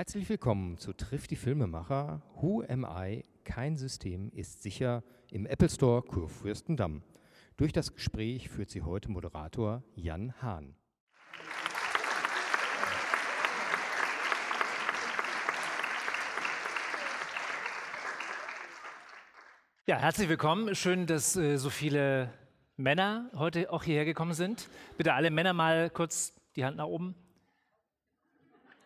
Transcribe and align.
Herzlich 0.00 0.30
willkommen 0.30 0.78
zu 0.78 0.94
Trifft 0.94 1.30
die 1.30 1.36
Filmemacher. 1.36 2.22
Who 2.36 2.62
am 2.66 2.86
I? 2.88 3.22
Kein 3.44 3.76
System 3.76 4.30
ist 4.30 4.62
sicher 4.62 5.04
im 5.30 5.44
Apple 5.44 5.68
Store 5.68 6.00
Kurfürstendamm. 6.00 7.02
Durch 7.58 7.74
das 7.74 7.94
Gespräch 7.94 8.48
führt 8.48 8.70
sie 8.70 8.80
heute 8.80 9.10
Moderator 9.10 9.82
Jan 9.96 10.32
Hahn. 10.40 10.74
Ja, 19.86 19.98
herzlich 19.98 20.30
willkommen. 20.30 20.74
Schön, 20.74 21.06
dass 21.06 21.36
äh, 21.36 21.58
so 21.58 21.68
viele 21.68 22.32
Männer 22.78 23.30
heute 23.34 23.70
auch 23.70 23.84
hierher 23.84 24.06
gekommen 24.06 24.32
sind. 24.32 24.70
Bitte 24.96 25.12
alle 25.12 25.30
Männer 25.30 25.52
mal 25.52 25.90
kurz 25.90 26.32
die 26.56 26.64
Hand 26.64 26.78
nach 26.78 26.86
oben. 26.86 27.14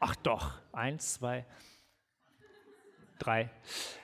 Ach 0.06 0.16
doch, 0.16 0.52
eins, 0.70 1.14
zwei, 1.14 1.46
drei. 3.18 3.48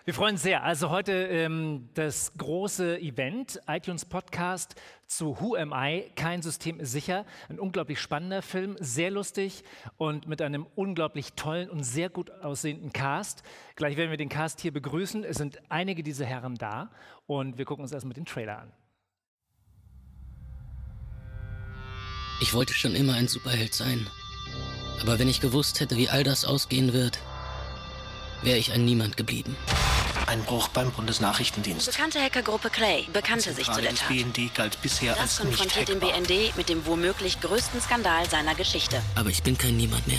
Wir 0.06 0.14
freuen 0.14 0.36
uns 0.36 0.42
sehr. 0.42 0.62
Also 0.62 0.88
heute 0.88 1.12
ähm, 1.12 1.90
das 1.92 2.32
große 2.38 2.98
Event, 3.00 3.60
iTunes 3.66 4.06
Podcast 4.06 4.76
zu 5.06 5.38
Who 5.38 5.56
Am 5.56 5.74
I? 5.76 6.10
Kein 6.16 6.40
System 6.40 6.80
ist 6.80 6.92
sicher. 6.92 7.26
Ein 7.50 7.60
unglaublich 7.60 8.00
spannender 8.00 8.40
Film, 8.40 8.78
sehr 8.80 9.10
lustig 9.10 9.62
und 9.98 10.26
mit 10.26 10.40
einem 10.40 10.66
unglaublich 10.74 11.34
tollen 11.34 11.68
und 11.68 11.84
sehr 11.84 12.08
gut 12.08 12.30
aussehenden 12.30 12.94
Cast. 12.94 13.42
Gleich 13.76 13.98
werden 13.98 14.10
wir 14.10 14.16
den 14.16 14.30
Cast 14.30 14.62
hier 14.62 14.72
begrüßen. 14.72 15.22
Es 15.22 15.36
sind 15.36 15.60
einige 15.68 16.02
dieser 16.02 16.24
Herren 16.24 16.54
da 16.54 16.90
und 17.26 17.58
wir 17.58 17.66
gucken 17.66 17.82
uns 17.82 17.92
erstmal 17.92 18.14
den 18.14 18.24
Trailer 18.24 18.60
an. 18.60 18.72
Ich 22.40 22.54
wollte 22.54 22.72
schon 22.72 22.94
immer 22.94 23.12
ein 23.12 23.28
Superheld 23.28 23.74
sein. 23.74 24.06
Aber 25.00 25.18
wenn 25.18 25.28
ich 25.28 25.40
gewusst 25.40 25.80
hätte, 25.80 25.96
wie 25.96 26.08
all 26.08 26.24
das 26.24 26.44
ausgehen 26.44 26.92
wird, 26.92 27.18
wäre 28.42 28.58
ich 28.58 28.72
ein 28.72 28.84
Niemand 28.84 29.16
geblieben. 29.16 29.56
Einbruch 30.26 30.68
beim 30.68 30.92
Bundesnachrichtendienst. 30.92 31.90
Bekannte 31.90 32.20
Hackergruppe 32.20 32.70
Clay 32.70 33.06
bekannte 33.12 33.52
sich 33.52 33.70
zu 33.70 33.80
der 33.80 33.94
Tat. 33.94 34.08
BND 34.08 34.54
galt 34.54 34.80
bisher 34.80 35.14
Das 35.14 35.40
als 35.40 35.44
nicht 35.44 35.58
konfrontiert 35.58 35.88
den. 35.88 35.98
BND 35.98 36.56
mit 36.56 36.68
dem 36.68 36.86
womöglich 36.86 37.40
größten 37.40 37.80
Skandal 37.80 38.28
seiner 38.30 38.54
Geschichte. 38.54 39.02
Aber 39.16 39.30
ich 39.30 39.42
bin 39.42 39.58
kein 39.58 39.76
Niemand 39.76 40.06
mehr. 40.06 40.18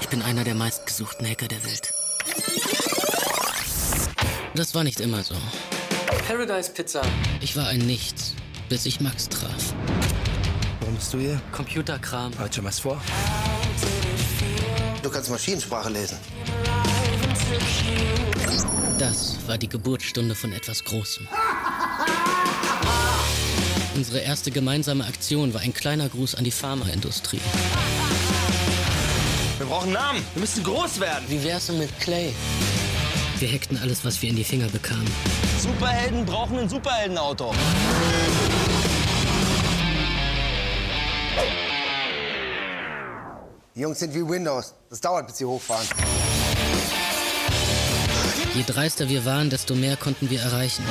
Ich 0.00 0.08
bin 0.08 0.22
einer 0.22 0.42
der 0.44 0.54
meistgesuchten 0.54 1.26
Hacker 1.28 1.48
der 1.48 1.62
Welt. 1.64 1.94
Das 4.54 4.74
war 4.74 4.84
nicht 4.84 5.00
immer 5.00 5.22
so. 5.22 5.34
Paradise 6.26 6.70
Pizza. 6.72 7.02
Ich 7.40 7.56
war 7.56 7.68
ein 7.68 7.78
Nichts, 7.78 8.34
bis 8.68 8.84
ich 8.84 9.00
Max 9.00 9.28
traf. 9.28 9.74
Warum 10.82 10.96
bist 10.96 11.14
du 11.14 11.18
hier? 11.18 11.40
Computerkram. 11.52 12.36
Hat 12.36 12.52
schon 12.52 12.64
was 12.64 12.80
vor? 12.80 13.00
Du 15.00 15.10
kannst 15.10 15.30
Maschinensprache 15.30 15.88
lesen. 15.88 16.18
Das 18.98 19.38
war 19.46 19.58
die 19.58 19.68
Geburtsstunde 19.68 20.34
von 20.34 20.52
etwas 20.52 20.82
Großem. 20.82 21.28
Unsere 23.94 24.18
erste 24.18 24.50
gemeinsame 24.50 25.04
Aktion 25.04 25.54
war 25.54 25.60
ein 25.60 25.72
kleiner 25.72 26.08
Gruß 26.08 26.34
an 26.34 26.42
die 26.42 26.50
Pharmaindustrie. 26.50 27.40
Wir 29.58 29.66
brauchen 29.66 29.92
Namen. 29.92 30.20
Wir 30.34 30.40
müssen 30.40 30.64
groß 30.64 30.98
werden. 30.98 31.24
Wie 31.28 31.44
wär's 31.44 31.68
denn 31.68 31.78
mit 31.78 31.96
Clay? 32.00 32.34
Wir 33.38 33.52
hackten 33.52 33.78
alles, 33.78 34.04
was 34.04 34.20
wir 34.20 34.30
in 34.30 34.36
die 34.36 34.42
Finger 34.42 34.66
bekamen. 34.66 35.06
Superhelden 35.60 36.26
brauchen 36.26 36.58
ein 36.58 36.68
Superheldenauto. 36.68 37.54
Die 43.74 43.80
Jungs 43.80 43.98
sind 43.98 44.14
wie 44.14 44.28
Windows. 44.28 44.74
Das 44.90 45.00
dauert, 45.00 45.26
bis 45.26 45.38
sie 45.38 45.44
hochfahren. 45.44 45.86
Je 48.54 48.62
dreister 48.66 49.08
wir 49.08 49.24
waren, 49.24 49.48
desto 49.48 49.74
mehr 49.74 49.96
konnten 49.96 50.28
wir 50.28 50.40
erreichen. 50.40 50.84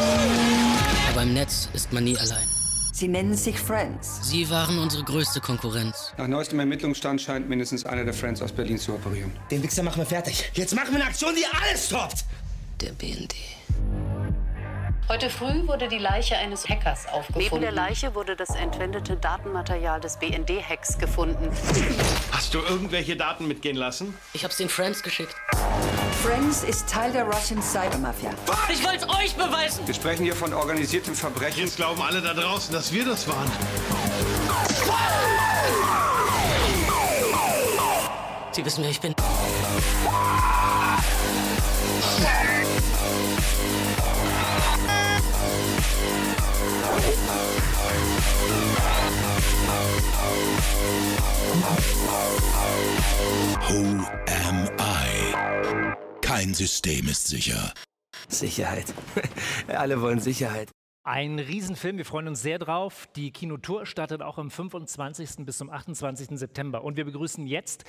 Aber 1.11 1.21
im 1.21 1.33
Netz 1.33 1.69
ist 1.73 1.93
man 1.93 2.03
nie 2.05 2.17
allein. 2.17 2.47
Sie 2.91 3.07
nennen 3.07 3.35
sich 3.35 3.59
Friends. 3.59 4.19
Sie 4.23 4.49
waren 4.49 4.79
unsere 4.79 5.03
größte 5.03 5.41
Konkurrenz. 5.41 6.11
Nach 6.17 6.27
neuestem 6.27 6.59
Ermittlungsstand 6.59 7.21
scheint 7.21 7.47
mindestens 7.47 7.85
einer 7.85 8.03
der 8.03 8.13
Friends 8.13 8.41
aus 8.41 8.51
Berlin 8.51 8.77
zu 8.77 8.93
operieren. 8.93 9.31
Den 9.49 9.63
Wichser 9.63 9.83
machen 9.83 9.99
wir 9.99 10.05
fertig. 10.05 10.51
Jetzt 10.53 10.75
machen 10.75 10.89
wir 10.91 10.95
eine 11.01 11.05
Aktion, 11.05 11.33
die 11.35 11.45
alles 11.45 11.87
stoppt. 11.87 12.25
Der 12.81 12.91
BND. 12.93 13.33
Heute 15.09 15.29
früh 15.29 15.67
wurde 15.67 15.89
die 15.89 15.97
Leiche 15.97 16.37
eines 16.37 16.69
Hackers 16.69 17.05
aufgefunden. 17.07 17.49
Neben 17.51 17.61
der 17.61 17.71
Leiche 17.71 18.15
wurde 18.15 18.35
das 18.35 18.55
entwendete 18.55 19.17
Datenmaterial 19.17 19.99
des 19.99 20.17
BND-Hacks 20.17 20.97
gefunden. 20.97 21.49
Hast 22.31 22.53
du 22.53 22.59
irgendwelche 22.59 23.17
Daten 23.17 23.47
mitgehen 23.47 23.75
lassen? 23.75 24.17
Ich 24.33 24.45
hab's 24.45 24.57
den 24.57 24.69
Friends 24.69 25.03
geschickt. 25.03 25.35
Friends 26.23 26.63
ist 26.63 26.89
Teil 26.89 27.11
der 27.11 27.25
Russian 27.25 27.61
Cyber 27.61 27.97
Mafia. 27.97 28.29
Ich 28.71 28.83
wollte 28.85 29.05
es 29.05 29.09
euch 29.09 29.35
beweisen. 29.35 29.85
Wir 29.85 29.93
sprechen 29.93 30.23
hier 30.23 30.35
von 30.35 30.53
organisiertem 30.53 31.15
Verbrechen. 31.15 31.63
Jetzt 31.63 31.75
glauben 31.75 32.01
alle 32.01 32.21
da 32.21 32.33
draußen, 32.33 32.73
dass 32.73 32.93
wir 32.93 33.03
das 33.03 33.27
waren. 33.27 33.51
Sie 38.51 38.63
wissen, 38.63 38.83
wer 38.83 38.91
ich 38.91 39.01
bin. 39.01 39.13
Who 53.67 54.05
am 54.27 54.69
I? 54.79 55.93
Kein 56.21 56.53
System 56.53 57.07
ist 57.07 57.27
sicher. 57.27 57.73
Sicherheit. 58.27 58.93
Alle 59.67 60.01
wollen 60.01 60.19
Sicherheit. 60.19 60.69
Ein 61.03 61.39
Riesenfilm, 61.39 61.97
wir 61.97 62.05
freuen 62.05 62.27
uns 62.27 62.41
sehr 62.41 62.59
drauf. 62.59 63.07
Die 63.15 63.31
Kinotour 63.31 63.85
startet 63.85 64.21
auch 64.21 64.37
am 64.37 64.51
25. 64.51 65.45
bis 65.45 65.57
zum 65.57 65.69
28. 65.69 66.37
September. 66.37 66.83
Und 66.83 66.95
wir 66.95 67.05
begrüßen 67.05 67.47
jetzt 67.47 67.85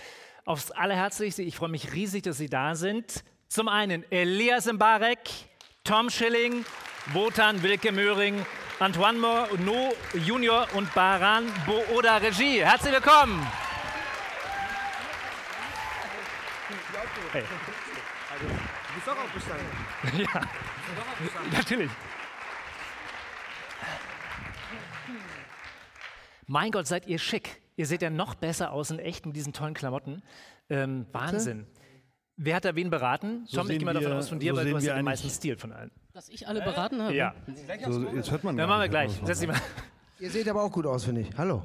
aufs 0.47 0.71
Allerherzlichste, 0.71 1.43
ich 1.43 1.57
freue 1.57 1.69
mich 1.69 1.93
riesig, 1.93 2.23
dass 2.23 2.39
Sie 2.39 2.49
da 2.49 2.75
sind. 2.75 3.25
Zum 3.49 3.69
einen 3.69 4.11
Elias 4.11 4.73
Mbarek, 4.73 5.19
Tom 5.85 6.09
Schilling, 6.09 6.65
Wotan 7.13 7.63
Wilke 7.63 7.93
Möhring, 7.93 8.47
Antoine 8.79 9.19
Monod 9.19 9.97
Junior 10.15 10.67
und 10.75 10.93
Baran 10.95 11.47
Booda 11.67 12.17
Regie. 12.17 12.65
Herzlich 12.65 12.93
willkommen. 12.93 13.47
Hey. 17.33 17.43
Du 18.41 18.95
bist 18.95 19.07
doch 19.07 19.19
aufgestanden. 19.19 19.67
Ja, 20.19 20.41
natürlich. 21.53 21.91
Mein 26.47 26.71
Gott, 26.71 26.87
seid 26.87 27.07
ihr 27.07 27.19
schick. 27.19 27.63
Ihr 27.77 27.87
seht 27.87 28.03
ja 28.03 28.11
noch 28.11 28.35
besser 28.35 28.73
aus 28.73 28.91
in 28.91 28.99
echt 28.99 29.25
mit 29.27 29.37
diesen 29.37 29.53
tollen 29.53 29.75
Klamotten. 29.75 30.23
Ähm, 30.69 31.07
Wahnsinn. 31.13 31.67
Wer 32.45 32.57
hat 32.57 32.65
da 32.65 32.75
wen 32.75 32.91
beraten? 32.91 33.45
So 33.47 33.59
Tom, 33.59 33.71
ich 33.71 33.79
gehe 33.79 33.87
mal 33.87 33.95
davon 33.95 34.13
aus 34.15 34.29
von 34.29 34.41
dir, 34.41 34.53
so 34.53 34.59
weil 34.59 34.69
du 34.69 34.77
hast 34.77 34.85
ja 34.85 34.97
den 34.97 35.05
meisten 35.05 35.31
Stil 35.31 35.57
von 35.57 35.71
allen. 35.71 35.93
Dass 36.13 36.29
ich 36.29 36.49
alle 36.49 36.61
beraten 36.61 37.01
habe? 37.01 37.15
Ja, 37.15 37.35
So, 37.89 38.09
jetzt 38.09 38.33
hört 38.33 38.43
man 38.43 38.57
dann 38.57 38.69
machen 38.69 38.81
wir 38.81 38.89
gleich. 38.89 39.13
Setz 39.25 39.39
dich 39.39 39.49
mal. 39.49 39.57
Ihr 40.19 40.29
seht 40.29 40.49
aber 40.49 40.65
auch 40.65 40.73
gut 40.73 40.85
aus, 40.87 41.05
finde 41.05 41.21
ich. 41.21 41.29
Hallo. 41.39 41.65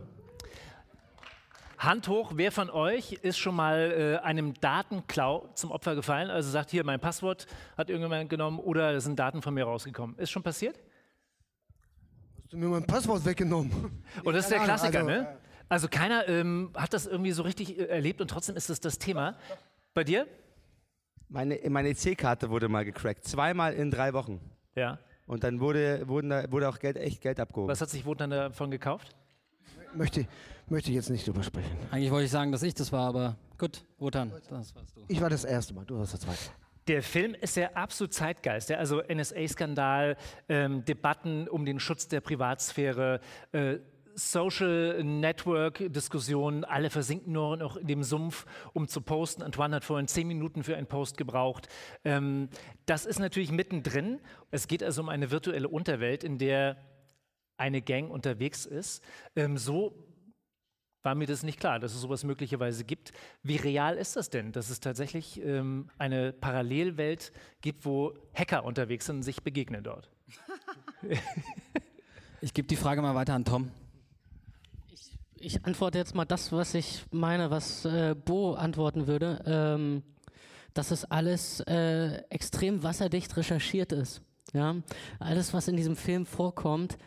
Hand 1.79 2.07
hoch, 2.07 2.33
wer 2.35 2.51
von 2.51 2.69
euch 2.69 3.13
ist 3.13 3.39
schon 3.39 3.55
mal 3.55 4.19
äh, 4.21 4.23
einem 4.23 4.53
Datenklau 4.53 5.49
zum 5.55 5.71
Opfer 5.71 5.95
gefallen? 5.95 6.29
Also 6.29 6.51
sagt 6.51 6.69
hier, 6.69 6.83
mein 6.83 6.99
Passwort 6.99 7.47
hat 7.75 7.89
irgendjemand 7.89 8.29
genommen 8.29 8.59
oder 8.59 8.93
es 8.93 9.05
sind 9.05 9.17
Daten 9.17 9.41
von 9.41 9.55
mir 9.55 9.63
rausgekommen. 9.63 10.15
Ist 10.19 10.29
schon 10.29 10.43
passiert? 10.43 10.79
Hast 12.43 12.53
du 12.53 12.57
mir 12.57 12.67
mein 12.67 12.85
Passwort 12.85 13.25
weggenommen? 13.25 14.03
Und 14.23 14.33
das 14.35 14.45
ist 14.45 14.51
der 14.51 14.59
Klassiker, 14.59 14.99
also, 14.99 15.09
ne? 15.09 15.37
Also 15.69 15.87
keiner 15.87 16.27
ähm, 16.27 16.69
hat 16.75 16.93
das 16.93 17.07
irgendwie 17.07 17.31
so 17.31 17.41
richtig 17.41 17.79
äh, 17.79 17.85
erlebt 17.85 18.21
und 18.21 18.29
trotzdem 18.29 18.55
ist 18.55 18.69
es 18.69 18.79
das 18.79 18.99
Thema. 18.99 19.35
Bei 19.93 20.03
dir? 20.03 20.27
Meine, 21.29 21.59
meine 21.69 21.89
EC-Karte 21.89 22.49
wurde 22.49 22.69
mal 22.69 22.85
gecrackt. 22.85 23.25
Zweimal 23.25 23.73
in 23.73 23.91
drei 23.91 24.13
Wochen. 24.13 24.39
Ja. 24.75 24.99
Und 25.25 25.43
dann 25.43 25.59
wurde, 25.59 26.07
wurden 26.07 26.29
da, 26.29 26.49
wurde 26.51 26.69
auch 26.69 26.79
Geld, 26.79 26.95
echt 26.95 27.21
Geld 27.21 27.39
abgehoben. 27.39 27.69
Was 27.69 27.81
hat 27.81 27.89
sich 27.89 28.05
Wotan 28.05 28.29
davon 28.29 28.71
gekauft? 28.71 29.09
Möchte, 29.93 30.25
möchte 30.69 30.89
ich 30.89 30.95
jetzt 30.95 31.09
nicht 31.09 31.27
drüber 31.27 31.43
sprechen. 31.43 31.77
Eigentlich 31.91 32.11
wollte 32.11 32.25
ich 32.25 32.31
sagen, 32.31 32.51
dass 32.51 32.63
ich 32.63 32.73
das 32.73 32.91
war, 32.91 33.07
aber 33.07 33.35
gut, 33.57 33.83
Wotan, 33.97 34.31
das 34.49 34.73
warst 34.75 34.95
du. 34.95 35.01
Ich 35.07 35.19
war 35.19 35.29
das 35.29 35.43
erste 35.43 35.73
Mal, 35.73 35.85
du 35.85 35.97
warst 35.97 36.13
das 36.13 36.21
zweite. 36.21 36.39
Der 36.87 37.03
Film 37.03 37.33
ist 37.33 37.57
ja 37.57 37.71
absolut 37.73 38.13
Zeitgeist. 38.13 38.69
Ja? 38.69 38.77
Also 38.77 39.01
NSA-Skandal, 39.01 40.15
ähm, 40.47 40.85
Debatten 40.85 41.49
um 41.49 41.65
den 41.65 41.81
Schutz 41.81 42.07
der 42.07 42.21
Privatsphäre, 42.21 43.19
äh, 43.51 43.79
Social 44.17 45.03
Network-Diskussionen, 45.03 46.63
alle 46.63 46.89
versinken 46.89 47.33
nur 47.33 47.55
noch 47.55 47.77
in 47.77 47.85
dem 47.85 48.03
Sumpf, 48.03 48.45
um 48.73 48.87
zu 48.87 49.01
posten. 49.01 49.43
Antoine 49.43 49.75
hat 49.75 49.83
vorhin 49.85 50.07
zehn 50.07 50.27
Minuten 50.27 50.63
für 50.63 50.75
einen 50.75 50.87
Post 50.87 51.17
gebraucht. 51.17 51.67
Ähm, 52.03 52.49
das 52.87 53.05
ist 53.05 53.19
natürlich 53.19 53.51
mittendrin. 53.51 54.19
Es 54.49 54.67
geht 54.67 54.81
also 54.81 55.03
um 55.03 55.09
eine 55.09 55.29
virtuelle 55.29 55.69
Unterwelt, 55.69 56.23
in 56.23 56.39
der 56.39 56.77
eine 57.57 57.81
Gang 57.83 58.09
unterwegs 58.09 58.65
ist. 58.65 59.03
Ähm, 59.35 59.57
so 59.57 59.93
war 61.03 61.13
mir 61.13 61.27
das 61.27 61.43
nicht 61.43 61.59
klar, 61.59 61.79
dass 61.79 61.93
es 61.93 62.01
sowas 62.01 62.23
möglicherweise 62.23 62.83
gibt. 62.83 63.13
Wie 63.43 63.55
real 63.55 63.97
ist 63.97 64.15
das 64.15 64.31
denn, 64.31 64.51
dass 64.51 64.71
es 64.71 64.79
tatsächlich 64.79 65.39
ähm, 65.43 65.91
eine 65.99 66.33
Parallelwelt 66.33 67.31
gibt, 67.61 67.85
wo 67.85 68.15
Hacker 68.33 68.65
unterwegs 68.65 69.05
sind 69.05 69.17
und 69.17 69.23
sich 69.23 69.43
begegnen 69.43 69.83
dort? 69.83 70.09
ich 72.41 72.55
gebe 72.55 72.67
die 72.67 72.75
Frage 72.75 73.03
mal 73.03 73.13
weiter 73.13 73.35
an 73.35 73.45
Tom. 73.45 73.71
Ich, 75.39 75.63
antworte 75.65 75.97
jetzt 75.97 76.15
mal 76.15 76.25
das, 76.25 76.51
was 76.51 76.73
ich 76.73 77.05
meine, 77.11 77.49
was 77.51 77.85
äh, 77.85 78.15
Bo 78.15 78.53
antworten 78.53 79.07
würde. 79.07 79.41
Ähm, 79.45 80.03
dass 80.77 80.91
es 80.91 81.05
alles 81.05 81.59
äh, 81.61 82.21
extrem 82.29 82.83
wasserdicht 82.83 83.35
recherchiert 83.35 83.91
ist. 83.91 84.21
Ja? 84.53 84.75
Alles, 85.19 85.53
was 85.53 85.67
in 85.67 85.75
diesem 85.75 85.95
Film 85.95 86.25
vorkommt, 86.25 86.97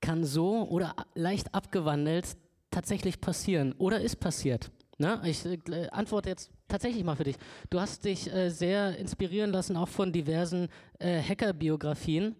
kann 0.00 0.24
so 0.24 0.68
oder 0.68 0.94
leicht 1.14 1.54
abgewandelt 1.54 2.36
tatsächlich 2.70 3.20
passieren 3.20 3.72
oder 3.78 4.00
ist 4.00 4.16
passiert. 4.16 4.70
Ne? 4.98 5.20
Ich 5.24 5.44
äh, 5.46 5.88
antworte 5.90 6.28
jetzt 6.28 6.50
tatsächlich 6.68 7.04
mal 7.04 7.16
für 7.16 7.24
dich. 7.24 7.36
Du 7.70 7.80
hast 7.80 8.04
dich 8.04 8.32
äh, 8.32 8.50
sehr 8.50 8.96
inspirieren 8.98 9.50
lassen, 9.50 9.76
auch 9.76 9.88
von 9.88 10.12
diversen 10.12 10.68
äh, 10.98 11.22
Hacker-Biografien. 11.22 12.36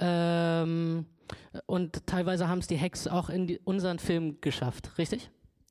Ähm, 0.00 1.06
und 1.66 2.06
teilweise 2.06 2.48
haben 2.48 2.58
es 2.58 2.66
die 2.66 2.78
Hacks 2.78 3.06
auch 3.06 3.28
in 3.28 3.46
die, 3.46 3.60
unseren 3.64 3.98
Film 3.98 4.40
geschafft, 4.40 4.98
richtig? 4.98 5.30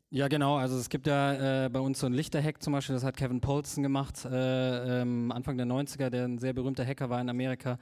Ja, 0.09 0.27
genau. 0.27 0.57
Also 0.57 0.77
es 0.77 0.89
gibt 0.89 1.07
ja 1.07 1.65
äh, 1.65 1.69
bei 1.69 1.79
uns 1.79 1.99
so 1.99 2.05
einen 2.05 2.13
Lichterhack 2.13 2.61
zum 2.61 2.73
Beispiel, 2.73 2.93
das 2.93 3.03
hat 3.03 3.17
Kevin 3.17 3.41
Polson 3.41 3.81
gemacht, 3.81 4.23
äh, 4.25 5.01
ähm, 5.01 5.31
Anfang 5.31 5.57
der 5.57 5.65
90er, 5.65 6.11
der 6.11 6.25
ein 6.25 6.37
sehr 6.37 6.53
berühmter 6.53 6.85
Hacker 6.85 7.09
war 7.09 7.19
in 7.19 7.29
Amerika. 7.29 7.79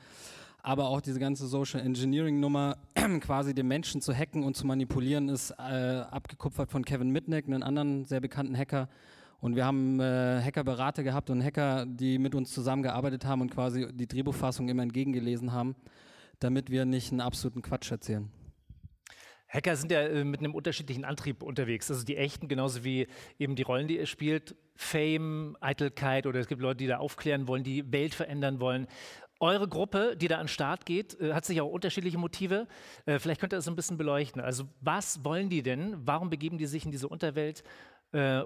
Aber 0.64 0.88
auch 0.88 1.02
diese 1.02 1.20
ganze 1.20 1.48
Social 1.48 1.82
Engineering 1.82 2.40
Nummer, 2.40 2.78
quasi 3.20 3.54
den 3.54 3.68
Menschen 3.68 4.00
zu 4.00 4.14
hacken 4.14 4.44
und 4.44 4.56
zu 4.56 4.66
manipulieren, 4.66 5.28
ist 5.28 5.52
äh, 5.52 6.04
abgekupfert 6.10 6.72
von 6.72 6.86
Kevin 6.86 7.10
Mitnick, 7.10 7.48
einem 7.48 7.64
anderen 7.64 8.06
sehr 8.06 8.22
bekannten 8.22 8.56
Hacker. 8.56 8.88
Und 9.42 9.56
wir 9.58 9.66
haben 9.66 10.00
äh, 10.00 10.40
Hackerberater 10.42 11.04
gehabt 11.04 11.32
und 11.32 11.44
Hacker, 11.44 11.86
die 11.86 12.18
mit 12.18 12.34
uns 12.34 12.54
zusammengearbeitet 12.54 13.26
haben 13.26 13.42
und 13.42 13.50
quasi 13.50 13.88
die 13.92 14.08
Drehbuchfassung 14.08 14.70
immer 14.70 14.84
entgegengelesen 14.84 15.52
haben, 15.52 15.76
damit 16.42 16.70
wir 16.70 16.86
nicht 16.86 17.12
einen 17.12 17.22
absoluten 17.22 17.62
Quatsch 17.62 17.92
erzählen. 17.92 18.30
Hacker 19.52 19.76
sind 19.76 19.92
ja 19.92 20.02
äh, 20.02 20.24
mit 20.24 20.40
einem 20.40 20.56
unterschiedlichen 20.56 21.04
Antrieb 21.04 21.44
unterwegs. 21.44 21.92
Also 21.92 22.06
die 22.06 22.18
echten, 22.18 22.48
genauso 22.48 22.84
wie 22.84 23.08
eben 23.38 23.56
die 23.56 23.64
Rollen, 23.64 23.88
die 23.88 24.00
er 24.00 24.06
spielt. 24.06 24.56
Fame, 24.76 25.58
Eitelkeit 25.60 26.26
oder 26.26 26.40
es 26.40 26.48
gibt 26.48 26.62
Leute, 26.62 26.78
die 26.78 26.88
da 26.88 26.98
aufklären 26.98 27.48
wollen, 27.48 27.64
die 27.64 27.92
Welt 27.92 28.16
verändern 28.16 28.60
wollen. 28.60 28.88
Eure 29.40 29.68
Gruppe, 29.68 30.16
die 30.16 30.28
da 30.28 30.38
an 30.38 30.44
den 30.44 30.48
Start 30.48 30.86
geht, 30.86 31.20
äh, 31.20 31.34
hat 31.34 31.46
sich 31.46 31.60
auch 31.60 31.70
unterschiedliche 31.70 32.18
Motive. 32.18 32.68
Äh, 33.06 33.20
vielleicht 33.20 33.42
könnt 33.42 33.54
ihr 33.54 33.58
das 33.58 33.68
ein 33.68 33.76
bisschen 33.76 33.98
beleuchten. 33.98 34.42
Also 34.42 34.64
was 34.80 35.26
wollen 35.26 35.50
die 35.50 35.64
denn? 35.64 35.96
Warum 36.08 36.30
begeben 36.30 36.58
die 36.58 36.66
sich 36.66 36.86
in 36.86 36.92
diese 36.92 37.08
Unterwelt, 37.08 37.64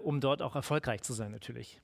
um 0.04 0.22
dort 0.22 0.44
auch 0.44 0.56
erfolgreich 0.56 1.02
zu 1.02 1.14
sein 1.14 1.32
natürlich? 1.32 1.82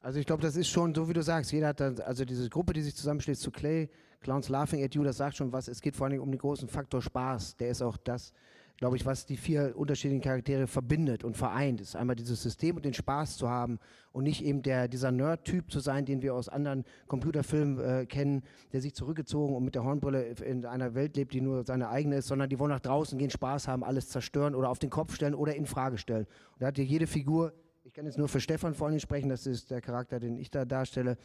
Also 0.00 0.18
ich 0.18 0.24
glaube, 0.24 0.40
das 0.40 0.56
ist 0.56 0.68
schon 0.68 0.94
so, 0.94 1.10
wie 1.10 1.12
du 1.12 1.22
sagst. 1.22 1.52
Jeder 1.52 1.68
hat 1.68 1.80
dann, 1.80 2.00
also 2.00 2.24
diese 2.24 2.48
Gruppe, 2.48 2.72
die 2.72 2.80
sich 2.80 2.96
zusammenschließt 2.96 3.42
zu 3.42 3.50
Clay, 3.50 3.90
Clowns 4.22 4.48
Laughing 4.48 4.82
at 4.82 4.94
You, 4.94 5.02
das 5.02 5.16
sagt 5.16 5.36
schon 5.36 5.52
was. 5.52 5.68
Es 5.68 5.80
geht 5.80 5.96
vor 5.96 6.06
allem 6.06 6.20
um 6.20 6.30
den 6.30 6.38
großen 6.38 6.68
Faktor 6.68 7.02
Spaß. 7.02 7.56
Der 7.56 7.70
ist 7.70 7.82
auch 7.82 7.96
das, 7.96 8.32
glaube 8.76 8.96
ich, 8.96 9.04
was 9.04 9.26
die 9.26 9.36
vier 9.36 9.74
unterschiedlichen 9.76 10.22
Charaktere 10.22 10.66
verbindet 10.66 11.24
und 11.24 11.36
vereint. 11.36 11.80
Ist 11.80 11.96
einmal 11.96 12.16
dieses 12.16 12.42
System 12.42 12.76
und 12.76 12.84
den 12.84 12.94
Spaß 12.94 13.36
zu 13.36 13.48
haben 13.48 13.78
und 14.12 14.24
nicht 14.24 14.44
eben 14.44 14.62
der, 14.62 14.88
dieser 14.88 15.12
Nerd-Typ 15.12 15.70
zu 15.70 15.80
sein, 15.80 16.04
den 16.04 16.22
wir 16.22 16.34
aus 16.34 16.48
anderen 16.48 16.84
Computerfilmen 17.08 17.78
äh, 17.78 18.06
kennen, 18.06 18.42
der 18.72 18.80
sich 18.80 18.94
zurückgezogen 18.94 19.54
und 19.54 19.64
mit 19.64 19.74
der 19.74 19.84
Hornbrille 19.84 20.22
in 20.44 20.64
einer 20.64 20.94
Welt 20.94 21.16
lebt, 21.16 21.34
die 21.34 21.40
nur 21.40 21.64
seine 21.64 21.88
eigene 21.88 22.16
ist, 22.16 22.28
sondern 22.28 22.48
die 22.48 22.58
wollen 22.58 22.70
nach 22.70 22.80
draußen 22.80 23.18
gehen, 23.18 23.30
Spaß 23.30 23.68
haben, 23.68 23.84
alles 23.84 24.08
zerstören 24.08 24.54
oder 24.54 24.70
auf 24.70 24.78
den 24.78 24.90
Kopf 24.90 25.14
stellen 25.14 25.34
oder 25.34 25.54
in 25.54 25.66
Frage 25.66 25.98
stellen. 25.98 26.26
Und 26.52 26.62
da 26.62 26.68
hat 26.68 26.78
ja 26.78 26.84
jede 26.84 27.06
Figur 27.06 27.52
ich 27.84 27.92
kann 27.92 28.06
jetzt 28.06 28.16
nur 28.16 28.28
für 28.28 28.40
Stefan 28.40 28.74
vor 28.74 28.86
allem 28.86 29.00
sprechen, 29.00 29.28
das 29.28 29.46
ist 29.46 29.70
der 29.70 29.80
Charakter, 29.80 30.20
den 30.20 30.36
ich 30.36 30.50
da 30.50 30.64
darstelle. 30.64 31.16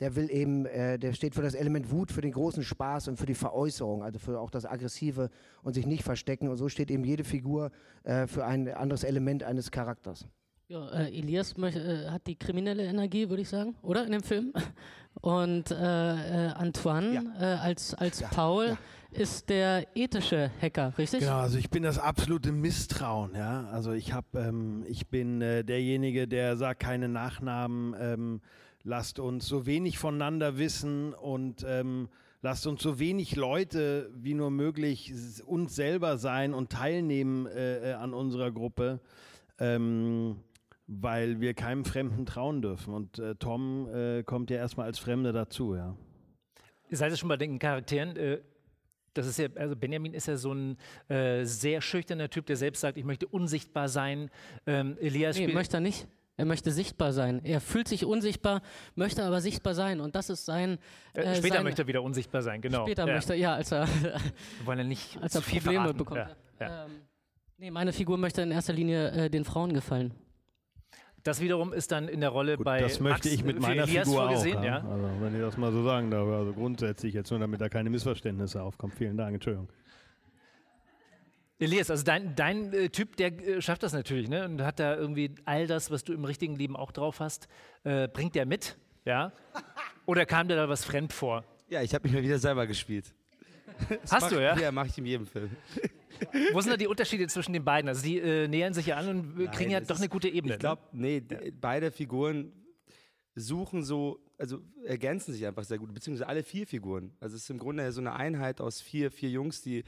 Der 0.00 0.14
will 0.14 0.30
eben, 0.30 0.66
äh, 0.66 0.98
der 0.98 1.12
steht 1.14 1.34
für 1.34 1.42
das 1.42 1.54
Element 1.54 1.90
Wut, 1.90 2.12
für 2.12 2.20
den 2.20 2.32
großen 2.32 2.62
Spaß 2.62 3.08
und 3.08 3.16
für 3.16 3.26
die 3.26 3.34
Veräußerung, 3.34 4.02
also 4.02 4.18
für 4.18 4.40
auch 4.40 4.50
das 4.50 4.66
Aggressive 4.66 5.30
und 5.62 5.74
sich 5.74 5.86
nicht 5.86 6.02
verstecken. 6.02 6.48
Und 6.48 6.56
so 6.56 6.68
steht 6.68 6.90
eben 6.90 7.04
jede 7.04 7.24
Figur 7.24 7.70
äh, 8.04 8.26
für 8.26 8.44
ein 8.44 8.68
anderes 8.68 9.04
Element 9.04 9.42
eines 9.42 9.70
Charakters. 9.70 10.26
Ja, 10.68 10.88
äh, 10.90 11.16
Elias 11.16 11.56
äh, 11.58 12.10
hat 12.10 12.26
die 12.26 12.36
kriminelle 12.36 12.84
Energie, 12.84 13.28
würde 13.28 13.42
ich 13.42 13.48
sagen, 13.48 13.76
oder 13.82 14.04
in 14.04 14.12
dem 14.12 14.22
Film. 14.22 14.52
Und 15.22 15.70
äh, 15.70 15.74
äh, 15.74 16.52
Antoine 16.52 17.14
ja. 17.14 17.54
Äh, 17.54 17.58
als, 17.58 17.94
als 17.94 18.20
ja. 18.20 18.28
Paul 18.28 18.66
ja. 18.66 18.78
ist 19.12 19.48
der 19.48 19.86
ethische 19.94 20.50
Hacker, 20.60 20.92
richtig? 20.98 21.20
Genau, 21.20 21.38
also 21.38 21.56
ich 21.56 21.70
bin 21.70 21.84
das 21.84 21.98
absolute 21.98 22.52
Misstrauen. 22.52 23.34
Ja? 23.34 23.68
Also 23.68 23.92
ich, 23.92 24.12
hab, 24.12 24.34
ähm, 24.34 24.84
ich 24.88 25.06
bin 25.06 25.40
äh, 25.40 25.64
derjenige, 25.64 26.26
der 26.26 26.56
sagt 26.56 26.80
keine 26.80 27.08
Nachnamen, 27.08 27.94
ähm, 27.98 28.40
lasst 28.86 29.18
uns 29.18 29.46
so 29.46 29.66
wenig 29.66 29.98
voneinander 29.98 30.56
wissen 30.56 31.12
und 31.12 31.64
ähm, 31.68 32.08
lasst 32.40 32.66
uns 32.66 32.82
so 32.82 32.98
wenig 32.98 33.36
Leute 33.36 34.10
wie 34.14 34.34
nur 34.34 34.50
möglich 34.50 35.12
uns 35.44 35.74
selber 35.74 36.16
sein 36.16 36.54
und 36.54 36.70
teilnehmen 36.70 37.46
an 37.46 38.14
unserer 38.14 38.52
Gruppe. 38.52 39.00
Ähm, 39.58 40.36
weil 40.86 41.40
wir 41.40 41.54
keinem 41.54 41.84
Fremden 41.84 42.26
trauen 42.26 42.62
dürfen. 42.62 42.94
Und 42.94 43.18
äh, 43.18 43.34
Tom 43.34 43.88
äh, 43.92 44.22
kommt 44.22 44.50
ja 44.50 44.56
erstmal 44.56 44.86
als 44.86 44.98
Fremder 44.98 45.32
dazu, 45.32 45.74
ja. 45.74 45.96
Ihr 46.88 46.96
seid 46.96 47.10
ja 47.10 47.16
schon 47.16 47.28
bei 47.28 47.36
den 47.36 47.58
Charakteren. 47.58 48.16
Äh, 48.16 48.40
das 49.14 49.26
ist 49.26 49.38
ja, 49.38 49.48
also 49.56 49.74
Benjamin 49.74 50.14
ist 50.14 50.28
ja 50.28 50.36
so 50.36 50.52
ein 50.52 50.76
äh, 51.08 51.44
sehr 51.44 51.80
schüchterner 51.80 52.28
Typ, 52.28 52.46
der 52.46 52.56
selbst 52.56 52.80
sagt, 52.80 52.98
ich 52.98 53.04
möchte 53.04 53.26
unsichtbar 53.26 53.88
sein. 53.88 54.30
Ähm, 54.66 54.96
Elias 55.00 55.38
nee, 55.38 55.48
möchte 55.48 55.78
er 55.78 55.80
nicht. 55.80 56.06
Er 56.38 56.44
möchte 56.44 56.70
sichtbar 56.70 57.12
sein. 57.12 57.40
Er 57.44 57.60
fühlt 57.60 57.88
sich 57.88 58.04
unsichtbar, 58.04 58.60
möchte 58.94 59.24
aber 59.24 59.40
sichtbar 59.40 59.74
sein. 59.74 60.00
Und 60.00 60.14
das 60.14 60.28
ist 60.28 60.44
sein. 60.44 60.78
Äh, 61.14 61.20
äh 61.22 61.36
später 61.36 61.56
sein, 61.56 61.64
möchte 61.64 61.82
er 61.82 61.88
wieder 61.88 62.02
unsichtbar 62.02 62.42
sein, 62.42 62.60
genau. 62.60 62.84
Später 62.84 63.06
ja. 63.06 63.14
möchte 63.14 63.32
er, 63.32 63.38
ja, 63.38 63.54
als 63.54 63.72
er, 63.72 63.88
wollen 64.64 64.78
ja 64.78 64.84
nicht 64.84 65.18
als 65.22 65.34
er 65.34 65.40
Probleme 65.40 65.62
verraten. 65.62 65.98
bekommt. 65.98 66.20
Ja. 66.60 66.66
Ja. 66.66 66.84
Ähm, 66.84 66.90
nee, 67.56 67.70
meine 67.70 67.92
Figur 67.92 68.18
möchte 68.18 68.42
in 68.42 68.50
erster 68.50 68.74
Linie 68.74 69.10
äh, 69.12 69.30
den 69.30 69.44
Frauen 69.44 69.72
gefallen. 69.72 70.12
Das 71.22 71.40
wiederum 71.40 71.72
ist 71.72 71.90
dann 71.90 72.06
in 72.06 72.20
der 72.20 72.28
Rolle 72.28 72.56
Gut, 72.56 72.64
bei. 72.64 72.80
Das 72.80 73.00
möchte 73.00 73.28
ich 73.28 73.42
mit 73.42 73.58
meiner 73.58 73.82
Elias 73.82 74.06
Figur 74.06 74.28
auch. 74.28 74.44
Ja? 74.44 74.62
Ja? 74.62 74.76
Also, 74.76 75.10
wenn 75.20 75.34
ich 75.34 75.40
das 75.40 75.56
mal 75.56 75.72
so 75.72 75.82
sagen 75.82 76.10
darf. 76.10 76.28
Also 76.28 76.52
grundsätzlich 76.52 77.14
jetzt 77.14 77.30
nur, 77.30 77.40
damit 77.40 77.60
da 77.60 77.68
keine 77.68 77.90
Missverständnisse 77.90 78.62
aufkommen. 78.62 78.92
Vielen 78.92 79.16
Dank, 79.16 79.34
Entschuldigung. 79.34 79.68
Elias, 81.58 81.90
also 81.90 82.04
dein, 82.04 82.34
dein 82.34 82.72
äh, 82.72 82.88
Typ, 82.90 83.16
der 83.16 83.28
äh, 83.28 83.62
schafft 83.62 83.82
das 83.82 83.92
natürlich, 83.92 84.28
ne? 84.28 84.44
Und 84.44 84.60
hat 84.62 84.78
da 84.78 84.94
irgendwie 84.96 85.34
all 85.46 85.66
das, 85.66 85.90
was 85.90 86.04
du 86.04 86.12
im 86.12 86.24
richtigen 86.24 86.54
Leben 86.56 86.76
auch 86.76 86.92
drauf 86.92 87.20
hast, 87.20 87.48
äh, 87.84 88.08
bringt 88.08 88.34
der 88.34 88.44
mit, 88.44 88.76
ja? 89.04 89.32
Oder 90.04 90.26
kam 90.26 90.48
dir 90.48 90.56
da 90.56 90.68
was 90.68 90.84
fremd 90.84 91.12
vor? 91.12 91.44
Ja, 91.68 91.82
ich 91.82 91.94
habe 91.94 92.04
mich 92.04 92.12
mal 92.12 92.22
wieder 92.22 92.38
selber 92.38 92.66
gespielt. 92.66 93.14
Das 94.02 94.12
Hast 94.12 94.32
du, 94.32 94.40
ja? 94.40 94.56
Ja, 94.58 94.72
mache 94.72 94.88
ich 94.88 94.98
in 94.98 95.06
jedem 95.06 95.26
Film. 95.26 95.50
Wo 96.52 96.60
sind 96.60 96.72
da 96.72 96.76
die 96.76 96.86
Unterschiede 96.86 97.26
zwischen 97.26 97.52
den 97.52 97.64
beiden? 97.64 97.88
Also 97.88 98.02
die 98.02 98.18
äh, 98.18 98.48
nähern 98.48 98.72
sich 98.72 98.86
ja 98.86 98.96
an 98.96 99.08
und 99.08 99.38
Nein, 99.38 99.50
kriegen 99.50 99.70
ja 99.70 99.80
doch 99.80 99.98
eine 99.98 100.08
gute 100.08 100.28
Ebene. 100.28 100.54
Ich 100.54 100.60
glaube, 100.60 100.82
ne? 100.92 101.20
nee, 101.20 101.22
ja. 101.30 101.50
beide 101.60 101.90
Figuren 101.90 102.52
suchen 103.34 103.82
so, 103.82 104.18
also 104.38 104.62
ergänzen 104.84 105.32
sich 105.32 105.46
einfach 105.46 105.64
sehr 105.64 105.78
gut, 105.78 105.92
beziehungsweise 105.92 106.28
alle 106.28 106.42
vier 106.42 106.66
Figuren. 106.66 107.12
Also 107.20 107.36
es 107.36 107.42
ist 107.42 107.50
im 107.50 107.58
Grunde 107.58 107.90
so 107.92 108.00
eine 108.00 108.14
Einheit 108.14 108.60
aus 108.60 108.80
vier, 108.80 109.10
vier 109.10 109.30
Jungs, 109.30 109.62
die, 109.62 109.84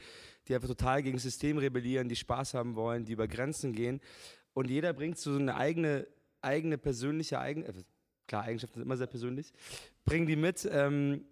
die 0.47 0.55
einfach 0.55 0.67
total 0.67 1.03
gegen 1.03 1.17
das 1.17 1.23
System 1.23 1.57
rebellieren, 1.57 2.09
die 2.09 2.15
Spaß 2.15 2.53
haben 2.53 2.75
wollen, 2.75 3.05
die 3.05 3.13
über 3.13 3.27
Grenzen 3.27 3.73
gehen. 3.73 4.01
Und 4.53 4.69
jeder 4.69 4.93
bringt 4.93 5.17
so 5.17 5.35
eine 5.35 5.55
eigene, 5.55 6.07
eigene 6.41 6.77
persönliche, 6.77 7.39
eigene, 7.39 7.67
äh, 7.67 7.83
klar, 8.27 8.43
Eigenschaften 8.43 8.75
sind 8.75 8.83
immer 8.83 8.97
sehr 8.97 9.07
persönlich, 9.07 9.53
bringen 10.05 10.25
die 10.25 10.35
mit, 10.35 10.67
ähm, 10.71 11.25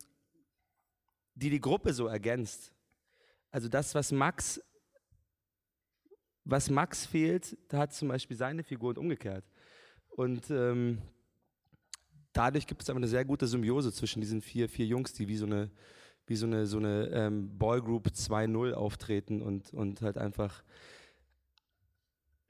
die 1.33 1.49
die 1.49 1.61
Gruppe 1.61 1.93
so 1.93 2.07
ergänzt. 2.07 2.71
Also 3.51 3.67
das, 3.67 3.95
was 3.95 4.11
Max 4.11 4.61
was 6.49 6.69
Max 6.69 7.05
fehlt, 7.05 7.57
da 7.67 7.79
hat 7.79 7.93
zum 7.93 8.07
Beispiel 8.07 8.37
seine 8.37 8.63
Figur 8.63 8.89
und 8.89 8.97
umgekehrt. 8.97 9.43
Und 10.09 10.49
ähm, 10.49 11.01
dadurch 12.37 12.67
gibt 12.67 12.83
es 12.83 12.89
aber 12.89 12.97
eine 12.97 13.07
sehr 13.07 13.25
gute 13.25 13.47
Symbiose 13.47 13.91
zwischen 13.91 14.21
diesen 14.21 14.41
vier, 14.41 14.69
vier 14.69 14.85
Jungs, 14.85 15.13
die 15.13 15.27
wie 15.27 15.37
so 15.37 15.45
eine, 15.45 15.69
wie 16.25 16.35
so 16.35 16.45
eine, 16.45 16.65
so 16.65 16.77
eine 16.77 17.07
ähm, 17.07 17.57
Boygroup 17.57 18.07
2.0 18.07 18.73
auftreten 18.73 19.41
und, 19.41 19.73
und 19.73 20.01
halt 20.01 20.17
einfach 20.17 20.63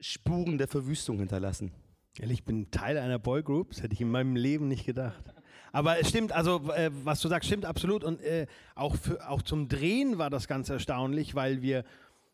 Spuren 0.00 0.58
der 0.58 0.68
Verwüstung 0.68 1.18
hinterlassen. 1.18 1.72
Ich 2.20 2.44
bin 2.44 2.70
Teil 2.70 2.98
einer 2.98 3.18
Boygroup, 3.18 3.70
das 3.70 3.82
hätte 3.82 3.94
ich 3.94 4.00
in 4.00 4.10
meinem 4.10 4.36
Leben 4.36 4.68
nicht 4.68 4.84
gedacht. 4.84 5.22
Aber 5.72 6.00
es 6.00 6.08
stimmt, 6.08 6.32
also 6.32 6.72
äh, 6.72 6.90
was 7.04 7.20
du 7.20 7.28
sagst, 7.28 7.46
stimmt 7.46 7.64
absolut. 7.64 8.02
Und 8.02 8.20
äh, 8.22 8.46
auch, 8.74 8.96
für, 8.96 9.28
auch 9.28 9.42
zum 9.42 9.68
Drehen 9.68 10.18
war 10.18 10.30
das 10.30 10.48
ganz 10.48 10.68
erstaunlich, 10.68 11.34
weil 11.34 11.62
wir 11.62 11.84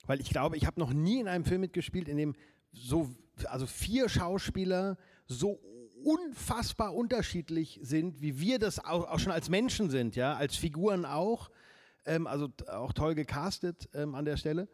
weil 0.06 0.20
ich 0.20 0.30
glaube, 0.30 0.56
ich 0.56 0.66
habe 0.66 0.80
noch 0.80 0.92
nie 0.92 1.20
in 1.20 1.28
einem 1.28 1.44
Film 1.44 1.61
mitgespielt, 1.61 2.08
in 2.08 2.16
dem 2.16 2.34
so, 2.73 3.11
also 3.46 3.66
vier 3.66 4.08
Schauspieler 4.08 4.96
so 5.26 5.58
unfassbar 6.04 6.94
unterschiedlich 6.94 7.80
sind, 7.82 8.20
wie 8.20 8.38
wir 8.38 8.58
das 8.58 8.84
auch, 8.84 9.08
auch 9.08 9.18
schon 9.18 9.32
als 9.32 9.49
Menschen 9.49 9.90
sind, 9.90 10.16
ja, 10.16 10.34
als 10.34 10.56
Figuren 10.56 11.04
auch. 11.04 11.50
Ähm, 12.06 12.26
also 12.26 12.49
auch 12.68 12.92
toll 12.92 13.14
gecastet 13.14 13.88
ähm, 13.94 14.14
an 14.14 14.25
der 14.25 14.37
Stelle. 14.37 14.68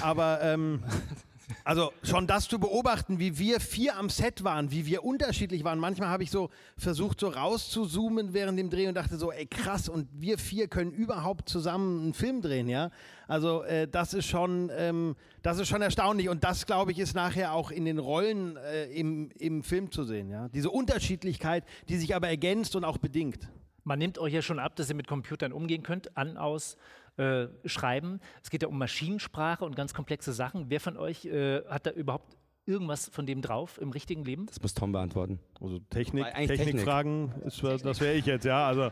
Aber 0.00 0.40
ähm, 0.42 0.84
Also 1.64 1.92
schon 2.02 2.26
das 2.26 2.48
zu 2.48 2.58
beobachten, 2.58 3.18
wie 3.18 3.38
wir 3.38 3.60
vier 3.60 3.96
am 3.96 4.08
Set 4.10 4.44
waren, 4.44 4.70
wie 4.70 4.86
wir 4.86 5.04
unterschiedlich 5.04 5.64
waren. 5.64 5.78
Manchmal 5.78 6.08
habe 6.08 6.22
ich 6.22 6.30
so 6.30 6.50
versucht, 6.76 7.20
so 7.20 7.28
rauszuzoomen 7.28 8.32
während 8.32 8.58
dem 8.58 8.70
Dreh 8.70 8.88
und 8.88 8.94
dachte 8.94 9.16
so, 9.16 9.32
ey 9.32 9.46
krass, 9.46 9.88
und 9.88 10.08
wir 10.12 10.38
vier 10.38 10.68
können 10.68 10.92
überhaupt 10.92 11.48
zusammen 11.48 12.02
einen 12.02 12.14
Film 12.14 12.42
drehen, 12.42 12.68
ja. 12.68 12.90
Also 13.28 13.62
äh, 13.62 13.86
das 13.86 14.14
ist 14.14 14.26
schon, 14.26 14.70
ähm, 14.76 15.16
das 15.42 15.58
ist 15.58 15.68
schon 15.68 15.82
erstaunlich 15.82 16.28
und 16.28 16.44
das, 16.44 16.66
glaube 16.66 16.92
ich, 16.92 16.98
ist 16.98 17.14
nachher 17.14 17.52
auch 17.52 17.70
in 17.70 17.84
den 17.84 17.98
Rollen 17.98 18.56
äh, 18.56 18.86
im, 18.86 19.30
im 19.38 19.62
Film 19.62 19.90
zu 19.90 20.04
sehen, 20.04 20.30
ja. 20.30 20.48
Diese 20.48 20.70
Unterschiedlichkeit, 20.70 21.64
die 21.88 21.96
sich 21.96 22.14
aber 22.14 22.28
ergänzt 22.28 22.76
und 22.76 22.84
auch 22.84 22.98
bedingt. 22.98 23.48
Man 23.84 23.98
nimmt 23.98 24.18
euch 24.18 24.32
ja 24.32 24.42
schon 24.42 24.58
ab, 24.58 24.76
dass 24.76 24.88
ihr 24.88 24.94
mit 24.94 25.08
Computern 25.08 25.52
umgehen 25.52 25.82
könnt, 25.82 26.16
an, 26.16 26.36
aus, 26.36 26.76
äh, 27.20 27.48
schreiben. 27.68 28.20
Es 28.42 28.48
geht 28.48 28.62
ja 28.62 28.68
um 28.68 28.78
Maschinensprache 28.78 29.64
und 29.64 29.76
ganz 29.76 29.92
komplexe 29.92 30.32
Sachen. 30.32 30.70
Wer 30.70 30.80
von 30.80 30.96
euch 30.96 31.26
äh, 31.26 31.62
hat 31.68 31.84
da 31.84 31.90
überhaupt 31.90 32.34
irgendwas 32.64 33.10
von 33.10 33.26
dem 33.26 33.42
drauf 33.42 33.78
im 33.78 33.90
richtigen 33.90 34.24
Leben? 34.24 34.46
Das 34.46 34.62
muss 34.62 34.72
Tom 34.72 34.92
beantworten. 34.92 35.38
Also 35.60 35.80
Technik, 35.90 36.24
Technikfragen, 36.34 37.32
ist, 37.44 37.62
das 37.62 38.00
wäre 38.00 38.14
ich 38.14 38.24
jetzt, 38.24 38.44
ja. 38.44 38.66
Also, 38.66 38.90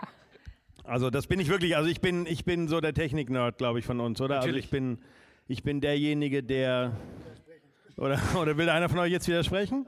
also 0.84 1.10
das 1.10 1.26
bin 1.26 1.40
ich 1.40 1.48
wirklich, 1.48 1.76
also 1.76 1.90
ich 1.90 2.00
bin, 2.00 2.24
ich 2.24 2.46
bin 2.46 2.68
so 2.68 2.80
der 2.80 2.94
Technik-Nerd, 2.94 3.58
glaube 3.58 3.80
ich, 3.80 3.84
von 3.84 4.00
uns, 4.00 4.18
oder? 4.20 4.36
Natürlich. 4.36 4.64
Also 4.64 4.64
ich 4.64 4.70
bin, 4.70 4.98
ich 5.46 5.62
bin 5.62 5.80
derjenige, 5.82 6.42
der. 6.42 6.96
Oder, 7.98 8.18
oder 8.40 8.56
will 8.56 8.70
einer 8.70 8.88
von 8.88 8.98
euch 9.00 9.12
jetzt 9.12 9.28
widersprechen? 9.28 9.86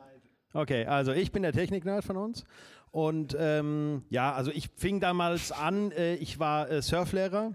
Okay, 0.52 0.84
also 0.84 1.12
ich 1.12 1.32
bin 1.32 1.42
der 1.42 1.52
Technik-Nerd 1.52 2.04
von 2.04 2.18
uns. 2.18 2.44
Und 2.92 3.34
ähm, 3.38 4.04
ja, 4.10 4.32
also 4.32 4.50
ich 4.50 4.68
fing 4.76 5.00
damals 5.00 5.50
an, 5.50 5.92
äh, 5.92 6.14
ich 6.16 6.38
war 6.38 6.70
äh, 6.70 6.82
Surflehrer 6.82 7.54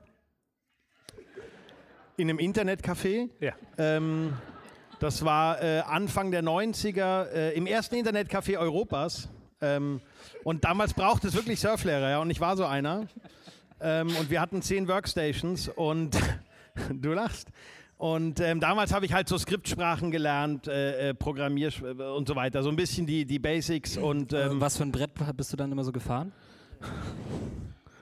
in 2.18 2.30
einem 2.30 2.40
Internetcafé. 2.40 3.30
Ja. 3.40 3.54
Ähm, 3.78 4.34
das 5.00 5.24
war 5.24 5.62
äh, 5.62 5.82
Anfang 5.82 6.32
der 6.32 6.44
90er 6.44 7.30
äh, 7.30 7.54
im 7.54 7.68
ersten 7.68 7.96
Internetcafé 7.96 8.58
Europas. 8.58 9.30
Ähm, 9.62 10.02
und 10.44 10.64
damals 10.64 10.96
brauchte 10.96 11.28
es 11.28 11.36
wirklich 11.36 11.60
Surflehrer, 11.60 12.10
ja, 12.10 12.20
und 12.20 12.32
ich 12.32 12.40
war 12.40 12.58
so 12.58 12.66
einer. 12.66 13.08
Ähm, 13.80 14.08
und 14.20 14.32
wir 14.32 14.42
hatten 14.42 14.64
zehn 14.64 14.88
Workstations 14.88 15.70
und 15.70 16.18
du 16.92 17.14
lachst. 17.14 17.50
Und 17.98 18.40
ähm, 18.40 18.60
damals 18.60 18.94
habe 18.94 19.06
ich 19.06 19.14
halt 19.14 19.28
so 19.28 19.38
Skriptsprachen 19.38 20.12
gelernt, 20.12 20.68
äh, 20.68 21.10
äh, 21.10 21.14
Programmier 21.16 21.72
und 22.16 22.28
so 22.28 22.36
weiter, 22.36 22.62
so 22.62 22.70
ein 22.70 22.76
bisschen 22.76 23.08
die, 23.08 23.26
die 23.26 23.40
Basics 23.40 23.98
und 23.98 24.34
ähm, 24.34 24.62
Was 24.62 24.78
für 24.78 24.84
ein 24.84 24.92
Brett 24.92 25.12
bist 25.36 25.52
du 25.52 25.58
dann 25.58 25.72
immer 25.72 25.84
so 25.84 25.92
gefahren? 25.92 26.32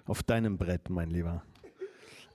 auf 0.05 0.23
deinem 0.23 0.57
Brett, 0.57 0.89
mein 0.89 1.09
Lieber. 1.09 1.41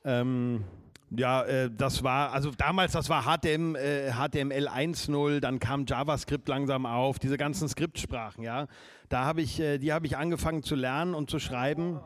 Ähm, 0.05 0.64
ja, 1.11 1.43
äh, 1.43 1.71
das 1.71 2.02
war, 2.02 2.33
also 2.33 2.50
damals, 2.52 2.93
das 2.93 3.09
war 3.09 3.25
HTM, 3.25 3.75
äh, 3.75 4.12
HTML 4.12 4.69
1.0, 4.69 5.40
dann 5.40 5.59
kam 5.59 5.85
JavaScript 5.87 6.49
langsam 6.49 6.87
auf, 6.87 7.19
diese 7.19 7.37
ganzen 7.37 7.69
Skriptsprachen, 7.69 8.45
ja. 8.45 8.67
Da 9.09 9.25
habe 9.25 9.43
ich, 9.43 9.61
äh, 9.61 9.79
die 9.79 9.93
habe 9.93 10.07
ich 10.07 10.17
angefangen 10.17 10.62
zu 10.62 10.75
lernen 10.75 11.14
und 11.14 11.29
zu 11.29 11.38
schreiben. 11.38 12.00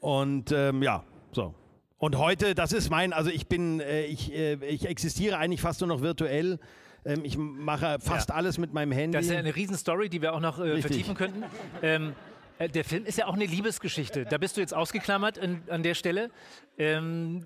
Und 0.00 0.52
ähm, 0.52 0.82
ja, 0.82 1.04
so. 1.32 1.54
Und 1.98 2.18
heute, 2.18 2.54
das 2.54 2.72
ist 2.72 2.90
mein, 2.90 3.12
also 3.12 3.30
ich 3.30 3.46
bin, 3.46 3.80
äh, 3.80 4.04
ich, 4.04 4.32
äh, 4.32 4.54
ich 4.66 4.86
existiere 4.86 5.38
eigentlich 5.38 5.62
fast 5.62 5.80
nur 5.80 5.88
noch 5.88 6.02
virtuell. 6.02 6.58
Ähm, 7.04 7.24
ich 7.24 7.38
mache 7.38 7.98
fast 8.00 8.28
Ja. 8.30 8.34
alles 8.34 8.58
mit 8.58 8.72
meinem 8.74 8.92
Handy. 8.92 9.16
Das 9.16 9.26
ist 9.26 9.32
ja 9.32 9.38
eine 9.38 9.54
Riesenstory, 9.56 10.08
die 10.10 10.20
wir 10.20 10.34
auch 10.34 10.40
noch 10.40 10.58
äh, 10.58 10.80
vertiefen 10.82 11.14
könnten. 11.14 11.44
Ähm, 11.82 12.14
äh, 12.58 12.68
der 12.68 12.84
Film 12.84 13.06
ist 13.06 13.16
ja 13.16 13.26
auch 13.26 13.34
eine 13.34 13.46
Liebesgeschichte. 13.46 14.24
Da 14.26 14.36
bist 14.36 14.56
du 14.56 14.60
jetzt 14.60 14.74
ausgeklammert 14.74 15.38
in, 15.38 15.62
an 15.70 15.82
der 15.82 15.94
Stelle. 15.94 16.30
Ähm, 16.76 17.44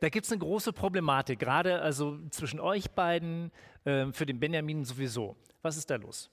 da 0.00 0.10
gibt 0.10 0.26
es 0.26 0.32
eine 0.32 0.40
große 0.40 0.74
Problematik, 0.74 1.38
gerade 1.38 1.80
also 1.80 2.18
zwischen 2.30 2.60
euch 2.60 2.90
beiden, 2.90 3.50
ähm, 3.86 4.12
für 4.12 4.26
den 4.26 4.38
Benjamin 4.40 4.84
sowieso. 4.84 5.36
Was 5.62 5.78
ist 5.78 5.88
da 5.88 5.96
los? 5.96 6.30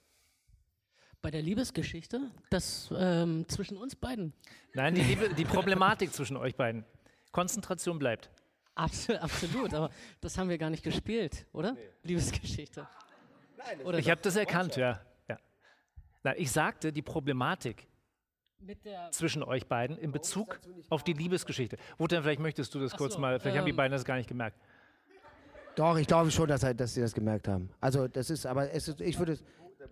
Bei 1.22 1.32
der 1.32 1.42
Liebesgeschichte, 1.44 2.20
das 2.50 2.90
ähm, 2.98 3.46
zwischen 3.48 3.78
uns 3.78 3.96
beiden. 3.96 4.34
Nein, 4.74 4.96
die, 4.96 5.02
Liebe, 5.02 5.30
die 5.34 5.46
Problematik 5.46 6.12
zwischen 6.12 6.36
euch 6.36 6.56
beiden. 6.56 6.84
Konzentration 7.32 8.00
bleibt. 8.00 8.30
Absolut, 8.76 9.22
absolut, 9.22 9.74
aber 9.74 9.90
das 10.22 10.38
haben 10.38 10.50
wir 10.50 10.58
gar 10.58 10.70
nicht 10.70 10.84
gespielt, 10.84 11.46
oder? 11.52 11.76
Liebesgeschichte. 12.04 12.88
Oder 13.84 14.00
ich 14.00 14.10
habe 14.10 14.22
das 14.22 14.36
erkannt, 14.36 14.76
ja. 14.76 15.00
ja. 15.28 15.38
Na, 16.24 16.36
ich 16.38 16.52
sagte 16.52 16.92
die 16.92 17.02
Problematik 17.02 17.88
Mit 18.60 18.84
der 18.86 19.12
zwischen 19.12 19.44
euch 19.44 19.68
beiden 19.68 19.98
in 19.98 20.12
Bezug 20.12 20.60
auf 20.90 21.04
die 21.04 21.14
Liebesgeschichte. 21.14 21.78
Wotan, 21.98 22.24
vielleicht 22.24 22.40
möchtest 22.40 22.74
du 22.74 22.80
das 22.80 22.94
Ach 22.94 22.98
kurz 22.98 23.14
so, 23.14 23.20
mal, 23.20 23.40
vielleicht 23.40 23.58
haben 23.58 23.66
die 23.66 23.72
ähm, 23.72 23.78
beiden 23.78 23.92
das 23.92 24.06
gar 24.06 24.16
nicht 24.16 24.28
gemerkt. 24.28 24.58
Doch, 25.76 25.98
ich 25.98 26.08
glaube 26.08 26.32
schon, 26.32 26.48
dass, 26.48 26.62
dass 26.62 26.94
sie 26.94 27.02
das 27.02 27.14
gemerkt 27.14 27.48
haben. 27.48 27.70
Also 27.80 28.08
das 28.08 28.30
ist, 28.30 28.46
aber 28.46 28.72
es 28.72 28.88
ist, 28.88 29.00
ich 29.00 29.18
würde, 29.20 29.38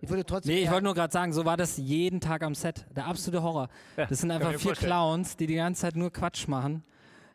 ich 0.00 0.08
würde 0.08 0.24
trotzdem. 0.24 0.54
Nee, 0.54 0.62
ich 0.62 0.70
wollte 0.70 0.84
nur 0.84 0.94
gerade 0.94 1.12
sagen, 1.12 1.32
so 1.32 1.44
war 1.44 1.56
das 1.56 1.76
jeden 1.76 2.20
Tag 2.20 2.42
am 2.42 2.54
Set. 2.54 2.86
Der 2.94 3.06
absolute 3.06 3.42
Horror. 3.42 3.68
Ja, 3.96 4.06
das 4.06 4.20
sind 4.20 4.30
einfach 4.30 4.50
vier 4.50 4.58
vorstellen. 4.58 4.90
Clowns, 4.90 5.36
die 5.36 5.46
die 5.46 5.54
ganze 5.54 5.82
Zeit 5.82 5.96
nur 5.96 6.12
Quatsch 6.12 6.48
machen. 6.48 6.84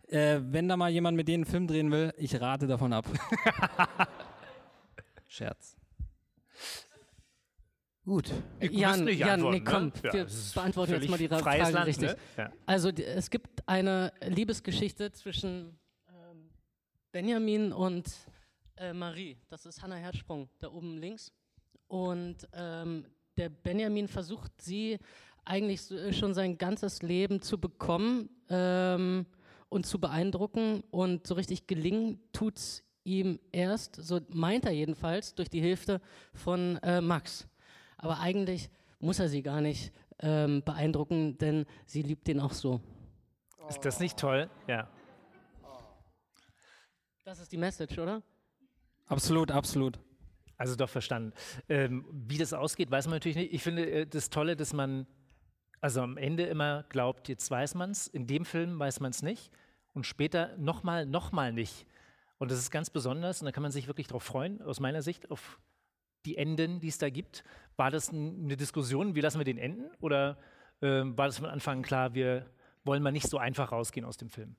Äh, 0.07 0.39
wenn 0.41 0.67
da 0.67 0.77
mal 0.77 0.89
jemand 0.89 1.17
mit 1.17 1.27
denen 1.27 1.43
einen 1.43 1.51
Film 1.51 1.67
drehen 1.67 1.91
will, 1.91 2.13
ich 2.17 2.39
rate 2.39 2.67
davon 2.67 2.93
ab. 2.93 3.05
Scherz. 5.27 5.75
Gut. 8.05 8.31
Müsst 8.59 8.73
Jan, 8.73 9.03
nicht 9.03 9.19
Jan, 9.19 9.41
nee, 9.49 9.61
komm, 9.61 9.85
ne? 9.85 9.91
Ja, 10.03 10.13
wir 10.13 10.25
ist 10.25 10.53
beantworten 10.53 10.93
jetzt 10.93 11.09
mal 11.09 11.17
die 11.17 11.27
Frage 11.27 11.71
Land, 11.71 11.87
richtig. 11.87 12.09
ne? 12.09 12.17
Ja. 12.37 12.51
Also 12.67 12.89
es 12.89 13.31
gibt 13.31 13.67
eine 13.67 14.13
Liebesgeschichte 14.21 15.11
zwischen 15.11 15.79
ähm, 16.07 16.51
Benjamin 17.11 17.73
und 17.73 18.05
äh, 18.77 18.93
Marie. 18.93 19.37
Das 19.49 19.65
ist 19.65 19.81
Hannah 19.81 19.95
Herzsprung, 19.95 20.49
da 20.59 20.71
oben 20.71 20.97
links. 20.99 21.31
Und 21.87 22.47
ähm, 22.53 23.07
der 23.37 23.49
Benjamin 23.49 24.07
versucht 24.07 24.51
sie 24.61 24.99
eigentlich 25.43 25.89
äh, 25.89 26.13
schon 26.13 26.35
sein 26.35 26.59
ganzes 26.59 27.01
Leben 27.01 27.41
zu 27.41 27.59
bekommen 27.59 28.29
ähm, 28.49 29.25
und 29.69 29.85
zu 29.85 29.99
beeindrucken. 29.99 30.83
Und 30.91 31.27
so 31.27 31.35
richtig 31.35 31.67
gelingen 31.67 32.19
tut 32.31 32.57
es 32.57 32.83
ihm 33.03 33.39
erst, 33.51 33.95
so 33.95 34.19
meint 34.29 34.65
er 34.65 34.71
jedenfalls, 34.71 35.35
durch 35.35 35.49
die 35.49 35.61
Hilfe 35.61 36.01
von 36.33 36.77
äh, 36.77 37.01
Max. 37.01 37.47
Aber 37.97 38.19
eigentlich 38.19 38.69
muss 38.99 39.19
er 39.19 39.29
sie 39.29 39.43
gar 39.43 39.61
nicht 39.61 39.93
ähm, 40.19 40.63
beeindrucken, 40.63 41.37
denn 41.37 41.65
sie 41.85 42.01
liebt 42.01 42.27
ihn 42.27 42.39
auch 42.39 42.53
so. 42.53 42.81
Ist 43.69 43.83
das 43.85 43.99
nicht 43.99 44.17
toll? 44.17 44.49
Ja. 44.67 44.89
Das 47.23 47.39
ist 47.39 47.51
die 47.51 47.57
Message, 47.57 47.97
oder? 47.97 48.21
Absolut, 49.07 49.51
absolut. 49.51 49.99
Also 50.57 50.75
doch 50.75 50.89
verstanden. 50.89 51.33
Ähm, 51.67 52.05
wie 52.11 52.37
das 52.37 52.53
ausgeht, 52.53 52.89
weiß 52.89 53.07
man 53.07 53.15
natürlich 53.15 53.35
nicht. 53.35 53.53
Ich 53.53 53.63
finde 53.63 53.89
äh, 53.89 54.07
das 54.07 54.29
Tolle, 54.29 54.55
dass 54.55 54.73
man 54.73 55.05
also 55.81 56.01
am 56.01 56.17
Ende 56.17 56.43
immer 56.43 56.83
glaubt, 56.89 57.29
jetzt 57.29 57.49
weiß 57.49 57.75
man 57.75 57.91
es. 57.91 58.07
In 58.07 58.27
dem 58.27 58.45
Film 58.45 58.79
weiß 58.79 58.99
man 58.99 59.11
es 59.11 59.21
nicht. 59.21 59.51
Und 59.93 60.05
später 60.05 60.55
nochmal, 60.57 61.05
nochmal 61.05 61.53
nicht. 61.53 61.85
Und 62.37 62.51
das 62.51 62.59
ist 62.59 62.71
ganz 62.71 62.89
besonders. 62.89 63.41
Und 63.41 63.45
da 63.45 63.51
kann 63.51 63.63
man 63.63 63.71
sich 63.71 63.87
wirklich 63.87 64.07
darauf 64.07 64.23
freuen, 64.23 64.61
aus 64.61 64.79
meiner 64.79 65.01
Sicht, 65.01 65.31
auf 65.31 65.59
die 66.25 66.37
Enden, 66.37 66.79
die 66.79 66.87
es 66.87 66.97
da 66.97 67.09
gibt. 67.09 67.43
War 67.77 67.91
das 67.91 68.09
eine 68.09 68.57
Diskussion, 68.57 69.15
wie 69.15 69.21
lassen 69.21 69.39
wir 69.39 69.45
den 69.45 69.57
enden? 69.57 69.85
Oder 70.01 70.37
ähm, 70.81 71.17
war 71.17 71.27
das 71.27 71.37
von 71.37 71.47
Anfang 71.47 71.77
an 71.77 71.83
klar, 71.83 72.13
wir 72.13 72.45
wollen 72.83 73.03
mal 73.03 73.11
nicht 73.11 73.29
so 73.29 73.37
einfach 73.37 73.71
rausgehen 73.71 74.05
aus 74.05 74.17
dem 74.17 74.29
Film? 74.29 74.55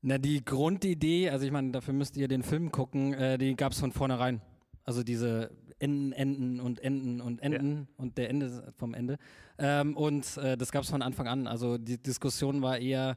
Na, 0.00 0.18
die 0.18 0.44
Grundidee, 0.44 1.30
also 1.30 1.44
ich 1.44 1.50
meine, 1.50 1.72
dafür 1.72 1.94
müsst 1.94 2.16
ihr 2.16 2.28
den 2.28 2.42
Film 2.42 2.70
gucken, 2.70 3.14
äh, 3.14 3.36
die 3.36 3.56
gab 3.56 3.72
es 3.72 3.80
von 3.80 3.92
vornherein. 3.92 4.40
Also 4.84 5.02
diese 5.02 5.50
Enden, 5.78 6.12
Enden 6.12 6.60
und 6.60 6.80
Enden 6.80 7.20
und 7.20 7.42
Enden 7.42 7.88
und 7.96 8.18
der 8.18 8.30
Ende 8.30 8.72
vom 8.76 8.94
Ende. 8.94 9.18
Ähm, 9.58 9.96
und 9.96 10.36
äh, 10.38 10.56
das 10.56 10.72
gab 10.72 10.82
es 10.82 10.90
von 10.90 11.02
Anfang 11.02 11.28
an. 11.28 11.46
Also 11.46 11.78
die 11.78 11.98
Diskussion 11.98 12.62
war 12.62 12.78
eher 12.78 13.16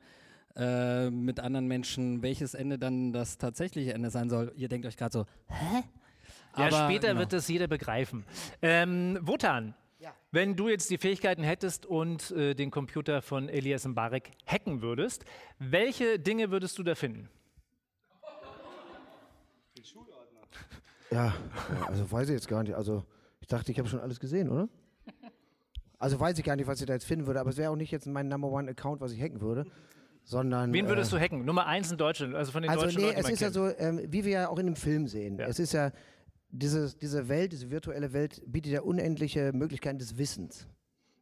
äh, 0.55 1.09
mit 1.09 1.39
anderen 1.39 1.67
Menschen, 1.67 2.21
welches 2.21 2.53
Ende 2.53 2.77
dann 2.77 3.13
das 3.13 3.37
tatsächliche 3.37 3.93
Ende 3.93 4.09
sein 4.09 4.29
soll. 4.29 4.51
Ihr 4.55 4.67
denkt 4.67 4.85
euch 4.85 4.97
gerade 4.97 5.13
so, 5.13 5.25
hä? 5.47 5.83
Ja, 6.57 6.67
Aber, 6.67 6.85
später 6.85 7.09
genau. 7.09 7.21
wird 7.21 7.33
das 7.33 7.47
jeder 7.47 7.67
begreifen. 7.67 8.25
Ähm, 8.61 9.17
Wotan, 9.21 9.73
wenn 10.31 10.55
du 10.55 10.69
jetzt 10.69 10.89
die 10.89 10.97
Fähigkeiten 10.97 11.43
hättest 11.43 11.85
und 11.85 12.31
äh, 12.31 12.53
den 12.53 12.71
Computer 12.71 13.21
von 13.21 13.49
Elias 13.49 13.85
Mbarek 13.85 14.31
hacken 14.45 14.81
würdest, 14.81 15.25
welche 15.59 16.19
Dinge 16.19 16.51
würdest 16.51 16.77
du 16.77 16.83
da 16.83 16.95
finden? 16.95 17.29
Ja, 21.11 21.25
ja, 21.25 21.33
also 21.87 22.09
weiß 22.09 22.29
ich 22.29 22.33
jetzt 22.33 22.47
gar 22.47 22.63
nicht. 22.63 22.75
Also 22.75 23.03
ich 23.39 23.47
dachte, 23.47 23.71
ich 23.71 23.79
habe 23.79 23.89
schon 23.89 23.99
alles 23.99 24.19
gesehen, 24.19 24.49
oder? 24.49 24.69
Also 25.99 26.19
weiß 26.19 26.37
ich 26.39 26.43
gar 26.43 26.55
nicht, 26.55 26.67
was 26.67 26.79
ich 26.79 26.87
da 26.87 26.93
jetzt 26.93 27.05
finden 27.05 27.27
würde, 27.27 27.39
aber 27.39 27.51
es 27.51 27.57
wäre 27.57 27.69
auch 27.69 27.75
nicht 27.75 27.91
jetzt 27.91 28.07
mein 28.07 28.27
Number 28.27 28.47
One 28.47 28.69
Account, 28.71 29.01
was 29.01 29.11
ich 29.11 29.21
hacken 29.21 29.39
würde, 29.39 29.65
sondern. 30.23 30.73
Wen 30.73 30.87
würdest 30.87 31.13
äh, 31.13 31.17
du 31.17 31.21
hacken? 31.21 31.45
Nummer 31.45 31.67
eins 31.67 31.91
in 31.91 31.97
Deutschland, 31.97 32.33
also 32.33 32.51
von 32.51 32.63
den 32.63 32.71
Also 32.71 32.85
deutschen 32.85 33.01
nee, 33.01 33.07
Leuten, 33.07 33.19
es 33.19 33.29
ist 33.29 33.39
ja 33.39 33.47
kennt. 33.47 33.53
so, 33.53 33.77
ähm, 33.77 34.01
wie 34.07 34.25
wir 34.25 34.31
ja 34.31 34.49
auch 34.49 34.57
in 34.57 34.65
dem 34.65 34.75
Film 34.75 35.07
sehen. 35.07 35.37
Es 35.39 35.59
ist 35.59 35.73
ja, 35.73 35.91
diese, 36.49 36.95
diese 36.97 37.27
Welt, 37.29 37.51
diese 37.51 37.69
virtuelle 37.69 38.13
Welt 38.13 38.41
bietet 38.47 38.71
ja 38.71 38.81
unendliche 38.81 39.51
Möglichkeiten 39.53 39.99
des 39.99 40.17
Wissens. 40.17 40.67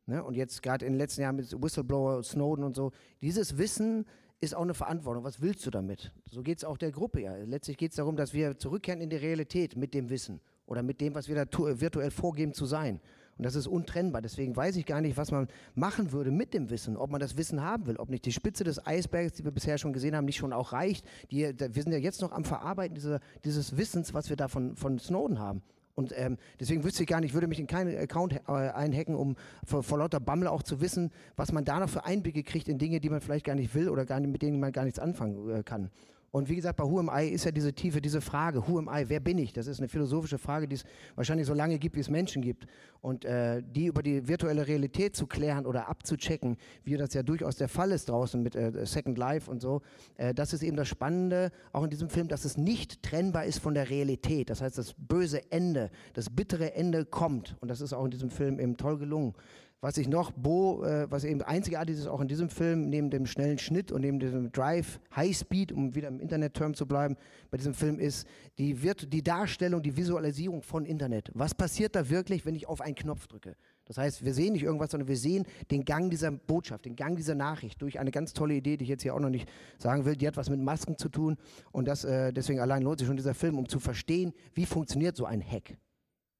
Ne? 0.05 0.23
Und 0.23 0.35
jetzt 0.35 0.63
gerade 0.63 0.85
in 0.85 0.93
den 0.93 0.97
letzten 0.97 1.21
Jahren 1.21 1.35
mit 1.35 1.51
Whistleblower, 1.61 2.23
Snowden 2.23 2.63
und 2.63 2.75
so, 2.75 2.91
dieses 3.21 3.57
Wissen 3.57 4.05
ist 4.41 4.55
auch 4.55 4.61
eine 4.61 4.73
Verantwortung. 4.73 5.23
Was 5.23 5.41
willst 5.41 5.65
du 5.65 5.69
damit? 5.69 6.11
So 6.29 6.41
geht 6.41 6.59
es 6.59 6.63
auch 6.63 6.77
der 6.77 6.91
Gruppe 6.91 7.21
ja. 7.21 7.35
Letztlich 7.35 7.77
geht 7.77 7.91
es 7.91 7.97
darum, 7.97 8.15
dass 8.15 8.33
wir 8.33 8.57
zurückkehren 8.57 9.01
in 9.01 9.09
die 9.09 9.17
Realität 9.17 9.75
mit 9.75 9.93
dem 9.93 10.09
Wissen 10.09 10.39
oder 10.65 10.83
mit 10.83 11.01
dem, 11.01 11.15
was 11.15 11.27
wir 11.27 11.35
da 11.35 11.45
tu- 11.45 11.79
virtuell 11.81 12.11
vorgeben 12.11 12.53
zu 12.53 12.65
sein. 12.65 13.01
Und 13.37 13.45
das 13.45 13.55
ist 13.55 13.67
untrennbar. 13.67 14.21
Deswegen 14.21 14.55
weiß 14.55 14.75
ich 14.75 14.85
gar 14.85 14.99
nicht, 15.01 15.15
was 15.15 15.31
man 15.31 15.47
machen 15.73 16.11
würde 16.11 16.29
mit 16.29 16.53
dem 16.53 16.69
Wissen, 16.69 16.97
ob 16.97 17.09
man 17.09 17.21
das 17.21 17.37
Wissen 17.37 17.61
haben 17.61 17.85
will, 17.87 17.95
ob 17.95 18.09
nicht 18.09 18.25
die 18.25 18.33
Spitze 18.33 18.63
des 18.65 18.85
Eisbergs, 18.85 19.33
die 19.33 19.45
wir 19.45 19.51
bisher 19.51 19.77
schon 19.77 19.93
gesehen 19.93 20.15
haben, 20.15 20.25
nicht 20.25 20.35
schon 20.37 20.51
auch 20.53 20.73
reicht. 20.73 21.05
Die, 21.31 21.43
wir 21.57 21.83
sind 21.83 21.91
ja 21.93 21.97
jetzt 21.97 22.21
noch 22.21 22.31
am 22.33 22.43
Verarbeiten 22.43 22.95
dieser, 22.95 23.21
dieses 23.45 23.77
Wissens, 23.77 24.13
was 24.13 24.29
wir 24.29 24.35
da 24.35 24.47
von, 24.49 24.75
von 24.75 24.99
Snowden 24.99 25.39
haben. 25.39 25.61
Und 25.99 26.13
ähm, 26.15 26.37
deswegen 26.61 26.85
wüsste 26.85 27.03
ich 27.03 27.09
gar 27.09 27.19
nicht, 27.19 27.31
ich 27.31 27.33
würde 27.33 27.47
mich 27.47 27.59
in 27.59 27.67
keinen 27.67 27.97
Account 27.97 28.33
äh, 28.33 28.51
einhacken, 28.51 29.15
um 29.15 29.35
vor, 29.65 29.83
vor 29.83 29.97
lauter 29.97 30.21
Bammel 30.21 30.47
auch 30.47 30.63
zu 30.63 30.79
wissen, 30.79 31.11
was 31.35 31.51
man 31.51 31.65
da 31.65 31.77
noch 31.77 31.89
für 31.89 32.05
Einblicke 32.05 32.41
kriegt 32.43 32.69
in 32.69 32.77
Dinge, 32.77 33.01
die 33.01 33.09
man 33.09 33.19
vielleicht 33.19 33.45
gar 33.45 33.55
nicht 33.55 33.75
will 33.75 33.89
oder 33.89 34.05
gar 34.05 34.21
nicht, 34.21 34.31
mit 34.31 34.41
denen 34.41 34.61
man 34.61 34.71
gar 34.71 34.85
nichts 34.85 34.97
anfangen 34.97 35.49
äh, 35.49 35.61
kann. 35.61 35.89
Und 36.31 36.49
wie 36.49 36.55
gesagt, 36.55 36.77
bei 36.77 36.83
Who 36.83 36.99
am 36.99 37.09
I 37.13 37.27
ist 37.29 37.45
ja 37.45 37.51
diese 37.51 37.73
Tiefe, 37.73 38.01
diese 38.01 38.21
Frage, 38.21 38.67
Who 38.67 38.79
am 38.79 38.89
I, 38.91 39.05
wer 39.07 39.19
bin 39.19 39.37
ich? 39.37 39.53
Das 39.53 39.67
ist 39.67 39.79
eine 39.79 39.87
philosophische 39.87 40.37
Frage, 40.37 40.67
die 40.67 40.75
es 40.75 40.83
wahrscheinlich 41.15 41.47
so 41.47 41.53
lange 41.53 41.79
gibt, 41.79 41.95
wie 41.95 42.01
es 42.01 42.09
Menschen 42.09 42.41
gibt. 42.41 42.67
Und 43.01 43.25
äh, 43.25 43.63
die 43.63 43.85
über 43.85 44.03
die 44.03 44.27
virtuelle 44.27 44.67
Realität 44.67 45.15
zu 45.15 45.25
klären 45.25 45.65
oder 45.65 45.87
abzuchecken, 45.87 46.57
wie 46.83 46.97
das 46.97 47.13
ja 47.13 47.23
durchaus 47.23 47.55
der 47.55 47.69
Fall 47.69 47.91
ist 47.91 48.09
draußen 48.09 48.41
mit 48.41 48.55
äh, 48.55 48.85
Second 48.85 49.17
Life 49.17 49.49
und 49.49 49.61
so, 49.61 49.81
äh, 50.17 50.33
das 50.33 50.53
ist 50.53 50.63
eben 50.63 50.75
das 50.75 50.87
Spannende, 50.87 51.51
auch 51.71 51.83
in 51.83 51.89
diesem 51.89 52.09
Film, 52.09 52.27
dass 52.27 52.45
es 52.45 52.57
nicht 52.57 53.01
trennbar 53.01 53.45
ist 53.45 53.59
von 53.59 53.73
der 53.73 53.89
Realität. 53.89 54.49
Das 54.49 54.61
heißt, 54.61 54.77
das 54.77 54.93
böse 54.97 55.51
Ende, 55.51 55.89
das 56.13 56.29
bittere 56.29 56.73
Ende 56.73 57.05
kommt. 57.05 57.55
Und 57.61 57.69
das 57.69 57.81
ist 57.81 57.93
auch 57.93 58.05
in 58.05 58.11
diesem 58.11 58.29
Film 58.29 58.59
eben 58.59 58.77
toll 58.77 58.97
gelungen. 58.97 59.33
Was 59.81 59.97
ich 59.97 60.09
noch, 60.09 60.33
Bo, 60.33 60.83
äh, 60.83 61.09
was 61.09 61.23
eben 61.23 61.41
einzigartig 61.41 61.95
ist, 61.95 62.07
auch 62.07 62.19
in 62.19 62.27
diesem 62.27 62.49
Film, 62.49 62.89
neben 62.89 63.09
dem 63.09 63.25
schnellen 63.25 63.57
Schnitt 63.57 63.93
und 63.93 64.01
neben 64.01 64.19
diesem 64.19 64.51
Drive, 64.51 64.99
High 65.15 65.35
Speed, 65.35 65.71
um 65.71 65.95
wieder 65.95 66.09
im 66.09 66.19
Internet-Term 66.19 66.73
zu 66.73 66.85
bleiben, 66.85 67.15
bei 67.49 67.57
diesem 67.57 67.73
Film 67.73 67.97
ist 67.97 68.27
die, 68.57 68.83
Virt 68.83 69.13
die 69.13 69.23
Darstellung, 69.23 69.81
die 69.81 69.95
Visualisierung 69.95 70.63
von 70.63 70.85
Internet. 70.85 71.31
Was 71.33 71.55
passiert 71.55 71.95
da 71.95 72.09
wirklich, 72.09 72.45
wenn 72.45 72.55
ich 72.55 72.67
auf 72.67 72.81
einen 72.81 72.95
Knopf 72.95 73.27
drücke? 73.27 73.55
Das 73.85 73.97
heißt, 73.97 74.25
wir 74.25 74.33
sehen 74.33 74.51
nicht 74.51 74.63
irgendwas, 74.63 74.91
sondern 74.91 75.07
wir 75.07 75.17
sehen 75.17 75.45
den 75.71 75.85
Gang 75.85 76.11
dieser 76.11 76.29
Botschaft, 76.29 76.83
den 76.83 76.97
Gang 76.97 77.15
dieser 77.15 77.35
Nachricht 77.35 77.81
durch 77.81 77.99
eine 77.99 78.11
ganz 78.11 78.33
tolle 78.33 78.55
Idee, 78.55 78.75
die 78.75 78.83
ich 78.83 78.89
jetzt 78.89 79.03
hier 79.03 79.15
auch 79.15 79.19
noch 79.19 79.29
nicht 79.29 79.49
sagen 79.77 80.03
will. 80.03 80.17
Die 80.17 80.27
hat 80.27 80.35
was 80.35 80.49
mit 80.49 80.59
Masken 80.59 80.97
zu 80.97 81.07
tun 81.07 81.37
und 81.71 81.87
das, 81.87 82.03
äh, 82.03 82.33
deswegen 82.33 82.59
allein 82.59 82.83
lohnt 82.83 82.99
sich 82.99 83.07
schon 83.07 83.17
dieser 83.17 83.33
Film, 83.33 83.57
um 83.57 83.69
zu 83.69 83.79
verstehen, 83.79 84.33
wie 84.53 84.65
funktioniert 84.65 85.15
so 85.15 85.25
ein 85.25 85.41
Hack. 85.41 85.77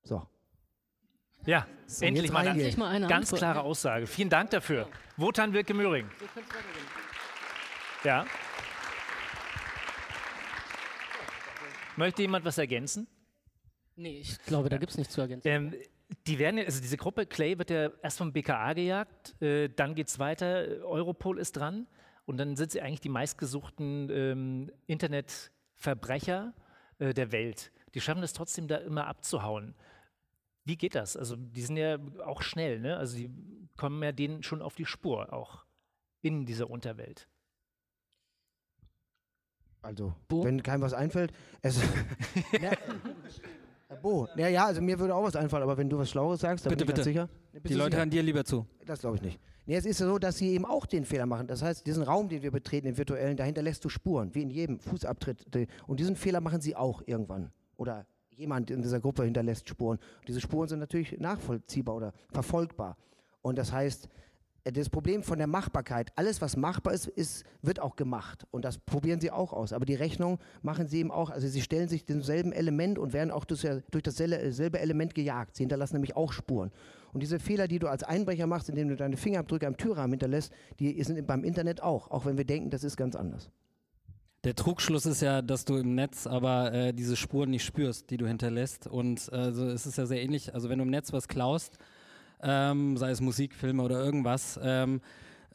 So. 0.04 0.24
Ja, 1.50 1.66
So, 1.88 2.06
endlich, 2.06 2.32
mal. 2.32 2.46
Endlich 2.46 2.78
mal 2.78 2.90
eine 2.90 3.08
ganz 3.08 3.34
Antwort. 3.34 3.40
klare 3.40 3.62
Aussage. 3.62 4.06
Vielen 4.06 4.30
Dank 4.30 4.52
dafür. 4.52 4.88
Wotan 5.18 5.52
Wilke 5.52 5.74
Möhring. 5.74 6.08
Ja. 8.04 8.28
Möchte 11.96 12.22
jemand 12.22 12.46
was 12.46 12.60
ergänzen? 12.60 13.08
Nee, 13.96 14.20
ich 14.20 14.38
glaube, 14.46 14.70
da 14.70 14.78
gibt 14.78 14.92
es 14.92 14.98
nichts 15.00 15.14
zu 15.16 15.22
ergänzen. 15.22 15.48
Ähm, 15.48 15.74
die 16.28 16.38
werden 16.38 16.60
ja, 16.60 16.66
also 16.66 16.82
diese 16.82 16.98
Gruppe 16.98 17.26
Clay 17.26 17.58
wird 17.58 17.72
ja 17.72 17.90
erst 18.04 18.20
vom 18.20 18.32
BKA 18.32 18.74
gejagt, 18.74 19.42
äh, 19.42 19.70
dann 19.70 19.96
geht 19.96 20.08
es 20.08 20.20
weiter, 20.20 20.68
Europol 20.84 21.40
ist 21.40 21.54
dran 21.54 21.88
und 22.26 22.38
dann 22.38 22.56
sind 22.58 22.72
sie 22.72 22.82
eigentlich 22.82 23.02
die 23.02 23.10
meistgesuchten 23.10 24.10
ähm, 24.12 24.72
Internetverbrecher 24.86 26.54
äh, 27.00 27.14
der 27.16 27.32
Welt. 27.32 27.72
Die 27.96 28.02
schaffen 28.02 28.22
es 28.22 28.34
trotzdem 28.34 28.68
da 28.68 28.78
immer 28.78 29.08
abzuhauen. 29.08 29.74
Wie 30.70 30.78
geht 30.78 30.94
das? 30.94 31.18
Also 31.18 31.36
die 31.36 31.64
sind 31.64 31.78
ja 31.78 31.98
auch 32.24 32.44
schnell, 32.44 32.80
ne? 32.80 32.96
Also 32.98 33.18
die 33.18 33.32
kommen 33.76 34.04
ja 34.04 34.12
denen 34.12 34.44
schon 34.44 34.62
auf 34.62 34.76
die 34.76 34.86
Spur, 34.86 35.34
auch 35.34 35.66
in 36.22 36.46
dieser 36.46 36.70
Unterwelt. 36.70 37.28
Also, 39.82 40.14
wenn 40.30 40.62
keinem 40.62 40.82
was 40.84 40.94
einfällt. 40.94 41.32
Es, 41.64 41.82
Herr 42.52 43.98
Bo, 44.00 44.28
ja, 44.36 44.48
ja, 44.48 44.66
also 44.68 44.80
mir 44.80 45.00
würde 45.00 45.16
auch 45.16 45.24
was 45.24 45.36
einfallen, 45.36 45.64
aber 45.64 45.76
wenn 45.76 45.90
du 45.90 45.98
was 45.98 46.12
Schlaues 46.12 46.42
sagst, 46.42 46.68
dann 46.68 46.70
Bitte, 46.72 46.86
bin 46.86 46.94
ich 46.94 46.96
ganz 46.98 47.08
bitte. 47.08 47.20
sicher. 47.20 47.30
Nee, 47.54 47.60
Die 47.62 47.74
Leute 47.74 47.86
sicher? 47.92 47.98
hören 47.98 48.10
dir 48.12 48.22
lieber 48.22 48.46
zu. 48.46 48.68
Das 48.86 49.00
glaube 49.00 49.16
ich 49.16 49.24
nicht. 49.24 49.40
Nee, 49.66 49.76
es 49.76 49.86
ist 49.86 50.00
ja 50.00 50.06
so, 50.06 50.20
dass 50.20 50.38
sie 50.38 50.50
eben 50.52 50.66
auch 50.66 50.86
den 50.86 51.04
Fehler 51.04 51.26
machen. 51.26 51.48
Das 51.48 51.64
heißt, 51.64 51.88
diesen 51.88 52.04
Raum, 52.04 52.30
den 52.30 52.44
wir 52.44 52.52
betreten, 52.52 52.86
den 52.86 52.98
virtuellen, 52.98 53.38
dahinter 53.38 53.64
lässt 53.64 53.84
du 53.84 53.90
Spuren, 53.90 54.36
wie 54.36 54.44
in 54.44 54.52
jedem 54.52 54.80
Fußabtritt. 54.80 55.48
Und 55.88 56.00
diesen 56.00 56.16
Fehler 56.16 56.42
machen 56.42 56.62
sie 56.62 56.76
auch 56.76 57.02
irgendwann. 57.08 57.52
Oder 57.78 58.06
jemand 58.40 58.72
in 58.72 58.82
dieser 58.82 59.02
Gruppe 59.02 59.26
hinterlässt 59.26 59.68
Spuren. 59.68 59.98
Und 59.98 60.28
diese 60.28 60.40
Spuren 60.40 60.70
sind 60.70 60.80
natürlich 60.80 61.20
nachvollziehbar 61.20 61.96
oder 61.96 62.14
verfolgbar. 62.32 62.96
Und 63.42 63.58
das 63.58 63.74
heißt, 63.74 64.08
äh, 64.64 64.72
das 64.72 64.90
Problem 64.90 65.24
von 65.24 65.38
der 65.38 65.48
Machbarkeit, 65.48 66.12
alles 66.16 66.42
was 66.42 66.56
machbar 66.56 66.94
ist, 66.94 67.08
ist, 67.08 67.44
wird 67.62 67.82
auch 67.82 67.98
gemacht. 67.98 68.48
Und 68.52 68.64
das 68.64 68.78
probieren 68.78 69.20
sie 69.20 69.30
auch 69.30 69.52
aus. 69.52 69.74
Aber 69.74 69.86
die 69.86 69.96
Rechnung 69.96 70.40
machen 70.62 70.88
sie 70.88 71.00
eben 71.00 71.12
auch, 71.12 71.30
also 71.30 71.48
sie 71.48 71.62
stellen 71.62 71.90
sich 71.90 72.06
demselben 72.06 72.54
Element 72.54 72.98
und 72.98 73.12
werden 73.12 73.32
auch 73.32 73.44
durch, 73.44 73.68
durch 73.92 74.04
dasselbe 74.04 74.54
selbe 74.54 74.80
Element 74.80 75.16
gejagt. 75.16 75.58
Sie 75.58 75.64
hinterlassen 75.64 75.96
nämlich 75.96 76.16
auch 76.16 76.32
Spuren. 76.32 76.72
Und 77.12 77.22
diese 77.22 77.40
Fehler, 77.40 77.68
die 77.68 77.80
du 77.80 77.88
als 77.88 78.04
Einbrecher 78.04 78.48
machst, 78.48 78.70
indem 78.70 78.88
du 78.88 78.96
deine 78.96 79.18
Fingerabdrücke 79.18 79.68
am 79.68 79.76
Türrahmen 79.76 80.12
hinterlässt, 80.12 80.54
die 80.80 81.04
sind 81.04 81.28
beim 81.28 81.44
Internet 81.44 81.84
auch, 81.84 82.10
auch 82.10 82.26
wenn 82.26 82.38
wir 82.38 82.46
denken, 82.46 82.70
das 82.70 82.86
ist 82.86 82.96
ganz 82.96 83.16
anders. 83.16 83.52
Der 84.46 84.56
Trugschluss 84.56 85.06
ist 85.06 85.22
ja, 85.22 85.42
dass 85.42 85.66
du 85.66 85.76
im 85.76 85.96
Netz 85.96 86.26
aber 86.26 86.72
äh, 86.72 86.94
diese 86.94 87.18
Spuren 87.18 87.50
nicht 87.50 87.66
spürst, 87.66 88.10
die 88.10 88.16
du 88.16 88.26
hinterlässt. 88.26 88.88
Und 88.88 89.32
also 89.34 89.68
es 89.68 89.86
ist 89.86 89.98
ja 89.98 90.06
sehr 90.06 90.24
ähnlich. 90.24 90.54
Also 90.54 90.70
wenn 90.70 90.80
du 90.80 90.86
im 90.86 90.90
Netz 90.90 91.12
was 91.12 91.28
klaust, 91.28 91.78
ähm, 92.42 92.96
sei 92.96 93.12
es 93.12 93.20
Musik, 93.20 93.54
Filme 93.54 93.84
oder 93.84 94.02
irgendwas, 94.02 94.58
ähm, 94.64 95.02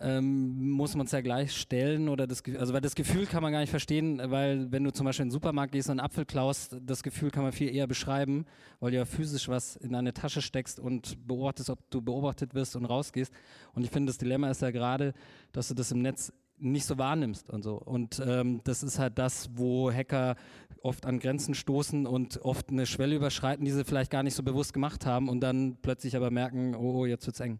ähm, 0.01 0.71
muss 0.73 0.97
man 0.97 1.07
es 1.07 1.13
ja 1.13 1.23
gleich 1.23 1.57
stellen 1.57 2.11
oder 2.11 2.27
das, 2.27 2.43
also 2.59 2.75
weil 2.75 2.83
das 2.83 2.95
Gefühl 2.95 3.25
kann 3.25 3.43
man 3.43 3.53
gar 3.53 3.61
nicht 3.61 3.71
verstehen, 3.71 4.21
weil 4.23 4.71
wenn 4.71 4.85
du 4.85 4.93
zum 4.93 5.07
Beispiel 5.07 5.23
in 5.23 5.29
den 5.29 5.33
Supermarkt 5.33 5.73
gehst 5.73 5.89
und 5.89 5.93
einen 5.93 6.05
Apfel 6.05 6.27
klaust, 6.27 6.77
das 6.85 7.03
Gefühl 7.03 7.31
kann 7.31 7.43
man 7.43 7.53
viel 7.53 7.75
eher 7.75 7.87
beschreiben, 7.87 8.45
weil 8.81 8.91
du 8.91 8.99
ja 8.99 9.07
physisch 9.07 9.49
was 9.49 9.77
in 9.77 9.93
deine 9.93 10.13
Tasche 10.13 10.43
steckst 10.43 10.79
und 10.79 11.27
beobachtest, 11.27 11.71
ob 11.71 11.79
du 11.91 12.03
beobachtet 12.03 12.53
wirst 12.53 12.77
und 12.77 12.85
rausgehst. 12.85 13.33
Und 13.73 13.85
ich 13.85 13.91
finde, 13.91 14.11
das 14.11 14.19
Dilemma 14.19 14.51
ist 14.51 14.61
ja 14.61 14.73
gerade, 14.73 15.15
dass 15.53 15.69
du 15.69 15.75
das 15.75 15.91
im 15.91 16.03
Netz 16.03 16.35
nicht 16.59 16.87
so 16.87 16.99
wahrnimmst 16.99 17.51
und 17.51 17.63
so. 17.63 17.77
Und 17.77 18.23
ähm, 18.25 18.61
das 18.65 18.83
ist 18.83 18.99
halt 18.99 19.19
das, 19.19 19.51
wo 19.55 19.91
Hacker 19.93 20.37
oft 20.83 21.07
an 21.07 21.19
Grenzen 21.19 21.55
stoßen 21.55 22.07
und 22.07 22.41
oft 22.43 22.71
eine 22.71 22.87
Schwelle 22.87 23.17
überschreiten, 23.17 23.65
die 23.65 23.71
sie 23.71 23.85
vielleicht 23.85 24.11
gar 24.11 24.23
nicht 24.23 24.35
so 24.35 24.43
bewusst 24.43 24.73
gemacht 24.73 25.07
haben 25.07 25.29
und 25.29 25.41
dann 25.41 25.79
plötzlich 25.81 26.17
aber 26.17 26.31
merken, 26.31 26.75
oh, 26.75 27.01
oh, 27.01 27.07
jetzt 27.07 27.27
wird's 27.27 27.41
eng. 27.41 27.59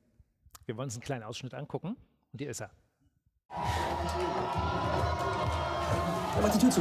Wir 0.67 0.77
wollen 0.77 0.87
uns 0.87 0.95
einen 0.95 1.03
kleinen 1.03 1.25
Ausschnitt 1.25 1.55
angucken 1.55 1.97
und 2.33 2.39
hier 2.39 2.51
ist 2.51 2.61
er. 2.61 2.71
Mach 6.43 6.51
die 6.53 6.59
Tür 6.59 6.71
zu. 6.71 6.81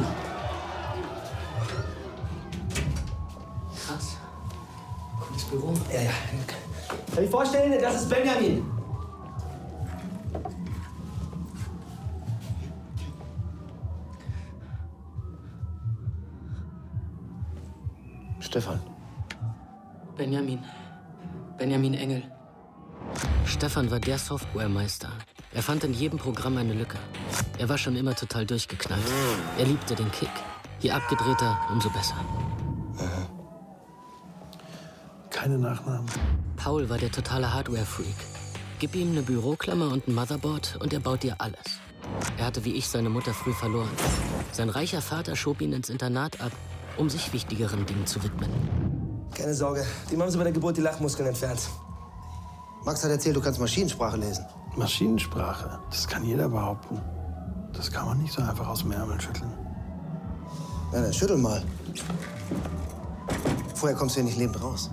Krass. 3.86 4.18
Cooles 5.20 5.44
Büro. 5.46 5.74
Ja, 5.94 6.02
ja. 6.02 6.12
Kann 7.14 7.24
ich 7.24 7.30
vorstellen, 7.30 7.80
das 7.82 8.02
ist 8.02 8.10
Benjamin. 8.10 8.73
Stefan. 18.54 18.80
Benjamin. 20.16 20.60
Benjamin 21.58 21.96
Engel. 21.96 22.22
Stefan 23.48 23.90
war 23.90 24.00
der 24.00 24.20
Softwaremeister. 24.20 25.10
Er 25.56 25.64
fand 25.64 25.84
in 25.84 25.94
jedem 25.96 26.20
Programm 26.20 26.58
eine 26.58 26.76
Lücke. 26.76 27.00
Er 27.58 27.68
war 27.68 27.80
schon 27.80 27.96
immer 27.96 28.14
total 28.14 28.46
durchgeknallt. 28.46 29.02
Er 29.58 29.66
liebte 29.66 29.96
den 29.96 30.12
Kick. 30.12 30.30
Je 30.82 30.92
abgedrehter, 30.92 31.58
umso 31.72 31.90
besser. 31.90 32.14
Keine 35.32 35.58
Nachnamen. 35.58 36.06
Paul 36.56 36.88
war 36.92 37.00
der 37.00 37.12
totale 37.12 37.52
Hardware-Freak. 37.52 38.20
Gib 38.78 38.94
ihm 38.94 39.14
eine 39.14 39.24
Büroklammer 39.24 39.92
und 39.92 40.08
ein 40.08 40.14
Motherboard 40.14 40.78
und 40.80 40.94
er 40.94 41.00
baut 41.00 41.24
dir 41.24 41.38
alles. 41.40 41.80
Er 42.38 42.46
hatte 42.46 42.64
wie 42.66 42.74
ich 42.74 42.88
seine 42.88 43.10
Mutter 43.10 43.34
früh 43.34 43.54
verloren. 43.54 43.90
Sein 44.52 44.70
reicher 44.70 45.02
Vater 45.02 45.36
schob 45.36 45.60
ihn 45.62 45.74
ins 45.74 45.90
Internat 45.90 46.40
ab, 46.40 46.52
um 46.98 47.10
sich 47.10 47.32
wichtigeren 47.34 47.86
Dingen 47.86 48.06
zu 48.06 48.24
widmen. 48.24 48.50
Keine 49.34 49.54
Sorge, 49.54 49.86
dem 50.12 50.22
haben 50.22 50.30
sie 50.30 50.38
bei 50.38 50.44
der 50.44 50.54
Geburt 50.54 50.78
die 50.78 50.82
Lachmuskeln 50.82 51.28
entfernt. 51.28 51.62
Max 52.86 53.04
hat 53.04 53.12
erzählt, 53.12 53.36
du 53.36 53.42
kannst 53.42 53.60
Maschinensprache 53.60 54.18
lesen. 54.18 54.46
Maschinensprache, 54.76 55.80
das 55.90 56.08
kann 56.08 56.24
jeder 56.24 56.50
behaupten. 56.50 57.02
Das 57.74 57.92
kann 57.92 58.06
man 58.06 58.18
nicht 58.20 58.34
so 58.34 58.42
einfach 58.42 58.68
aus 58.68 58.82
dem 58.82 58.92
Ärmel 58.92 59.20
schütteln. 59.20 59.52
Na, 60.92 61.02
dann 61.02 61.14
schüttel 61.14 61.38
mal. 61.38 61.64
Vorher 63.76 63.98
kommst 63.98 64.16
du 64.16 64.20
hier 64.20 64.26
nicht 64.26 64.38
lebend 64.38 64.62
raus. 64.62 64.92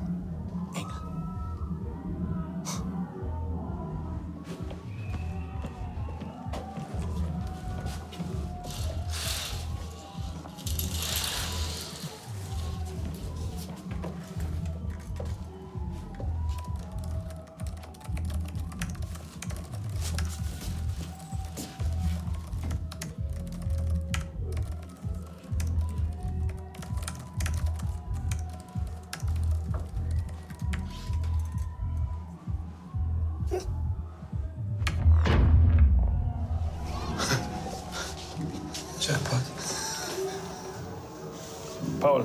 Paul. 42.00 42.24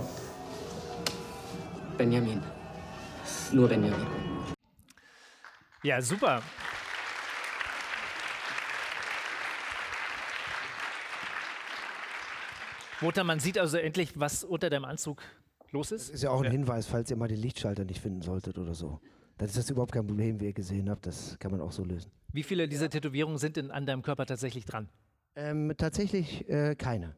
Benjamin. 1.97 2.41
Nur 3.51 3.67
Benjamin. 3.67 4.07
Ja, 5.83 6.01
super. 6.01 6.41
Mutter, 13.01 13.25
man 13.25 13.39
sieht 13.41 13.57
also 13.57 13.77
endlich, 13.77 14.17
was 14.17 14.45
unter 14.45 14.69
deinem 14.69 14.85
Anzug 14.85 15.21
los 15.71 15.91
ist. 15.91 16.07
Das 16.07 16.15
ist 16.15 16.23
ja 16.23 16.29
auch 16.29 16.41
ein 16.41 16.51
Hinweis, 16.51 16.87
falls 16.87 17.11
ihr 17.11 17.17
mal 17.17 17.27
den 17.27 17.41
Lichtschalter 17.41 17.83
nicht 17.83 17.99
finden 17.99 18.21
solltet 18.21 18.57
oder 18.57 18.73
so. 18.73 19.01
Dann 19.37 19.49
ist 19.49 19.57
das 19.57 19.69
überhaupt 19.69 19.91
kein 19.91 20.07
Problem, 20.07 20.39
wie 20.39 20.45
ihr 20.45 20.53
gesehen 20.53 20.89
habt. 20.89 21.05
Das 21.05 21.37
kann 21.39 21.51
man 21.51 21.59
auch 21.59 21.73
so 21.73 21.83
lösen. 21.83 22.09
Wie 22.31 22.43
viele 22.43 22.69
dieser 22.69 22.89
Tätowierungen 22.89 23.37
sind 23.37 23.57
denn 23.57 23.71
an 23.71 23.85
deinem 23.85 24.01
Körper 24.01 24.25
tatsächlich 24.25 24.63
dran? 24.63 24.87
Ähm, 25.35 25.73
tatsächlich 25.77 26.47
äh, 26.47 26.75
keine. 26.75 27.13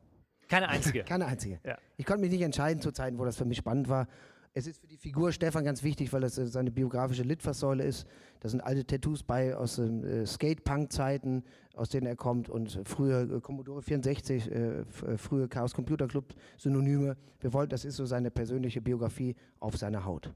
Keine 0.48 0.70
einzige. 0.70 1.04
keine 1.04 1.26
einzige. 1.26 1.60
Ja. 1.66 1.78
Ich 1.98 2.06
konnte 2.06 2.22
mich 2.22 2.32
nicht 2.32 2.42
entscheiden 2.42 2.82
zu 2.82 2.92
Zeiten, 2.92 3.18
wo 3.20 3.26
das 3.26 3.38
für 3.38 3.46
mich 3.46 3.58
spannend 3.58 3.90
war. 3.90 4.08
Es 4.54 4.66
ist 4.66 4.80
für 4.82 4.88
die 4.88 4.98
Figur 4.98 5.32
Stefan 5.32 5.64
ganz 5.66 5.84
wichtig, 5.84 6.12
weil 6.14 6.22
das 6.22 6.38
äh, 6.40 6.48
seine 6.48 6.72
biografische 6.72 7.22
Litfaßsäule 7.24 7.84
ist. 7.84 8.08
Da 8.40 8.50
sind 8.50 8.62
alte 8.62 8.86
Tattoos 8.86 9.22
bei 9.22 9.56
aus 9.56 9.76
den 9.76 10.04
äh, 10.04 10.26
Skate-Punk-Zeiten, 10.26 11.44
aus 11.76 11.90
denen 11.90 12.08
er 12.08 12.16
kommt 12.16 12.50
und 12.50 12.80
früher 12.86 13.30
äh, 13.30 13.40
Commodore 13.40 13.82
64, 13.84 14.50
äh, 14.52 14.80
f- 14.80 15.04
äh, 15.04 15.18
frühe 15.18 15.48
Chaos 15.48 15.76
Computer 15.76 16.08
Club 16.08 16.34
Synonyme. 16.58 17.18
Wir 17.40 17.54
wollten, 17.54 17.70
das 17.70 17.86
ist 17.86 17.98
so 17.98 18.06
seine 18.06 18.32
persönliche 18.32 18.82
Biografie 18.82 19.36
auf 19.60 19.78
seiner 19.78 20.06
Haut. 20.06 20.34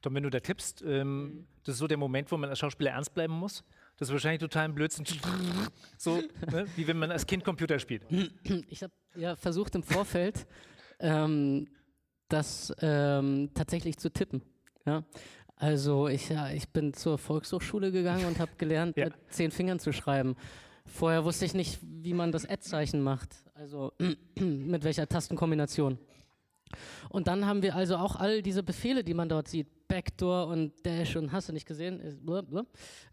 Tom, 0.00 0.14
wenn 0.14 0.22
du 0.22 0.30
da 0.30 0.40
tippst, 0.40 0.82
ähm, 0.86 1.46
das 1.64 1.74
ist 1.74 1.78
so 1.80 1.86
der 1.86 1.98
Moment, 1.98 2.32
wo 2.32 2.38
man 2.38 2.48
als 2.48 2.58
Schauspieler 2.58 2.92
ernst 2.92 3.12
bleiben 3.12 3.34
muss. 3.34 3.64
Das 4.00 4.08
ist 4.08 4.14
wahrscheinlich 4.14 4.40
total 4.40 4.64
ein 4.64 4.74
Blödsinn. 4.74 5.04
So, 5.98 6.22
ne? 6.50 6.66
wie 6.74 6.86
wenn 6.86 6.98
man 6.98 7.10
als 7.10 7.26
Kind 7.26 7.44
Computer 7.44 7.78
spielt. 7.78 8.02
Ich 8.70 8.82
habe 8.82 8.94
ja 9.14 9.36
versucht 9.36 9.74
im 9.74 9.82
Vorfeld, 9.82 10.46
ähm, 10.98 11.68
das 12.28 12.72
ähm, 12.80 13.50
tatsächlich 13.52 13.98
zu 13.98 14.10
tippen. 14.10 14.40
Ja? 14.86 15.04
Also 15.56 16.08
ich, 16.08 16.30
ja, 16.30 16.48
ich 16.48 16.70
bin 16.70 16.94
zur 16.94 17.18
Volkshochschule 17.18 17.92
gegangen 17.92 18.24
und 18.24 18.38
habe 18.38 18.52
gelernt, 18.56 18.96
mit 18.96 19.12
zehn 19.28 19.50
Fingern 19.50 19.78
zu 19.78 19.92
schreiben. 19.92 20.34
Vorher 20.86 21.26
wusste 21.26 21.44
ich 21.44 21.52
nicht, 21.52 21.78
wie 21.82 22.14
man 22.14 22.32
das 22.32 22.46
Ad-Zeichen 22.46 23.02
macht, 23.02 23.36
also 23.52 23.92
mit 24.38 24.82
welcher 24.82 25.06
Tastenkombination. 25.06 25.98
Und 27.10 27.26
dann 27.26 27.44
haben 27.44 27.62
wir 27.62 27.74
also 27.74 27.96
auch 27.96 28.16
all 28.16 28.40
diese 28.40 28.62
Befehle, 28.62 29.04
die 29.04 29.12
man 29.12 29.28
dort 29.28 29.48
sieht, 29.48 29.68
Backdoor 29.90 30.46
und 30.46 30.86
Dash 30.86 31.16
und 31.16 31.32
hast 31.32 31.48
du 31.48 31.52
nicht 31.52 31.66
gesehen, 31.66 32.00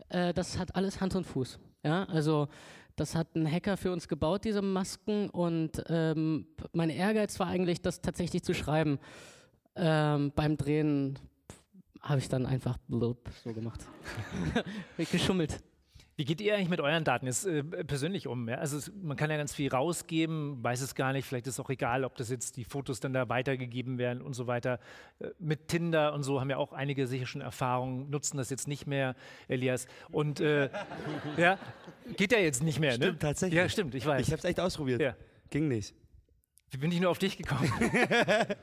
äh, 0.10 0.34
das 0.34 0.60
hat 0.60 0.76
alles 0.76 1.02
Hand 1.02 1.16
und 1.16 1.26
Fuß. 1.26 1.58
Ja, 1.84 2.04
also 2.04 2.48
das 2.96 3.16
hat 3.16 3.36
ein 3.36 3.52
Hacker 3.52 3.78
für 3.78 3.92
uns 3.92 4.08
gebaut, 4.08 4.46
diese 4.46 4.62
Masken. 4.62 5.30
Und 5.32 5.84
ähm, 5.88 6.46
mein 6.74 6.92
Ehrgeiz 6.92 7.40
war 7.40 7.48
eigentlich, 7.48 7.82
das 7.82 8.02
tatsächlich 8.02 8.44
zu 8.44 8.54
schreiben. 8.54 9.00
Ähm, 9.76 10.32
beim 10.36 10.56
Drehen 10.56 11.18
habe 12.02 12.20
ich 12.20 12.30
dann 12.30 12.46
einfach 12.46 12.78
blub 12.88 13.28
so 13.44 13.52
gemacht. 13.54 13.82
geschummelt. 15.12 15.60
Wie 16.20 16.26
geht 16.26 16.42
ihr 16.42 16.56
eigentlich 16.56 16.70
mit 16.70 16.82
euren 16.82 17.04
Daten 17.04 17.28
jetzt 17.28 17.46
äh, 17.46 17.64
persönlich 17.64 18.26
um? 18.26 18.50
Ja? 18.50 18.56
Also 18.56 18.76
es, 18.76 18.92
man 19.04 19.16
kann 19.16 19.30
ja 19.30 19.38
ganz 19.38 19.54
viel 19.54 19.70
rausgeben, 19.70 20.64
weiß 20.64 20.82
es 20.82 20.96
gar 20.96 21.14
nicht, 21.14 21.26
vielleicht 21.28 21.46
ist 21.46 21.54
es 21.54 21.60
auch 21.60 21.70
egal, 21.70 22.04
ob 22.04 22.16
das 22.16 22.32
jetzt 22.32 22.58
die 22.58 22.64
Fotos 22.64 23.00
dann 23.00 23.14
da 23.14 23.30
weitergegeben 23.30 24.00
werden 24.00 24.24
und 24.24 24.34
so 24.34 24.48
weiter. 24.48 24.80
Äh, 25.20 25.28
mit 25.38 25.68
Tinder 25.68 26.14
und 26.14 26.24
so 26.24 26.42
haben 26.42 26.50
ja 26.50 26.58
auch 26.58 26.74
einige 26.74 27.06
sicher 27.06 27.28
schon 27.28 27.42
Erfahrungen, 27.42 28.10
nutzen 28.10 28.38
das 28.38 28.50
jetzt 28.50 28.68
nicht 28.68 28.88
mehr, 28.88 29.16
Elias. 29.48 29.86
Und 30.10 30.40
äh, 30.40 30.72
ja, 31.38 31.60
geht 32.16 32.32
ja 32.32 32.40
jetzt 32.40 32.64
nicht 32.64 32.80
mehr, 32.80 32.98
ne? 32.98 33.06
Stimmt, 33.06 33.22
tatsächlich. 33.22 33.58
Ja, 33.60 33.70
stimmt, 33.70 33.94
ich 33.94 34.06
weiß. 34.06 34.26
Ich 34.26 34.34
habe 34.34 34.40
es 34.40 34.46
echt 34.46 34.60
ausprobiert. 34.60 35.00
Ja. 35.00 35.16
Ging 35.52 35.68
nicht. 35.68 35.94
Wie 36.72 36.78
bin 36.78 36.92
ich 36.92 37.00
nur 37.00 37.12
auf 37.12 37.20
dich 37.20 37.38
gekommen? 37.38 37.72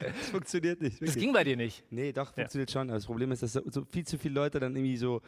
Das 0.01 0.31
funktioniert 0.31 0.83
nicht. 0.83 0.95
Das 0.95 1.03
wirklich. 1.03 1.23
ging 1.23 1.33
bei 1.33 1.45
dir 1.45 1.57
nicht. 1.57 1.85
Nee, 1.91 2.13
doch, 2.13 2.35
funktioniert 2.35 2.71
schon. 2.73 2.89
Aber 2.89 2.99
das 2.99 3.07
Problem 3.07 3.31
ist, 3.31 3.45
dass 3.45 3.53
so 3.53 3.85
viel 3.91 4.05
zu 4.05 4.19
viele 4.19 4.35
Leute 4.35 4.59
dann 4.59 4.75
irgendwie 4.75 4.97
so 4.97 5.23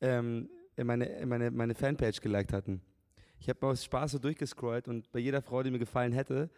ähm, 0.00 0.48
meine, 0.84 1.06
in 1.06 1.28
meine, 1.28 1.50
meine 1.50 1.74
Fanpage 1.74 2.20
geliked 2.20 2.52
hatten. 2.52 2.80
Ich 3.38 3.48
habe 3.48 3.58
mal 3.62 3.72
aus 3.72 3.84
Spaß 3.84 4.12
so 4.12 4.18
durchgescrollt 4.18 4.88
und 4.88 5.10
bei 5.12 5.18
jeder 5.18 5.42
Frau, 5.42 5.62
die 5.62 5.70
mir 5.70 5.78
gefallen 5.78 6.12
hätte, 6.12 6.50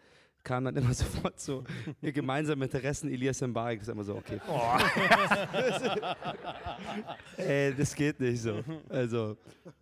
kam 0.43 0.65
dann 0.65 0.75
immer 0.75 0.93
sofort 0.95 1.39
so 1.39 1.63
ihr 2.01 2.11
gemeinsame 2.11 2.65
Interessen 2.65 3.09
Elias 3.11 3.41
Mbarek. 3.41 3.81
Ist 3.81 3.89
immer 3.89 4.03
so, 4.03 4.15
okay. 4.15 4.39
Ey, 7.37 7.73
das 7.75 7.93
geht 7.95 8.19
nicht 8.19 8.41
so. 8.41 8.63
Also, 8.87 9.37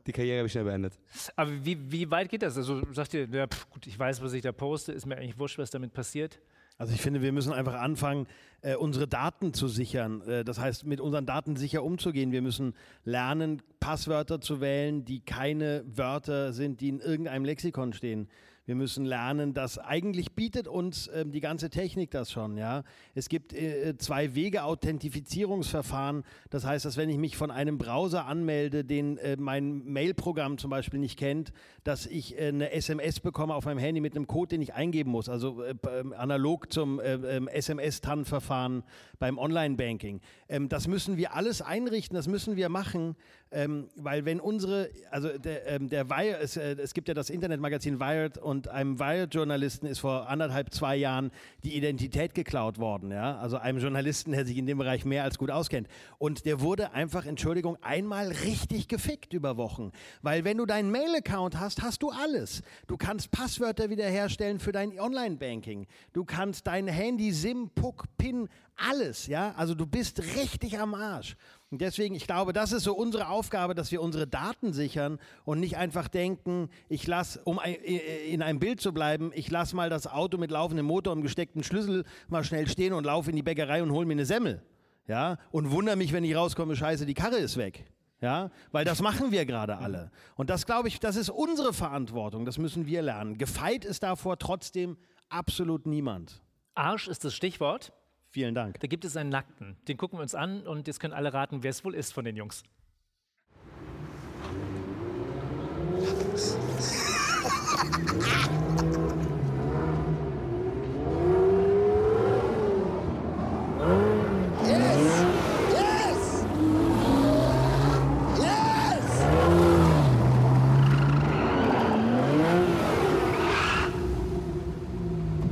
die 0.05 0.11
Karriere 0.11 0.39
habe 0.39 0.47
ich 0.47 0.51
schnell 0.51 0.65
beendet. 0.65 0.93
Aber 1.35 1.51
wie, 1.63 1.91
wie 1.91 2.09
weit 2.09 2.29
geht 2.29 2.41
das? 2.41 2.57
Also 2.57 2.81
sagt 2.93 3.13
ihr, 3.13 3.27
ja, 3.27 3.47
pf, 3.47 3.69
gut, 3.69 3.87
ich 3.87 3.97
weiß, 3.97 4.21
was 4.21 4.33
ich 4.33 4.41
da 4.41 4.51
poste, 4.51 4.91
ist 4.91 5.05
mir 5.05 5.17
eigentlich 5.17 5.37
wurscht, 5.37 5.57
was 5.57 5.69
damit 5.69 5.93
passiert. 5.93 6.39
Also 6.77 6.93
ich 6.93 7.01
finde, 7.01 7.21
wir 7.21 7.31
müssen 7.31 7.53
einfach 7.53 7.73
anfangen, 7.75 8.27
äh, 8.61 8.75
unsere 8.75 9.07
Daten 9.07 9.53
zu 9.53 9.67
sichern. 9.67 10.21
Äh, 10.21 10.43
das 10.43 10.59
heißt, 10.59 10.85
mit 10.85 11.01
unseren 11.01 11.25
Daten 11.25 11.55
sicher 11.55 11.83
umzugehen. 11.83 12.31
Wir 12.31 12.41
müssen 12.41 12.73
lernen, 13.03 13.61
Passwörter 13.79 14.41
zu 14.41 14.61
wählen, 14.61 15.03
die 15.03 15.21
keine 15.21 15.83
Wörter 15.87 16.53
sind, 16.53 16.81
die 16.81 16.89
in 16.89 16.99
irgendeinem 16.99 17.45
Lexikon 17.45 17.93
stehen. 17.93 18.27
Wir 18.67 18.75
müssen 18.75 19.05
lernen, 19.05 19.53
dass 19.53 19.77
eigentlich 19.77 20.33
bietet 20.33 20.67
uns 20.67 21.09
ähm, 21.13 21.31
die 21.31 21.39
ganze 21.39 21.69
Technik 21.69 22.11
das 22.11 22.33
schon. 22.33 22.57
Ja, 22.57 22.83
es 23.15 23.29
gibt 23.29 23.53
äh, 23.53 23.97
zwei 23.97 24.35
Wege 24.35 24.65
Authentifizierungsverfahren. 24.65 26.25
Das 26.49 26.65
heißt, 26.65 26.83
dass 26.83 26.97
wenn 26.97 27.09
ich 27.09 27.17
mich 27.17 27.37
von 27.37 27.49
einem 27.49 27.77
Browser 27.77 28.25
anmelde, 28.25 28.83
den 28.83 29.19
äh, 29.19 29.37
mein 29.39 29.85
Mailprogramm 29.85 30.57
zum 30.57 30.69
Beispiel 30.69 30.99
nicht 30.99 31.17
kennt, 31.17 31.53
dass 31.85 32.05
ich 32.05 32.37
äh, 32.37 32.49
eine 32.49 32.71
SMS 32.73 33.21
bekomme 33.21 33.55
auf 33.55 33.63
meinem 33.63 33.77
Handy 33.77 34.01
mit 34.01 34.17
einem 34.17 34.27
Code, 34.27 34.49
den 34.49 34.61
ich 34.61 34.73
eingeben 34.73 35.11
muss. 35.11 35.29
Also 35.29 35.63
äh, 35.63 35.73
ähm, 35.89 36.11
analog 36.11 36.69
zum 36.69 36.99
äh, 36.99 37.13
ähm, 37.13 37.47
SMS-TAN-Verfahren 37.47 38.83
beim 39.17 39.37
Online-Banking. 39.37 40.19
Ähm, 40.49 40.67
das 40.67 40.89
müssen 40.89 41.15
wir 41.15 41.33
alles 41.33 41.61
einrichten. 41.61 42.15
Das 42.15 42.27
müssen 42.27 42.57
wir 42.57 42.67
machen, 42.67 43.15
ähm, 43.51 43.87
weil 43.95 44.25
wenn 44.25 44.39
unsere, 44.39 44.89
also 45.09 45.37
der, 45.37 45.67
ähm, 45.67 45.89
der 45.89 46.09
Wire, 46.09 46.39
es, 46.39 46.57
äh, 46.57 46.75
es 46.81 46.93
gibt 46.93 47.07
ja 47.07 47.13
das 47.13 47.29
Internetmagazin 47.29 47.99
Wired 47.99 48.37
und 48.37 48.67
einem 48.67 48.99
Wired-Journalisten 48.99 49.85
ist 49.87 49.99
vor 49.99 50.27
anderthalb, 50.27 50.73
zwei 50.73 50.95
Jahren 50.95 51.31
die 51.63 51.75
Identität 51.75 52.33
geklaut 52.33 52.77
worden. 52.77 53.11
Ja? 53.11 53.37
Also 53.37 53.57
einem 53.57 53.79
Journalisten, 53.79 54.31
der 54.31 54.45
sich 54.45 54.57
in 54.57 54.65
dem 54.65 54.77
Bereich 54.77 55.05
mehr 55.05 55.23
als 55.23 55.37
gut 55.37 55.49
auskennt. 55.49 55.87
Und 56.17 56.45
der 56.45 56.59
wurde 56.59 56.91
einfach, 56.93 57.25
Entschuldigung, 57.25 57.77
einmal 57.81 58.27
richtig 58.27 58.87
gefickt 58.87 59.33
über 59.33 59.55
Wochen. 59.57 59.91
Weil 60.21 60.43
wenn 60.43 60.57
du 60.57 60.65
deinen 60.65 60.91
Mail-Account 60.91 61.59
hast, 61.59 61.81
hast 61.81 62.03
du 62.03 62.09
alles. 62.09 62.61
Du 62.87 62.97
kannst 62.97 63.31
Passwörter 63.31 63.89
wiederherstellen 63.89 64.59
für 64.59 64.73
dein 64.73 64.99
Online-Banking. 64.99 65.87
Du 66.11 66.25
kannst 66.25 66.67
dein 66.67 66.87
Handy, 66.87 67.31
SIM, 67.31 67.69
PUC, 67.73 68.03
PIN, 68.17 68.49
alles, 68.77 69.27
ja. 69.27 69.53
Also 69.57 69.73
du 69.73 69.85
bist 69.85 70.21
richtig 70.35 70.79
am 70.79 70.93
Arsch. 70.93 71.35
Deswegen, 71.69 72.15
ich 72.15 72.25
glaube, 72.25 72.53
das 72.53 72.71
ist 72.71 72.83
so 72.83 72.95
unsere 72.95 73.27
Aufgabe, 73.27 73.75
dass 73.75 73.91
wir 73.91 74.01
unsere 74.01 74.25
Daten 74.25 74.71
sichern 74.71 75.19
und 75.43 75.59
nicht 75.59 75.75
einfach 75.75 76.07
denken, 76.07 76.69
ich 76.87 77.05
lasse, 77.07 77.41
um 77.43 77.59
in 77.59 78.41
einem 78.41 78.59
Bild 78.59 78.79
zu 78.79 78.93
bleiben, 78.93 79.31
ich 79.35 79.51
lasse 79.51 79.75
mal 79.75 79.89
das 79.89 80.07
Auto 80.07 80.37
mit 80.37 80.49
laufendem 80.49 80.85
Motor 80.85 81.11
und 81.11 81.23
gestecktem 81.23 81.63
Schlüssel 81.63 82.05
mal 82.29 82.45
schnell 82.45 82.69
stehen 82.69 82.93
und 82.93 83.05
laufe 83.05 83.31
in 83.31 83.35
die 83.35 83.43
Bäckerei 83.43 83.83
und 83.83 83.91
hole 83.91 84.05
mir 84.05 84.13
eine 84.13 84.25
Semmel. 84.25 84.63
Ja, 85.07 85.37
und 85.51 85.71
wundere 85.71 85.97
mich, 85.97 86.13
wenn 86.13 86.23
ich 86.23 86.35
rauskomme, 86.35 86.75
scheiße, 86.75 87.05
die 87.05 87.13
Karre 87.13 87.37
ist 87.37 87.57
weg. 87.57 87.85
Ja, 88.21 88.49
weil 88.71 88.83
das 88.83 89.01
machen 89.01 89.31
wir 89.31 89.45
gerade 89.45 89.77
alle. 89.77 90.09
Und 90.35 90.49
das 90.49 90.65
glaube 90.65 90.87
ich, 90.87 90.99
das 90.99 91.17
ist 91.17 91.29
unsere 91.29 91.73
Verantwortung. 91.73 92.45
Das 92.45 92.57
müssen 92.57 92.87
wir 92.87 93.01
lernen. 93.01 93.37
Gefeit 93.37 93.85
ist 93.85 94.03
davor 94.03 94.39
trotzdem 94.39 94.97
absolut 95.29 95.85
niemand. 95.85 96.41
Arsch 96.73 97.07
ist 97.07 97.25
das 97.25 97.35
Stichwort. 97.35 97.93
Vielen 98.37 98.53
Dank. 98.53 98.79
Da 98.81 98.85
gibt 98.85 99.03
es 99.03 99.17
einen 99.17 99.31
Nackten. 99.31 99.77
Den 99.87 99.97
gucken 99.97 100.19
wir 100.19 100.21
uns 100.21 100.35
an 100.35 100.67
und 100.67 100.85
jetzt 100.85 100.99
können 100.99 101.15
alle 101.15 101.33
raten, 101.33 101.63
wer 101.63 101.71
es 101.71 101.83
wohl 101.83 101.95
ist 101.95 102.13
von 102.13 102.23
den 102.23 102.35
Jungs. 102.35 102.61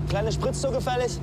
Kleine 0.08 0.32
Spritz 0.32 0.62
so 0.62 0.70
gefällig? 0.70 1.20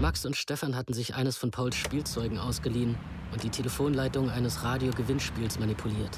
Max 0.00 0.24
und 0.26 0.36
Stefan 0.36 0.76
hatten 0.76 0.92
sich 0.92 1.14
eines 1.14 1.36
von 1.36 1.50
Pauls 1.50 1.76
Spielzeugen 1.76 2.38
ausgeliehen 2.38 2.96
und 3.32 3.42
die 3.42 3.50
Telefonleitung 3.50 4.30
eines 4.30 4.62
Radiogewinnspiels 4.64 5.58
manipuliert. 5.58 6.16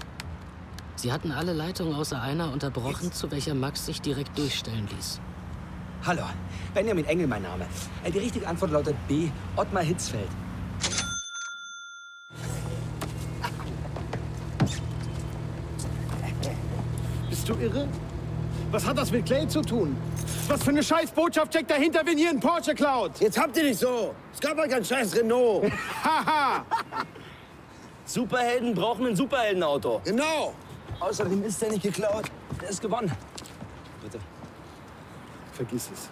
Sie 0.96 1.12
hatten 1.12 1.32
alle 1.32 1.52
Leitungen 1.52 1.94
außer 1.94 2.20
einer 2.20 2.52
unterbrochen, 2.52 3.12
zu 3.12 3.30
welcher 3.30 3.54
Max 3.54 3.86
sich 3.86 4.00
direkt 4.00 4.36
durchstellen 4.38 4.88
ließ. 4.96 5.20
Hallo, 6.06 6.22
Benjamin 6.74 7.04
Engel 7.06 7.26
mein 7.26 7.42
Name. 7.42 7.66
Äh, 8.04 8.10
Die 8.10 8.18
richtige 8.18 8.46
Antwort 8.46 8.70
lautet 8.70 8.96
B. 9.08 9.28
Ottmar 9.56 9.82
Hitzfeld. 9.82 10.28
Bist 17.30 17.48
du 17.48 17.54
irre? 17.54 17.88
Was 18.74 18.84
hat 18.84 18.98
das 18.98 19.12
mit 19.12 19.24
Clay 19.24 19.46
zu 19.46 19.62
tun? 19.62 19.96
Was 20.48 20.64
für 20.64 20.70
eine 20.70 20.82
Scheißbotschaft 20.82 21.52
steckt 21.52 21.70
dahinter, 21.70 22.00
wenn 22.04 22.18
ihr 22.18 22.30
einen 22.30 22.40
Porsche 22.40 22.74
klaut? 22.74 23.12
Jetzt 23.20 23.38
habt 23.38 23.56
ihr 23.56 23.62
nicht 23.62 23.78
so. 23.78 24.12
Es 24.32 24.40
gab 24.40 24.58
ja 24.58 24.66
kein 24.66 24.84
scheiß 24.84 25.14
Renault. 25.14 25.70
Haha! 26.02 26.64
Superhelden 28.04 28.74
brauchen 28.74 29.06
ein 29.06 29.14
Superheldenauto. 29.14 30.00
Genau. 30.04 30.54
Außerdem 30.98 31.44
ist 31.44 31.62
der 31.62 31.70
nicht 31.70 31.84
geklaut. 31.84 32.24
Der 32.60 32.68
ist 32.68 32.82
gewonnen. 32.82 33.12
Bitte. 34.02 34.18
Vergiss 35.52 35.90
es. 35.92 36.08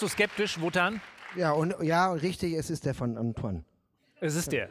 Guckst 0.00 0.14
du 0.14 0.16
skeptisch, 0.16 0.58
Wotan? 0.62 0.98
Ja, 1.36 1.52
und 1.52 1.74
ja, 1.82 2.10
richtig, 2.10 2.54
es 2.54 2.70
ist 2.70 2.86
der 2.86 2.94
von 2.94 3.18
Antoine. 3.18 3.64
Es 4.22 4.34
ist 4.34 4.50
der. 4.50 4.70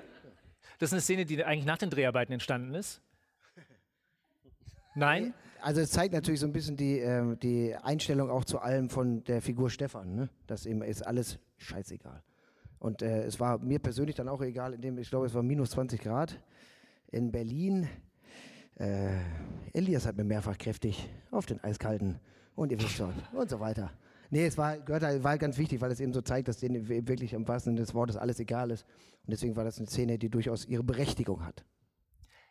Das 0.79 0.89
ist 0.89 0.93
eine 0.93 1.01
Szene, 1.01 1.25
die 1.25 1.45
eigentlich 1.45 1.67
nach 1.67 1.77
den 1.77 1.91
Dreharbeiten 1.91 2.33
entstanden 2.33 2.73
ist. 2.73 2.99
Nein? 4.95 5.35
Also 5.61 5.81
es 5.81 5.91
zeigt 5.91 6.15
natürlich 6.15 6.39
so 6.39 6.47
ein 6.47 6.51
bisschen 6.51 6.77
die, 6.77 6.97
ähm, 6.97 7.37
die 7.39 7.75
Einstellung 7.75 8.31
auch 8.31 8.43
zu 8.43 8.57
allem 8.57 8.89
von 8.89 9.23
der 9.25 9.43
Figur 9.43 9.69
Stefan. 9.69 10.15
Ne? 10.15 10.29
Das 10.47 10.65
eben 10.65 10.81
ist 10.81 11.05
alles 11.05 11.37
scheißegal. 11.57 12.23
Und 12.79 13.03
äh, 13.03 13.21
es 13.21 13.39
war 13.39 13.59
mir 13.59 13.77
persönlich 13.77 14.15
dann 14.15 14.29
auch 14.29 14.41
egal, 14.41 14.73
indem 14.73 14.97
ich 14.97 15.11
glaube, 15.11 15.27
es 15.27 15.35
war 15.35 15.43
minus 15.43 15.69
20 15.71 16.01
Grad 16.01 16.41
in 17.11 17.31
Berlin. 17.31 17.87
Äh, 18.79 19.11
Elias 19.73 20.07
hat 20.07 20.17
mir 20.17 20.23
mehrfach 20.23 20.57
kräftig 20.57 21.07
auf 21.29 21.45
den 21.45 21.63
eiskalten 21.63 22.19
und 22.55 22.71
ihr 22.71 22.81
wisst 22.81 22.95
schon 22.95 23.13
und 23.33 23.47
so 23.47 23.59
weiter. 23.59 23.91
Nee, 24.29 24.45
es 24.45 24.57
war, 24.57 24.77
gehört, 24.79 25.03
halt- 25.03 25.23
war 25.23 25.37
ganz 25.37 25.57
wichtig, 25.57 25.81
weil 25.81 25.91
es 25.91 25.99
eben 25.99 26.13
so 26.13 26.21
zeigt, 26.21 26.47
dass 26.47 26.57
denen 26.57 26.87
wirklich 26.87 27.33
im 27.33 27.47
wahrsten 27.47 27.71
Sinne 27.73 27.81
des 27.81 27.93
Wortes 27.93 28.15
alles 28.15 28.39
egal 28.39 28.69
ist. 28.71 28.85
Und 29.25 29.31
deswegen 29.31 29.55
war 29.55 29.63
das 29.63 29.77
eine 29.77 29.87
Szene, 29.87 30.19
die 30.19 30.29
durchaus 30.29 30.65
ihre 30.65 30.83
Berechtigung 30.83 31.43
hat. 31.45 31.65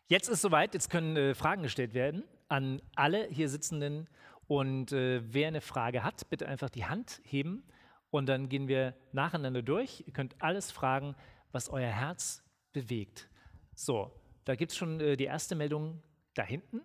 Jetzt 0.07 0.29
ist 0.29 0.41
soweit, 0.43 0.75
jetzt 0.75 0.91
können 0.91 1.17
äh, 1.17 1.35
Fragen 1.35 1.63
gestellt 1.63 1.95
werden 1.95 2.25
an 2.49 2.81
alle 2.97 3.27
hier 3.29 3.49
Sitzenden. 3.49 4.09
Und 4.47 4.93
äh, 4.93 5.21
wer 5.33 5.49
eine 5.49 5.61
Frage 5.61 6.03
hat, 6.03 6.29
bitte 6.31 6.49
einfach 6.49 6.71
die 6.71 6.87
Hand 6.87 7.21
heben 7.23 7.65
und 8.11 8.27
dann 8.27 8.49
gehen 8.49 8.67
wir 8.67 8.95
nacheinander 9.13 9.63
durch. 9.63 10.03
Ihr 10.07 10.13
könnt 10.15 10.41
alles 10.41 10.73
fragen, 10.73 11.15
was 11.53 11.69
euer 11.69 11.91
Herz 11.91 12.43
bewegt. 12.73 13.29
So, 13.75 14.11
da 14.47 14.55
gibt 14.55 14.73
es 14.73 14.79
schon 14.79 15.01
äh, 15.01 15.17
die 15.17 15.25
erste 15.25 15.55
Meldung 15.55 16.03
da 16.35 16.43
hinten. 16.43 16.81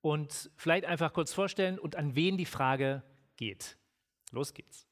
Und 0.00 0.50
vielleicht 0.56 0.84
einfach 0.86 1.12
kurz 1.12 1.32
vorstellen 1.32 1.78
und 1.78 1.94
an 1.94 2.16
wen 2.16 2.36
die 2.36 2.46
Frage 2.46 3.02
geht. 3.40 3.78
Los 4.30 4.54
geht's. 4.54 4.86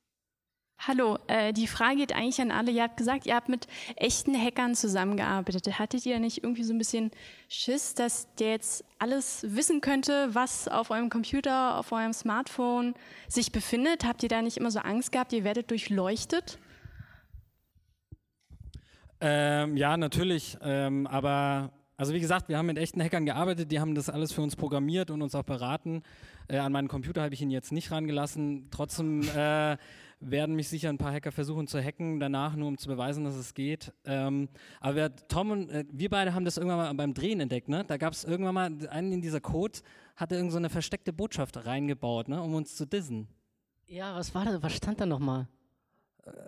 Hallo, 0.81 1.19
äh, 1.27 1.53
die 1.53 1.67
Frage 1.67 1.97
geht 1.97 2.15
eigentlich 2.15 2.41
an 2.41 2.53
alle. 2.53 2.71
Ihr 2.71 2.85
habt 2.85 2.97
gesagt, 2.97 3.27
ihr 3.27 3.35
habt 3.35 3.49
mit 3.49 3.67
echten 3.97 4.35
Hackern 4.35 4.75
zusammengearbeitet. 4.75 5.79
Hattet 5.79 6.07
ihr 6.07 6.19
nicht 6.21 6.45
irgendwie 6.45 6.63
so 6.63 6.73
ein 6.73 6.79
bisschen 6.79 7.11
Schiss, 7.49 7.95
dass 7.95 8.33
der 8.37 8.51
jetzt 8.53 8.85
alles 8.99 9.45
wissen 9.49 9.81
könnte, 9.81 10.35
was 10.35 10.69
auf 10.69 10.91
eurem 10.91 11.11
Computer, 11.11 11.77
auf 11.79 11.91
eurem 11.91 12.13
Smartphone 12.13 12.95
sich 13.29 13.51
befindet? 13.51 14.05
Habt 14.05 14.23
ihr 14.23 14.29
da 14.29 14.41
nicht 14.41 14.57
immer 14.57 14.71
so 14.71 14.79
Angst 14.79 15.11
gehabt, 15.11 15.33
ihr 15.33 15.43
werdet 15.43 15.71
durchleuchtet? 15.71 16.59
Ähm, 19.21 19.77
ja, 19.77 19.97
natürlich. 19.97 20.57
Ähm, 20.63 21.09
aber, 21.09 21.73
also 21.99 22.15
wie 22.15 22.21
gesagt, 22.21 22.49
wir 22.49 22.57
haben 22.57 22.67
mit 22.67 22.79
echten 22.79 23.03
Hackern 23.03 23.27
gearbeitet, 23.27 23.73
die 23.73 23.81
haben 23.81 23.97
das 23.97 24.09
alles 24.09 24.33
für 24.33 24.41
uns 24.41 24.55
programmiert 24.55 25.11
und 25.11 25.21
uns 25.21 25.35
auch 25.35 25.43
beraten. 25.43 26.05
Äh, 26.47 26.59
an 26.59 26.71
meinen 26.71 26.87
Computer 26.87 27.23
habe 27.23 27.35
ich 27.35 27.43
ihn 27.43 27.51
jetzt 27.51 27.73
nicht 27.73 27.91
rangelassen. 27.91 28.69
Trotzdem 28.71 29.23
äh, 29.37 29.77
werden 30.21 30.55
mich 30.55 30.69
sicher 30.69 30.91
ein 30.91 30.99
paar 30.99 31.13
Hacker 31.13 31.33
versuchen 31.33 31.67
zu 31.67 31.83
hacken, 31.83 32.21
danach 32.21 32.55
nur 32.55 32.69
um 32.69 32.79
zu 32.79 32.87
beweisen, 32.87 33.25
dass 33.25 33.35
es 33.35 33.53
geht. 33.53 33.93
Ähm, 34.05 34.49
aber 34.81 34.95
wir, 34.95 35.17
Tom 35.27 35.51
und 35.51 35.71
äh, 35.71 35.85
wir 35.91 36.09
beide 36.09 36.35
haben 36.35 36.45
das 36.45 36.57
irgendwann 36.57 36.79
mal 36.79 36.95
beim 36.95 37.15
Drehen 37.15 37.41
entdeckt. 37.41 37.69
Ne? 37.69 37.85
Da 37.85 37.97
gab 37.97 38.13
es 38.13 38.23
irgendwann 38.23 38.55
mal 38.55 38.89
einen 38.91 39.13
in 39.13 39.21
dieser 39.21 39.41
Code, 39.41 39.81
hatte 40.15 40.37
irgend 40.37 40.53
so 40.53 40.59
eine 40.59 40.71
versteckte 40.71 41.13
Botschaft 41.13 41.67
reingebaut, 41.67 42.29
ne? 42.29 42.41
um 42.41 42.55
uns 42.55 42.77
zu 42.77 42.87
dissen. 42.87 43.27
Ja, 43.87 44.15
was 44.15 44.33
war 44.37 44.45
da? 44.45 44.63
Was 44.63 44.77
stand 44.77 45.01
da 45.01 45.07
nochmal? 45.07 45.49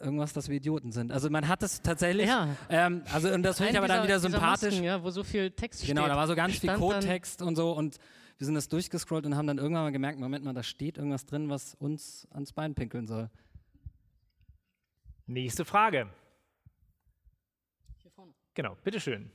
Irgendwas, 0.00 0.32
dass 0.32 0.48
wir 0.48 0.56
Idioten 0.56 0.92
sind. 0.92 1.12
Also 1.12 1.30
man 1.30 1.48
hat 1.48 1.62
es 1.62 1.82
tatsächlich. 1.82 2.26
Ja. 2.28 2.48
Ähm, 2.68 3.02
also 3.12 3.28
und 3.32 3.42
das 3.42 3.58
finde 3.58 3.72
ich 3.72 3.78
aber 3.78 3.88
dann 3.88 4.04
wieder 4.04 4.18
sympathisch. 4.20 4.70
Masken, 4.74 4.84
ja, 4.84 5.02
wo 5.02 5.10
so 5.10 5.24
viel 5.24 5.50
Text 5.50 5.86
Genau, 5.86 6.02
steht. 6.02 6.12
da 6.12 6.16
war 6.16 6.26
so 6.26 6.34
ganz 6.34 6.58
viel 6.58 6.72
Code-Text 6.74 7.42
und 7.42 7.56
so 7.56 7.72
und 7.72 7.96
wir 8.38 8.44
sind 8.46 8.54
das 8.54 8.68
durchgescrollt 8.68 9.26
und 9.26 9.36
haben 9.36 9.46
dann 9.46 9.58
irgendwann 9.58 9.84
mal 9.84 9.92
gemerkt, 9.92 10.18
Moment 10.18 10.44
mal, 10.44 10.54
da 10.54 10.62
steht 10.62 10.96
irgendwas 10.96 11.26
drin, 11.26 11.50
was 11.50 11.74
uns 11.74 12.26
ans 12.32 12.52
Bein 12.52 12.74
pinkeln 12.74 13.06
soll. 13.06 13.28
Nächste 15.26 15.64
Frage. 15.64 16.08
Genau, 18.54 18.76
bitteschön. 18.82 19.30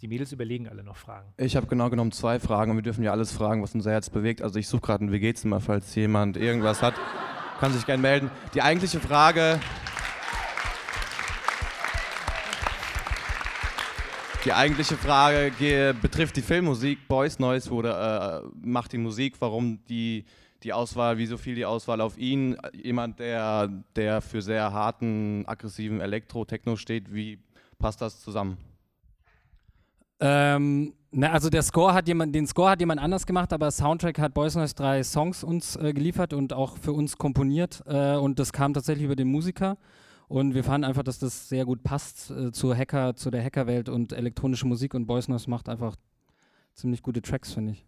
Die 0.00 0.08
Mädels 0.08 0.32
überlegen 0.32 0.68
alle 0.68 0.82
noch 0.82 0.96
Fragen. 0.96 1.32
Ich 1.38 1.56
habe 1.56 1.66
genau 1.66 1.88
genommen 1.88 2.12
zwei 2.12 2.38
Fragen 2.38 2.72
und 2.72 2.76
wir 2.76 2.82
dürfen 2.82 3.02
ja 3.04 3.12
alles 3.12 3.32
fragen, 3.32 3.62
was 3.62 3.74
unser 3.74 3.90
Herz 3.92 4.10
bewegt. 4.10 4.42
Also 4.42 4.58
ich 4.58 4.68
suche 4.68 4.82
gerade 4.82 5.04
ein 5.04 5.12
WG-Zimmer, 5.12 5.60
falls 5.60 5.94
jemand 5.94 6.36
irgendwas 6.36 6.82
hat, 6.82 6.94
kann 7.60 7.72
sich 7.72 7.86
gerne 7.86 8.02
melden. 8.02 8.30
Die 8.54 8.62
eigentliche 8.62 9.00
Frage. 9.00 9.60
Die 14.44 14.52
eigentliche 14.52 14.96
Frage 14.96 15.50
ge- 15.52 15.94
betrifft 15.94 16.36
die 16.36 16.42
Filmmusik. 16.42 17.08
Boys 17.08 17.38
Noise 17.38 17.70
wurde, 17.70 18.42
äh, 18.44 18.48
macht 18.66 18.92
die 18.92 18.98
Musik. 18.98 19.36
Warum 19.38 19.82
die, 19.86 20.26
die 20.62 20.74
Auswahl, 20.74 21.16
wieso 21.16 21.38
fiel 21.38 21.54
die 21.54 21.64
Auswahl 21.64 22.02
auf 22.02 22.18
ihn? 22.18 22.58
Jemand, 22.74 23.20
der, 23.20 23.68
der 23.96 24.20
für 24.20 24.42
sehr 24.42 24.70
harten, 24.72 25.44
aggressiven 25.46 26.00
Elektro-Techno 26.02 26.76
steht. 26.76 27.14
Wie 27.14 27.38
passt 27.78 28.02
das 28.02 28.20
zusammen? 28.20 28.58
Ähm, 30.20 30.92
na, 31.16 31.30
also 31.30 31.48
der 31.48 31.62
Score 31.62 31.94
hat 31.94 32.08
jemand, 32.08 32.34
den 32.34 32.46
Score 32.46 32.70
hat 32.70 32.80
jemand 32.80 33.00
anders 33.00 33.24
gemacht, 33.26 33.52
aber 33.52 33.70
Soundtrack 33.70 34.18
hat 34.18 34.34
Boys 34.34 34.56
Noise 34.56 34.74
drei 34.74 35.02
Songs 35.04 35.44
uns 35.44 35.76
äh, 35.76 35.92
geliefert 35.92 36.32
und 36.32 36.52
auch 36.52 36.76
für 36.76 36.92
uns 36.92 37.16
komponiert 37.16 37.82
äh, 37.86 38.16
und 38.16 38.38
das 38.38 38.52
kam 38.52 38.74
tatsächlich 38.74 39.04
über 39.04 39.16
den 39.16 39.28
Musiker 39.28 39.78
und 40.26 40.54
wir 40.54 40.64
fanden 40.64 40.84
einfach, 40.84 41.04
dass 41.04 41.20
das 41.20 41.48
sehr 41.48 41.64
gut 41.64 41.84
passt 41.84 42.30
äh, 42.30 42.50
zur 42.50 42.76
Hacker, 42.76 43.14
zu 43.14 43.30
der 43.30 43.44
Hackerwelt 43.44 43.88
und 43.88 44.12
elektronische 44.12 44.66
Musik 44.66 44.94
und 44.94 45.06
Boys 45.06 45.28
Noise 45.28 45.48
macht 45.48 45.68
einfach 45.68 45.96
ziemlich 46.74 47.02
gute 47.02 47.22
Tracks, 47.22 47.52
finde 47.52 47.72
ich. 47.72 47.86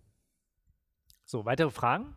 So, 1.24 1.44
weitere 1.44 1.70
Fragen? 1.70 2.14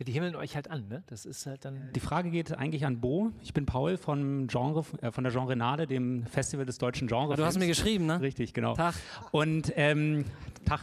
Ja, 0.00 0.04
die 0.04 0.12
himmeln 0.12 0.34
euch 0.34 0.54
halt 0.54 0.70
an, 0.70 0.88
ne? 0.88 1.02
Das 1.08 1.26
ist 1.26 1.44
halt 1.44 1.66
dann. 1.66 1.90
Die 1.94 2.00
Frage 2.00 2.30
geht 2.30 2.56
eigentlich 2.56 2.86
an 2.86 3.00
Bo. 3.00 3.32
Ich 3.42 3.52
bin 3.52 3.66
Paul 3.66 3.98
vom 3.98 4.46
Genre, 4.46 4.82
äh, 5.02 5.10
von 5.12 5.24
der 5.24 5.32
Genrenade, 5.32 5.86
dem 5.86 6.24
Festival 6.24 6.64
des 6.64 6.78
deutschen 6.78 7.06
Genres. 7.06 7.36
Du 7.36 7.44
hast 7.44 7.58
mir 7.58 7.66
geschrieben, 7.66 8.06
ne? 8.06 8.18
Richtig, 8.18 8.54
genau. 8.54 8.72
Tag. 8.74 8.94
Und 9.30 9.74
ähm, 9.76 10.24
Tag. 10.64 10.80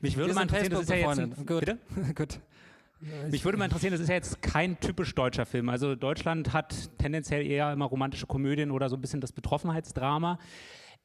Mich 0.00 0.16
würde 0.16 0.34
mal 0.34 0.42
interessieren, 0.42 0.72
das 0.72 0.80
ist 0.80 0.90
ja 0.90 0.96
jetzt 0.96 1.20
ein. 1.20 1.34
Gut. 1.46 1.60
Bitte? 1.60 1.78
Mich 3.30 3.44
würde 3.44 3.58
mal 3.58 3.66
interessieren, 3.66 3.92
das 3.92 4.00
ist 4.00 4.08
ja 4.08 4.16
jetzt 4.16 4.42
kein 4.42 4.80
typisch 4.80 5.14
deutscher 5.14 5.46
Film. 5.46 5.68
Also 5.68 5.94
Deutschland 5.94 6.52
hat 6.52 6.74
tendenziell 6.98 7.46
eher 7.46 7.72
immer 7.72 7.84
romantische 7.84 8.26
Komödien 8.26 8.72
oder 8.72 8.88
so 8.88 8.96
ein 8.96 9.00
bisschen 9.00 9.20
das 9.20 9.30
Betroffenheitsdrama. 9.30 10.40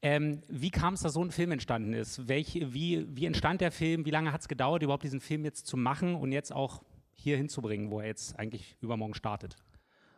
Ähm, 0.02 0.42
wie 0.50 0.72
kam 0.72 0.96
es, 0.96 1.02
dass 1.02 1.14
so 1.14 1.24
ein 1.24 1.30
Film 1.30 1.52
entstanden 1.52 1.94
ist? 1.94 2.28
Welch, 2.28 2.56
wie, 2.56 3.06
wie 3.16 3.28
entstand 3.28 3.62
der 3.62 3.72
Film? 3.72 4.08
Wie 4.08 4.10
lange 4.10 4.34
hat 4.34 4.42
es 4.42 4.48
gedauert, 4.48 4.82
überhaupt 4.82 5.04
diesen 5.04 5.20
Film 5.20 5.46
jetzt 5.46 5.68
zu 5.68 5.78
machen 5.78 6.16
und 6.16 6.32
jetzt 6.32 6.52
auch 6.52 6.82
hier 7.24 7.38
hinzubringen, 7.38 7.90
wo 7.90 8.00
er 8.00 8.08
jetzt 8.08 8.38
eigentlich 8.38 8.76
übermorgen 8.82 9.16
startet? 9.16 9.56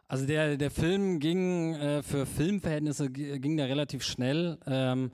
Also 0.08 0.26
der, 0.26 0.58
der 0.58 0.70
Film 0.70 1.20
ging 1.20 1.74
äh, 1.76 2.04
für 2.04 2.26
Filmverhältnisse 2.26 3.10
g- 3.10 3.40
ging 3.40 3.58
der 3.58 3.70
relativ 3.70 4.04
schnell. 4.04 4.58
Ähm, 4.68 5.12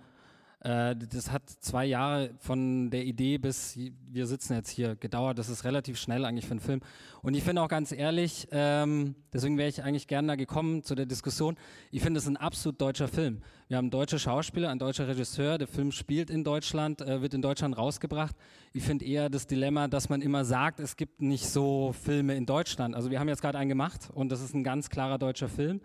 Äh, 0.61 0.95
das 0.95 1.31
hat 1.31 1.49
zwei 1.49 1.85
Jahre 1.85 2.31
von 2.37 2.91
der 2.91 3.03
Idee 3.05 3.39
bis 3.39 3.77
wir 4.11 4.27
sitzen 4.27 4.53
jetzt 4.53 4.69
hier 4.69 4.95
gedauert. 4.95 5.37
Das 5.39 5.49
ist 5.49 5.63
relativ 5.63 5.97
schnell 5.97 6.23
eigentlich 6.25 6.45
für 6.45 6.51
einen 6.51 6.59
Film. 6.59 6.81
Und 7.23 7.33
ich 7.33 7.43
finde 7.43 7.61
auch 7.61 7.67
ganz 7.67 7.91
ehrlich, 7.91 8.47
ähm, 8.51 9.15
deswegen 9.33 9.57
wäre 9.57 9.69
ich 9.69 9.83
eigentlich 9.83 10.07
gerne 10.07 10.27
da 10.27 10.35
gekommen 10.35 10.83
zu 10.83 10.93
der 10.93 11.05
Diskussion. 11.05 11.57
Ich 11.91 12.01
finde 12.01 12.19
es 12.19 12.27
ein 12.27 12.37
absolut 12.37 12.79
deutscher 12.79 13.07
Film. 13.07 13.41
Wir 13.69 13.77
haben 13.77 13.89
deutsche 13.89 14.19
Schauspieler, 14.19 14.69
ein 14.69 14.79
deutscher 14.79 15.07
Regisseur. 15.07 15.57
Der 15.57 15.67
Film 15.67 15.91
spielt 15.91 16.29
in 16.29 16.43
Deutschland, 16.43 17.01
äh, 17.01 17.21
wird 17.21 17.33
in 17.33 17.41
Deutschland 17.41 17.77
rausgebracht. 17.77 18.35
Ich 18.73 18.83
finde 18.83 19.05
eher 19.05 19.29
das 19.29 19.47
Dilemma, 19.47 19.87
dass 19.87 20.09
man 20.09 20.21
immer 20.21 20.45
sagt, 20.45 20.79
es 20.79 20.95
gibt 20.95 21.21
nicht 21.21 21.47
so 21.47 21.93
Filme 21.93 22.35
in 22.35 22.45
Deutschland. 22.45 22.95
Also 22.95 23.09
wir 23.09 23.19
haben 23.19 23.29
jetzt 23.29 23.41
gerade 23.41 23.57
einen 23.57 23.69
gemacht 23.69 24.09
und 24.13 24.29
das 24.29 24.41
ist 24.41 24.53
ein 24.53 24.63
ganz 24.63 24.89
klarer 24.89 25.17
deutscher 25.17 25.49
Film. 25.49 25.81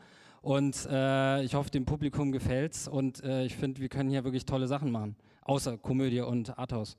Und 0.46 0.86
äh, 0.88 1.42
ich 1.42 1.56
hoffe, 1.56 1.70
dem 1.70 1.86
Publikum 1.86 2.30
gefällt's. 2.30 2.86
Und 2.86 3.20
äh, 3.24 3.44
ich 3.44 3.56
finde, 3.56 3.80
wir 3.80 3.88
können 3.88 4.10
hier 4.10 4.22
wirklich 4.22 4.44
tolle 4.44 4.68
Sachen 4.68 4.92
machen. 4.92 5.16
Außer 5.42 5.76
Komödie 5.76 6.20
und 6.20 6.56
Arthouse. 6.56 6.96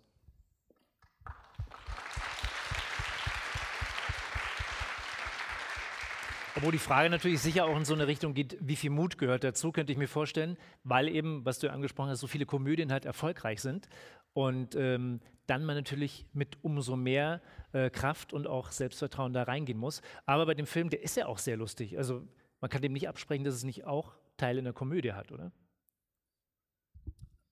Obwohl 6.58 6.74
die 6.74 6.78
Frage 6.78 7.10
natürlich 7.10 7.40
sicher 7.40 7.64
auch 7.64 7.78
in 7.78 7.86
so 7.86 7.94
eine 7.94 8.08
Richtung 8.08 8.34
geht, 8.34 8.58
wie 8.60 8.76
viel 8.76 8.90
Mut 8.90 9.18
gehört 9.18 9.46
dazu, 9.46 9.72
könnte 9.72 9.94
ich 9.94 9.98
mir 9.98 10.10
vorstellen, 10.10 10.58
weil 10.84 11.08
eben, 11.08 11.46
was 11.46 11.60
du 11.60 11.72
angesprochen 11.72 12.10
hast, 12.10 12.20
so 12.20 12.28
viele 12.28 12.46
Komödien 12.46 12.92
halt 12.92 13.06
erfolgreich 13.06 13.62
sind 13.62 13.88
und 14.34 14.76
ähm, 14.76 15.22
dann 15.46 15.64
man 15.64 15.78
natürlich 15.78 16.26
mit 16.34 16.58
umso 16.64 16.98
mehr 16.98 17.42
äh, 17.72 17.90
Kraft 17.92 18.34
und 18.34 18.46
auch 18.46 18.72
Selbstvertrauen 18.72 19.32
da 19.32 19.44
reingehen 19.44 19.80
muss. 19.80 20.02
Aber 20.26 20.46
bei 20.48 20.54
dem 20.54 20.66
Film, 20.66 20.90
der 20.90 21.02
ist 21.02 21.16
ja 21.16 21.28
auch 21.28 21.38
sehr 21.38 21.56
lustig. 21.56 21.98
Also 21.98 22.28
man 22.62 22.70
kann 22.70 22.82
dem 22.82 22.93
nicht 22.93 23.08
absprechen, 23.08 23.43
dass 23.43 23.56
es 23.56 23.63
nicht 23.63 23.86
auch 23.86 24.13
Teile 24.38 24.60
in 24.60 24.65
der 24.65 24.74
Komödie 24.74 25.13
hat, 25.13 25.32
oder? 25.32 25.52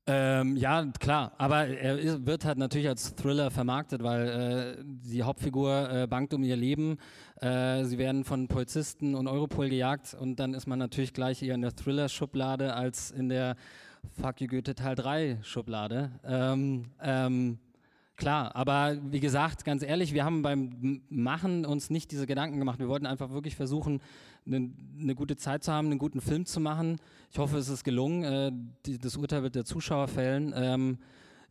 Ähm, 0.07 0.55
ja, 0.55 0.85
klar, 0.99 1.33
aber 1.39 1.65
er 1.67 2.27
wird 2.27 2.45
halt 2.45 2.59
natürlich 2.59 2.87
als 2.87 3.15
Thriller 3.15 3.49
vermarktet, 3.49 4.03
weil 4.03 4.27
äh, 4.27 4.83
die 4.85 5.23
Hauptfigur 5.23 5.89
äh, 5.89 6.07
bangt 6.07 6.31
um 6.35 6.43
ihr 6.43 6.55
Leben. 6.55 6.97
Äh, 7.41 7.85
sie 7.85 7.97
werden 7.97 8.23
von 8.23 8.47
Polizisten 8.47 9.15
und 9.15 9.27
Europol 9.27 9.67
gejagt 9.67 10.13
und 10.13 10.39
dann 10.39 10.53
ist 10.53 10.67
man 10.67 10.77
natürlich 10.77 11.11
gleich 11.11 11.41
eher 11.41 11.55
in 11.55 11.61
der 11.61 11.75
Thriller-Schublade 11.75 12.75
als 12.75 13.09
in 13.09 13.29
der 13.29 13.55
Fuck 14.21 14.41
you 14.41 14.47
Goethe 14.47 14.75
Teil 14.75 14.93
3 14.93 15.39
Schublade. 15.41 16.11
Ähm, 16.23 16.91
ähm, 17.01 17.57
Klar, 18.17 18.55
aber 18.55 18.97
wie 19.11 19.19
gesagt, 19.19 19.65
ganz 19.65 19.83
ehrlich, 19.83 20.13
wir 20.13 20.23
haben 20.23 20.41
beim 20.41 21.01
Machen 21.09 21.65
uns 21.65 21.89
nicht 21.89 22.11
diese 22.11 22.25
Gedanken 22.25 22.59
gemacht. 22.59 22.79
Wir 22.79 22.87
wollten 22.87 23.05
einfach 23.05 23.31
wirklich 23.31 23.57
versuchen, 23.57 24.01
eine, 24.45 24.71
eine 24.99 25.15
gute 25.15 25.35
Zeit 25.35 25.63
zu 25.63 25.73
haben, 25.73 25.87
einen 25.87 25.99
guten 25.99 26.21
Film 26.21 26.45
zu 26.45 26.61
machen. 26.61 26.97
Ich 27.31 27.39
hoffe, 27.39 27.57
es 27.57 27.67
ist 27.67 27.83
gelungen. 27.83 28.23
Äh, 28.23 28.51
die, 28.85 28.97
das 28.97 29.17
Urteil 29.17 29.43
wird 29.43 29.55
der 29.55 29.65
Zuschauer 29.65 30.07
fällen. 30.07 30.53
Ähm, 30.55 30.97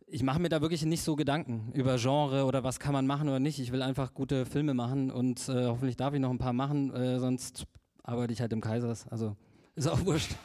ich 0.07 0.23
mache 0.23 0.39
mir 0.39 0.49
da 0.49 0.61
wirklich 0.61 0.83
nicht 0.85 1.03
so 1.03 1.15
Gedanken 1.15 1.71
über 1.73 1.97
Genre 1.97 2.45
oder 2.45 2.63
was 2.63 2.79
kann 2.79 2.93
man 2.93 3.05
machen 3.05 3.27
oder 3.27 3.39
nicht. 3.39 3.59
Ich 3.59 3.71
will 3.71 3.81
einfach 3.81 4.13
gute 4.13 4.45
Filme 4.45 4.73
machen 4.73 5.11
und 5.11 5.47
äh, 5.49 5.65
hoffentlich 5.65 5.97
darf 5.97 6.13
ich 6.13 6.19
noch 6.19 6.29
ein 6.31 6.37
paar 6.37 6.53
machen, 6.53 6.93
äh, 6.93 7.19
sonst 7.19 7.65
arbeite 8.03 8.33
ich 8.33 8.41
halt 8.41 8.53
im 8.53 8.61
Kaisers. 8.61 9.07
Also 9.07 9.35
ist 9.75 9.87
auch 9.87 10.03
wurscht. 10.05 10.35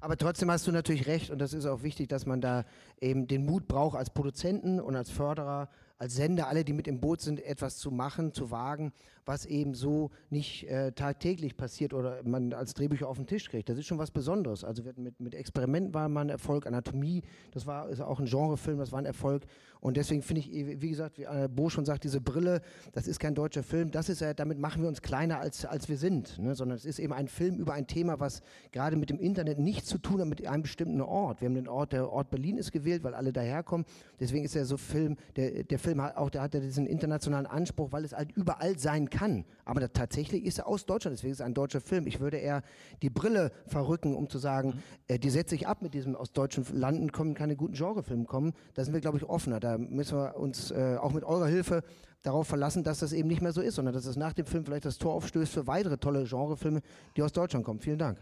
Aber 0.00 0.16
trotzdem 0.16 0.48
hast 0.50 0.64
du 0.66 0.70
natürlich 0.70 1.08
recht 1.08 1.30
und 1.30 1.40
das 1.40 1.52
ist 1.52 1.66
auch 1.66 1.82
wichtig, 1.82 2.08
dass 2.08 2.24
man 2.24 2.40
da 2.40 2.64
eben 3.00 3.26
den 3.26 3.44
Mut 3.44 3.66
braucht 3.66 3.96
als 3.96 4.10
Produzenten 4.10 4.80
und 4.80 4.94
als 4.94 5.10
Förderer, 5.10 5.68
als 5.98 6.14
Sender, 6.14 6.46
alle, 6.46 6.64
die 6.64 6.72
mit 6.72 6.86
im 6.86 7.00
Boot 7.00 7.20
sind, 7.20 7.40
etwas 7.44 7.78
zu 7.78 7.90
machen, 7.90 8.32
zu 8.32 8.52
wagen, 8.52 8.92
was 9.28 9.46
eben 9.46 9.74
so 9.74 10.10
nicht 10.30 10.66
äh, 10.68 10.92
tagtäglich 10.92 11.56
passiert 11.56 11.94
oder 11.94 12.22
man 12.24 12.52
als 12.52 12.74
Drehbücher 12.74 13.06
auf 13.06 13.18
den 13.18 13.26
Tisch 13.26 13.48
kriegt. 13.48 13.68
Das 13.68 13.78
ist 13.78 13.86
schon 13.86 13.98
was 13.98 14.10
Besonderes. 14.10 14.64
Also 14.64 14.82
mit, 14.96 15.20
mit 15.20 15.34
Experiment 15.34 15.94
war 15.94 16.08
mal 16.08 16.22
ein 16.22 16.30
Erfolg, 16.30 16.66
Anatomie, 16.66 17.22
das 17.52 17.66
war 17.66 17.88
ist 17.90 18.00
auch 18.00 18.18
ein 18.18 18.26
Genrefilm, 18.26 18.78
das 18.78 18.90
war 18.90 18.98
ein 18.98 19.06
Erfolg. 19.06 19.44
Und 19.80 19.96
deswegen 19.96 20.22
finde 20.22 20.40
ich, 20.40 20.80
wie 20.80 20.88
gesagt, 20.88 21.18
wie 21.18 21.24
äh, 21.24 21.48
Bo 21.48 21.68
schon 21.68 21.84
sagt, 21.84 22.04
diese 22.04 22.20
Brille, 22.20 22.62
das 22.92 23.06
ist 23.06 23.20
kein 23.20 23.34
deutscher 23.34 23.62
Film, 23.62 23.90
das 23.90 24.08
ist 24.08 24.20
ja, 24.20 24.34
damit 24.34 24.58
machen 24.58 24.82
wir 24.82 24.88
uns 24.88 25.02
kleiner 25.02 25.38
als, 25.38 25.64
als 25.64 25.88
wir 25.88 25.96
sind, 25.96 26.38
ne? 26.38 26.54
sondern 26.54 26.76
es 26.76 26.84
ist 26.84 26.98
eben 26.98 27.12
ein 27.12 27.28
Film 27.28 27.58
über 27.58 27.74
ein 27.74 27.86
Thema, 27.86 28.18
was 28.18 28.42
gerade 28.72 28.96
mit 28.96 29.10
dem 29.10 29.20
Internet 29.20 29.58
nichts 29.58 29.88
zu 29.88 29.98
tun 29.98 30.20
hat 30.20 30.26
mit 30.26 30.44
einem 30.46 30.62
bestimmten 30.62 31.00
Ort. 31.00 31.40
Wir 31.40 31.46
haben 31.46 31.54
den 31.54 31.68
Ort, 31.68 31.92
der 31.92 32.10
Ort 32.10 32.30
Berlin 32.30 32.58
ist 32.58 32.72
gewählt, 32.72 33.04
weil 33.04 33.14
alle 33.14 33.32
daherkommen. 33.32 33.86
Deswegen 34.18 34.44
ist 34.44 34.56
er 34.56 34.64
so 34.64 34.76
Film, 34.76 35.16
der, 35.36 35.62
der 35.64 35.78
Film 35.78 36.02
hat 36.02 36.16
auch, 36.16 36.30
der 36.30 36.42
hat 36.42 36.54
ja 36.54 36.60
diesen 36.60 36.86
internationalen 36.86 37.46
Anspruch, 37.46 37.92
weil 37.92 38.04
es 38.04 38.12
halt 38.12 38.32
überall 38.32 38.78
sein 38.78 39.08
kann. 39.10 39.17
Aber 39.64 39.80
da, 39.80 39.88
tatsächlich 39.88 40.44
ist 40.44 40.58
er 40.58 40.66
aus 40.66 40.86
Deutschland, 40.86 41.16
deswegen 41.16 41.32
ist 41.32 41.40
er 41.40 41.46
ein 41.46 41.54
deutscher 41.54 41.80
Film. 41.80 42.06
Ich 42.06 42.20
würde 42.20 42.38
eher 42.38 42.62
die 43.02 43.10
Brille 43.10 43.52
verrücken, 43.66 44.14
um 44.14 44.28
zu 44.28 44.38
sagen, 44.38 44.68
mhm. 44.68 44.82
äh, 45.08 45.18
die 45.18 45.30
setze 45.30 45.54
ich 45.54 45.66
ab 45.66 45.82
mit 45.82 45.94
diesem 45.94 46.16
aus 46.16 46.32
deutschen 46.32 46.64
Landen 46.72 47.12
kommen 47.12 47.34
keine 47.34 47.56
guten 47.56 47.74
Genrefilme 47.74 48.24
kommen. 48.24 48.52
Da 48.74 48.84
sind 48.84 48.94
wir, 48.94 49.00
glaube 49.00 49.18
ich, 49.18 49.24
offener. 49.24 49.60
Da 49.60 49.78
müssen 49.78 50.18
wir 50.18 50.36
uns 50.36 50.70
äh, 50.70 50.96
auch 51.00 51.12
mit 51.12 51.24
eurer 51.24 51.46
Hilfe 51.46 51.82
darauf 52.22 52.48
verlassen, 52.48 52.84
dass 52.84 52.98
das 52.98 53.12
eben 53.12 53.28
nicht 53.28 53.42
mehr 53.42 53.52
so 53.52 53.60
ist, 53.60 53.76
sondern 53.76 53.94
dass 53.94 54.06
es 54.06 54.16
nach 54.16 54.32
dem 54.32 54.46
Film 54.46 54.64
vielleicht 54.64 54.84
das 54.84 54.98
Tor 54.98 55.14
aufstößt 55.14 55.52
für 55.52 55.66
weitere 55.66 55.98
tolle 55.98 56.24
Genrefilme, 56.24 56.80
die 57.16 57.22
aus 57.22 57.32
Deutschland 57.32 57.64
kommen. 57.64 57.80
Vielen 57.80 57.98
Dank. 57.98 58.18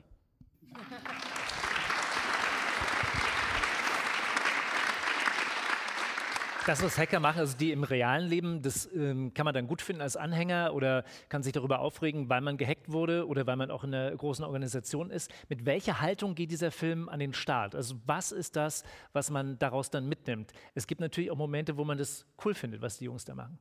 Das, 6.66 6.82
was 6.82 6.98
Hacker 6.98 7.20
machen, 7.20 7.38
also 7.38 7.56
die 7.56 7.70
im 7.70 7.84
realen 7.84 8.28
Leben, 8.28 8.60
das 8.60 8.92
ähm, 8.92 9.32
kann 9.32 9.44
man 9.44 9.54
dann 9.54 9.68
gut 9.68 9.80
finden 9.80 10.02
als 10.02 10.16
Anhänger 10.16 10.74
oder 10.74 11.04
kann 11.28 11.44
sich 11.44 11.52
darüber 11.52 11.78
aufregen, 11.78 12.28
weil 12.28 12.40
man 12.40 12.56
gehackt 12.56 12.90
wurde 12.90 13.28
oder 13.28 13.46
weil 13.46 13.54
man 13.54 13.70
auch 13.70 13.84
in 13.84 13.94
einer 13.94 14.10
großen 14.16 14.44
Organisation 14.44 15.10
ist. 15.10 15.30
Mit 15.48 15.64
welcher 15.64 16.00
Haltung 16.00 16.34
geht 16.34 16.50
dieser 16.50 16.72
Film 16.72 17.08
an 17.08 17.20
den 17.20 17.34
Start? 17.34 17.76
Also 17.76 17.94
was 18.04 18.32
ist 18.32 18.56
das, 18.56 18.82
was 19.12 19.30
man 19.30 19.60
daraus 19.60 19.90
dann 19.90 20.08
mitnimmt? 20.08 20.50
Es 20.74 20.88
gibt 20.88 21.00
natürlich 21.00 21.30
auch 21.30 21.36
Momente, 21.36 21.76
wo 21.76 21.84
man 21.84 21.98
das 21.98 22.26
cool 22.44 22.52
findet, 22.52 22.82
was 22.82 22.98
die 22.98 23.04
Jungs 23.04 23.24
da 23.24 23.36
machen. 23.36 23.60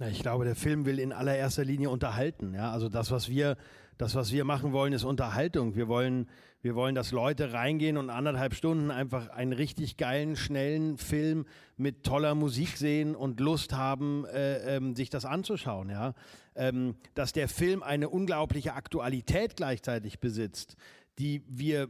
Ich 0.00 0.20
glaube, 0.20 0.44
der 0.44 0.56
Film 0.56 0.84
will 0.84 0.98
in 0.98 1.12
allererster 1.12 1.64
Linie 1.64 1.88
unterhalten. 1.88 2.52
Ja? 2.52 2.72
Also 2.72 2.90
das, 2.90 3.10
was 3.10 3.30
wir, 3.30 3.56
das, 3.98 4.14
was 4.14 4.32
wir 4.32 4.44
machen 4.44 4.72
wollen, 4.72 4.92
ist 4.92 5.04
Unterhaltung. 5.04 5.76
Wir 5.76 5.88
wollen, 5.88 6.28
wir 6.62 6.74
wollen, 6.74 6.94
dass 6.94 7.12
Leute 7.12 7.52
reingehen 7.52 7.96
und 7.96 8.10
anderthalb 8.10 8.54
Stunden 8.54 8.90
einfach 8.90 9.28
einen 9.28 9.52
richtig 9.52 9.96
geilen, 9.96 10.36
schnellen 10.36 10.98
Film 10.98 11.46
mit 11.76 12.04
toller 12.04 12.34
Musik 12.34 12.76
sehen 12.76 13.14
und 13.14 13.40
Lust 13.40 13.72
haben, 13.72 14.24
äh, 14.26 14.76
ähm, 14.76 14.96
sich 14.96 15.10
das 15.10 15.24
anzuschauen. 15.24 15.90
Ja? 15.90 16.14
Ähm, 16.56 16.96
dass 17.14 17.32
der 17.32 17.48
Film 17.48 17.82
eine 17.82 18.08
unglaubliche 18.08 18.74
Aktualität 18.74 19.56
gleichzeitig 19.56 20.20
besitzt 20.20 20.76
die 21.18 21.44
wir 21.46 21.82
äh, 21.82 21.88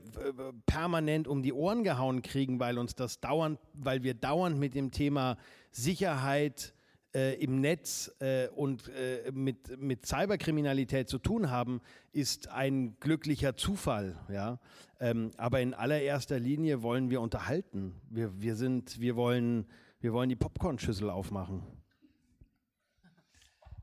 permanent 0.66 1.28
um 1.28 1.42
die 1.42 1.52
Ohren 1.52 1.82
gehauen 1.82 2.22
kriegen, 2.22 2.60
weil 2.60 2.78
uns 2.78 2.94
das 2.94 3.20
dauernd, 3.20 3.58
weil 3.72 4.02
wir 4.02 4.14
dauernd 4.14 4.58
mit 4.58 4.74
dem 4.74 4.90
Thema 4.90 5.38
Sicherheit, 5.70 6.74
äh, 7.14 7.34
im 7.34 7.60
Netz 7.60 8.14
äh, 8.20 8.48
und 8.48 8.88
äh, 8.88 9.30
mit, 9.32 9.80
mit 9.80 10.06
Cyberkriminalität 10.06 11.08
zu 11.08 11.18
tun 11.18 11.50
haben, 11.50 11.80
ist 12.12 12.48
ein 12.48 12.96
glücklicher 13.00 13.56
Zufall. 13.56 14.18
Ja? 14.28 14.58
Ähm, 15.00 15.30
aber 15.36 15.60
in 15.60 15.74
allererster 15.74 16.38
Linie 16.38 16.82
wollen 16.82 17.10
wir 17.10 17.20
unterhalten. 17.20 17.94
Wir, 18.10 18.40
wir, 18.40 18.56
sind, 18.56 19.00
wir, 19.00 19.16
wollen, 19.16 19.66
wir 20.00 20.12
wollen 20.12 20.28
die 20.28 20.36
Popcornschüssel 20.36 21.08
aufmachen. 21.08 21.62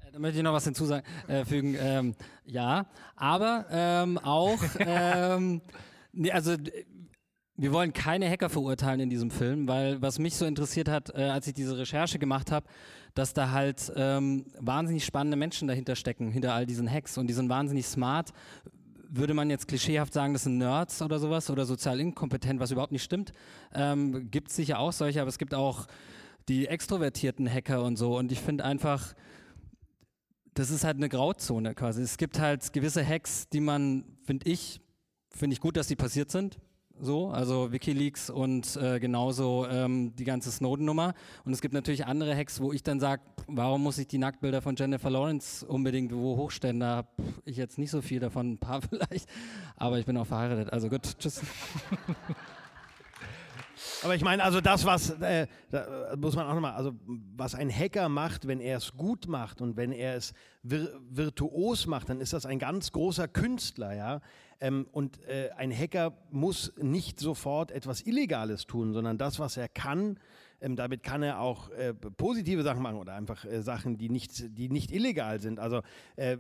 Äh, 0.01 0.11
da 0.11 0.19
möchte 0.19 0.37
ich 0.37 0.43
noch 0.43 0.53
was 0.53 0.65
hinzufügen. 0.65 1.03
Äh, 1.27 1.97
ähm, 1.97 2.15
ja, 2.45 2.87
aber 3.15 3.65
ähm, 3.71 4.17
auch, 4.17 4.59
ähm, 4.79 5.61
nee, 6.11 6.31
also 6.31 6.55
wir 7.61 7.73
wollen 7.73 7.93
keine 7.93 8.27
Hacker 8.27 8.49
verurteilen 8.49 9.01
in 9.01 9.09
diesem 9.11 9.29
Film, 9.29 9.67
weil 9.67 10.01
was 10.01 10.17
mich 10.17 10.35
so 10.35 10.45
interessiert 10.45 10.89
hat, 10.89 11.13
äh, 11.13 11.25
als 11.25 11.45
ich 11.45 11.53
diese 11.53 11.77
Recherche 11.77 12.17
gemacht 12.17 12.51
habe, 12.51 12.65
dass 13.13 13.33
da 13.33 13.51
halt 13.51 13.91
ähm, 13.95 14.45
wahnsinnig 14.59 15.05
spannende 15.05 15.37
Menschen 15.37 15.67
dahinter 15.67 15.95
stecken, 15.95 16.31
hinter 16.31 16.53
all 16.53 16.65
diesen 16.65 16.89
Hacks 16.89 17.17
und 17.17 17.27
die 17.27 17.33
sind 17.33 17.49
wahnsinnig 17.49 17.85
smart. 17.85 18.31
Würde 19.09 19.33
man 19.33 19.49
jetzt 19.49 19.67
klischeehaft 19.67 20.13
sagen, 20.13 20.33
das 20.33 20.43
sind 20.43 20.57
Nerds 20.57 21.01
oder 21.01 21.19
sowas 21.19 21.49
oder 21.49 21.65
sozial 21.65 21.99
inkompetent, 21.99 22.59
was 22.59 22.71
überhaupt 22.71 22.93
nicht 22.93 23.03
stimmt. 23.03 23.33
Ähm, 23.73 24.31
gibt 24.31 24.49
es 24.49 24.55
sicher 24.55 24.79
auch 24.79 24.93
solche, 24.93 25.19
aber 25.21 25.29
es 25.29 25.37
gibt 25.37 25.53
auch 25.53 25.87
die 26.47 26.67
extrovertierten 26.67 27.51
Hacker 27.51 27.83
und 27.83 27.97
so. 27.97 28.17
Und 28.17 28.31
ich 28.31 28.39
finde 28.39 28.63
einfach, 28.63 29.13
das 30.53 30.69
ist 30.69 30.85
halt 30.85 30.97
eine 30.97 31.09
Grauzone 31.09 31.75
quasi. 31.75 32.01
Es 32.01 32.17
gibt 32.17 32.39
halt 32.39 32.71
gewisse 32.71 33.05
Hacks, 33.05 33.49
die 33.49 33.59
man, 33.59 34.05
finde 34.23 34.49
ich, 34.49 34.79
finde 35.29 35.53
ich 35.53 35.59
gut, 35.59 35.75
dass 35.75 35.87
die 35.87 35.95
passiert 35.95 36.31
sind 36.31 36.57
so, 37.01 37.29
also 37.29 37.71
Wikileaks 37.71 38.29
und 38.29 38.77
äh, 38.77 38.99
genauso 38.99 39.67
ähm, 39.69 40.15
die 40.15 40.23
ganze 40.23 40.51
Snowden-Nummer. 40.51 41.13
Und 41.43 41.53
es 41.53 41.61
gibt 41.61 41.73
natürlich 41.73 42.05
andere 42.05 42.35
Hacks, 42.35 42.61
wo 42.61 42.71
ich 42.71 42.83
dann 42.83 42.99
sage, 42.99 43.23
warum 43.47 43.83
muss 43.83 43.97
ich 43.97 44.07
die 44.07 44.17
Nacktbilder 44.17 44.61
von 44.61 44.75
Jennifer 44.75 45.09
Lawrence 45.09 45.65
unbedingt 45.65 46.13
wo 46.13 46.37
hochstellen? 46.37 46.79
Da 46.79 46.95
habe 46.97 47.07
ich 47.45 47.57
jetzt 47.57 47.77
nicht 47.77 47.91
so 47.91 48.01
viel 48.01 48.19
davon, 48.19 48.53
ein 48.53 48.57
paar 48.57 48.81
vielleicht, 48.89 49.27
aber 49.75 49.99
ich 49.99 50.05
bin 50.05 50.15
auch 50.17 50.27
verheiratet. 50.27 50.71
Also 50.71 50.89
gut, 50.89 51.17
tschüss. 51.19 51.41
Aber 54.03 54.15
ich 54.15 54.23
meine, 54.23 54.43
also 54.43 54.61
das, 54.61 54.85
was, 54.85 55.11
äh, 55.21 55.47
da 55.69 56.15
muss 56.17 56.35
man 56.35 56.47
auch 56.47 56.53
nochmal, 56.53 56.73
also 56.73 56.93
was 57.35 57.53
ein 57.55 57.69
Hacker 57.69 58.09
macht, 58.09 58.47
wenn 58.47 58.59
er 58.59 58.77
es 58.77 58.93
gut 58.93 59.27
macht 59.27 59.61
und 59.61 59.77
wenn 59.77 59.91
er 59.91 60.15
es 60.15 60.33
vir 60.63 60.99
virtuos 61.09 61.85
macht, 61.87 62.09
dann 62.09 62.19
ist 62.19 62.33
das 62.33 62.45
ein 62.45 62.59
ganz 62.59 62.91
großer 62.91 63.27
Künstler, 63.27 63.93
ja. 63.95 64.21
Ähm, 64.59 64.87
und 64.91 65.23
äh, 65.25 65.49
ein 65.57 65.71
Hacker 65.75 66.13
muss 66.29 66.73
nicht 66.77 67.19
sofort 67.19 67.71
etwas 67.71 68.01
Illegales 68.05 68.67
tun, 68.67 68.93
sondern 68.93 69.17
das, 69.17 69.39
was 69.39 69.57
er 69.57 69.67
kann, 69.67 70.19
ähm, 70.61 70.75
damit 70.75 71.03
kann 71.03 71.23
er 71.23 71.41
auch 71.41 71.69
äh, 71.71 71.93
positive 71.93 72.63
Sachen 72.63 72.83
machen 72.83 72.97
oder 72.97 73.13
einfach 73.13 73.45
äh, 73.45 73.61
Sachen, 73.61 73.97
die 73.97 74.09
nicht, 74.09 74.57
die 74.57 74.69
nicht 74.69 74.91
illegal 74.91 75.39
sind. 75.39 75.59
Also 75.59 75.81
äh, 76.15 76.37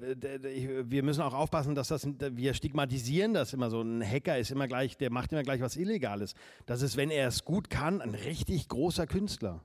wir 0.85 1.03
müssen 1.03 1.21
auch 1.21 1.33
aufpassen, 1.33 1.75
dass 1.75 1.87
das, 1.87 2.07
wir 2.19 2.53
stigmatisieren 2.53 3.33
das 3.33 3.53
immer 3.53 3.69
so. 3.69 3.81
Ein 3.81 4.03
Hacker 4.03 4.37
ist 4.37 4.51
immer 4.51 4.67
gleich, 4.67 4.97
der 4.97 5.11
macht 5.11 5.31
immer 5.31 5.43
gleich 5.43 5.61
was 5.61 5.75
Illegales. 5.75 6.35
Das 6.65 6.81
ist, 6.81 6.97
wenn 6.97 7.09
er 7.09 7.27
es 7.27 7.43
gut 7.43 7.69
kann, 7.69 8.01
ein 8.01 8.13
richtig 8.15 8.67
großer 8.69 9.07
Künstler. 9.07 9.61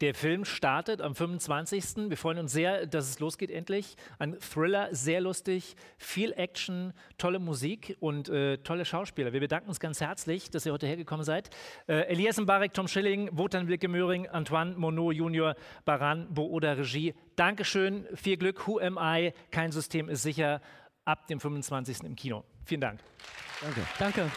Der 0.00 0.12
Film 0.12 0.44
startet 0.44 1.00
am 1.00 1.14
25. 1.14 2.10
Wir 2.10 2.16
freuen 2.16 2.38
uns 2.38 2.52
sehr, 2.52 2.84
dass 2.86 3.08
es 3.08 3.20
losgeht 3.20 3.50
endlich. 3.50 3.94
Ein 4.18 4.36
Thriller, 4.40 4.88
sehr 4.92 5.20
lustig, 5.20 5.76
viel 5.98 6.32
Action, 6.32 6.92
tolle 7.16 7.38
Musik 7.38 7.96
und 8.00 8.28
äh, 8.28 8.58
tolle 8.58 8.84
Schauspieler. 8.84 9.32
Wir 9.32 9.38
bedanken 9.38 9.68
uns 9.68 9.78
ganz 9.78 10.00
herzlich, 10.00 10.50
dass 10.50 10.66
ihr 10.66 10.72
heute 10.72 10.88
hergekommen 10.88 11.24
seid. 11.24 11.48
Äh, 11.86 12.08
Elias 12.08 12.38
Mbarek, 12.38 12.74
Tom 12.74 12.88
Schilling, 12.88 13.30
Wotan 13.32 13.68
Wilke 13.68 13.86
Möhring, 13.86 14.26
Antoine 14.28 14.74
Monod 14.76 15.14
Junior, 15.14 15.54
Baran 15.84 16.26
Booda 16.34 16.72
Regie. 16.72 17.14
Dankeschön, 17.36 18.08
viel 18.14 18.36
Glück, 18.36 18.66
Who 18.66 18.80
am 18.80 18.98
I? 19.00 19.32
Kein 19.52 19.70
System 19.70 20.08
ist 20.08 20.22
sicher. 20.22 20.60
Ab 21.04 21.28
dem 21.28 21.38
25. 21.38 22.02
im 22.02 22.16
Kino. 22.16 22.44
Vielen 22.64 22.80
Dank. 22.80 23.00
Danke. 23.60 23.80
Danke. 23.98 24.30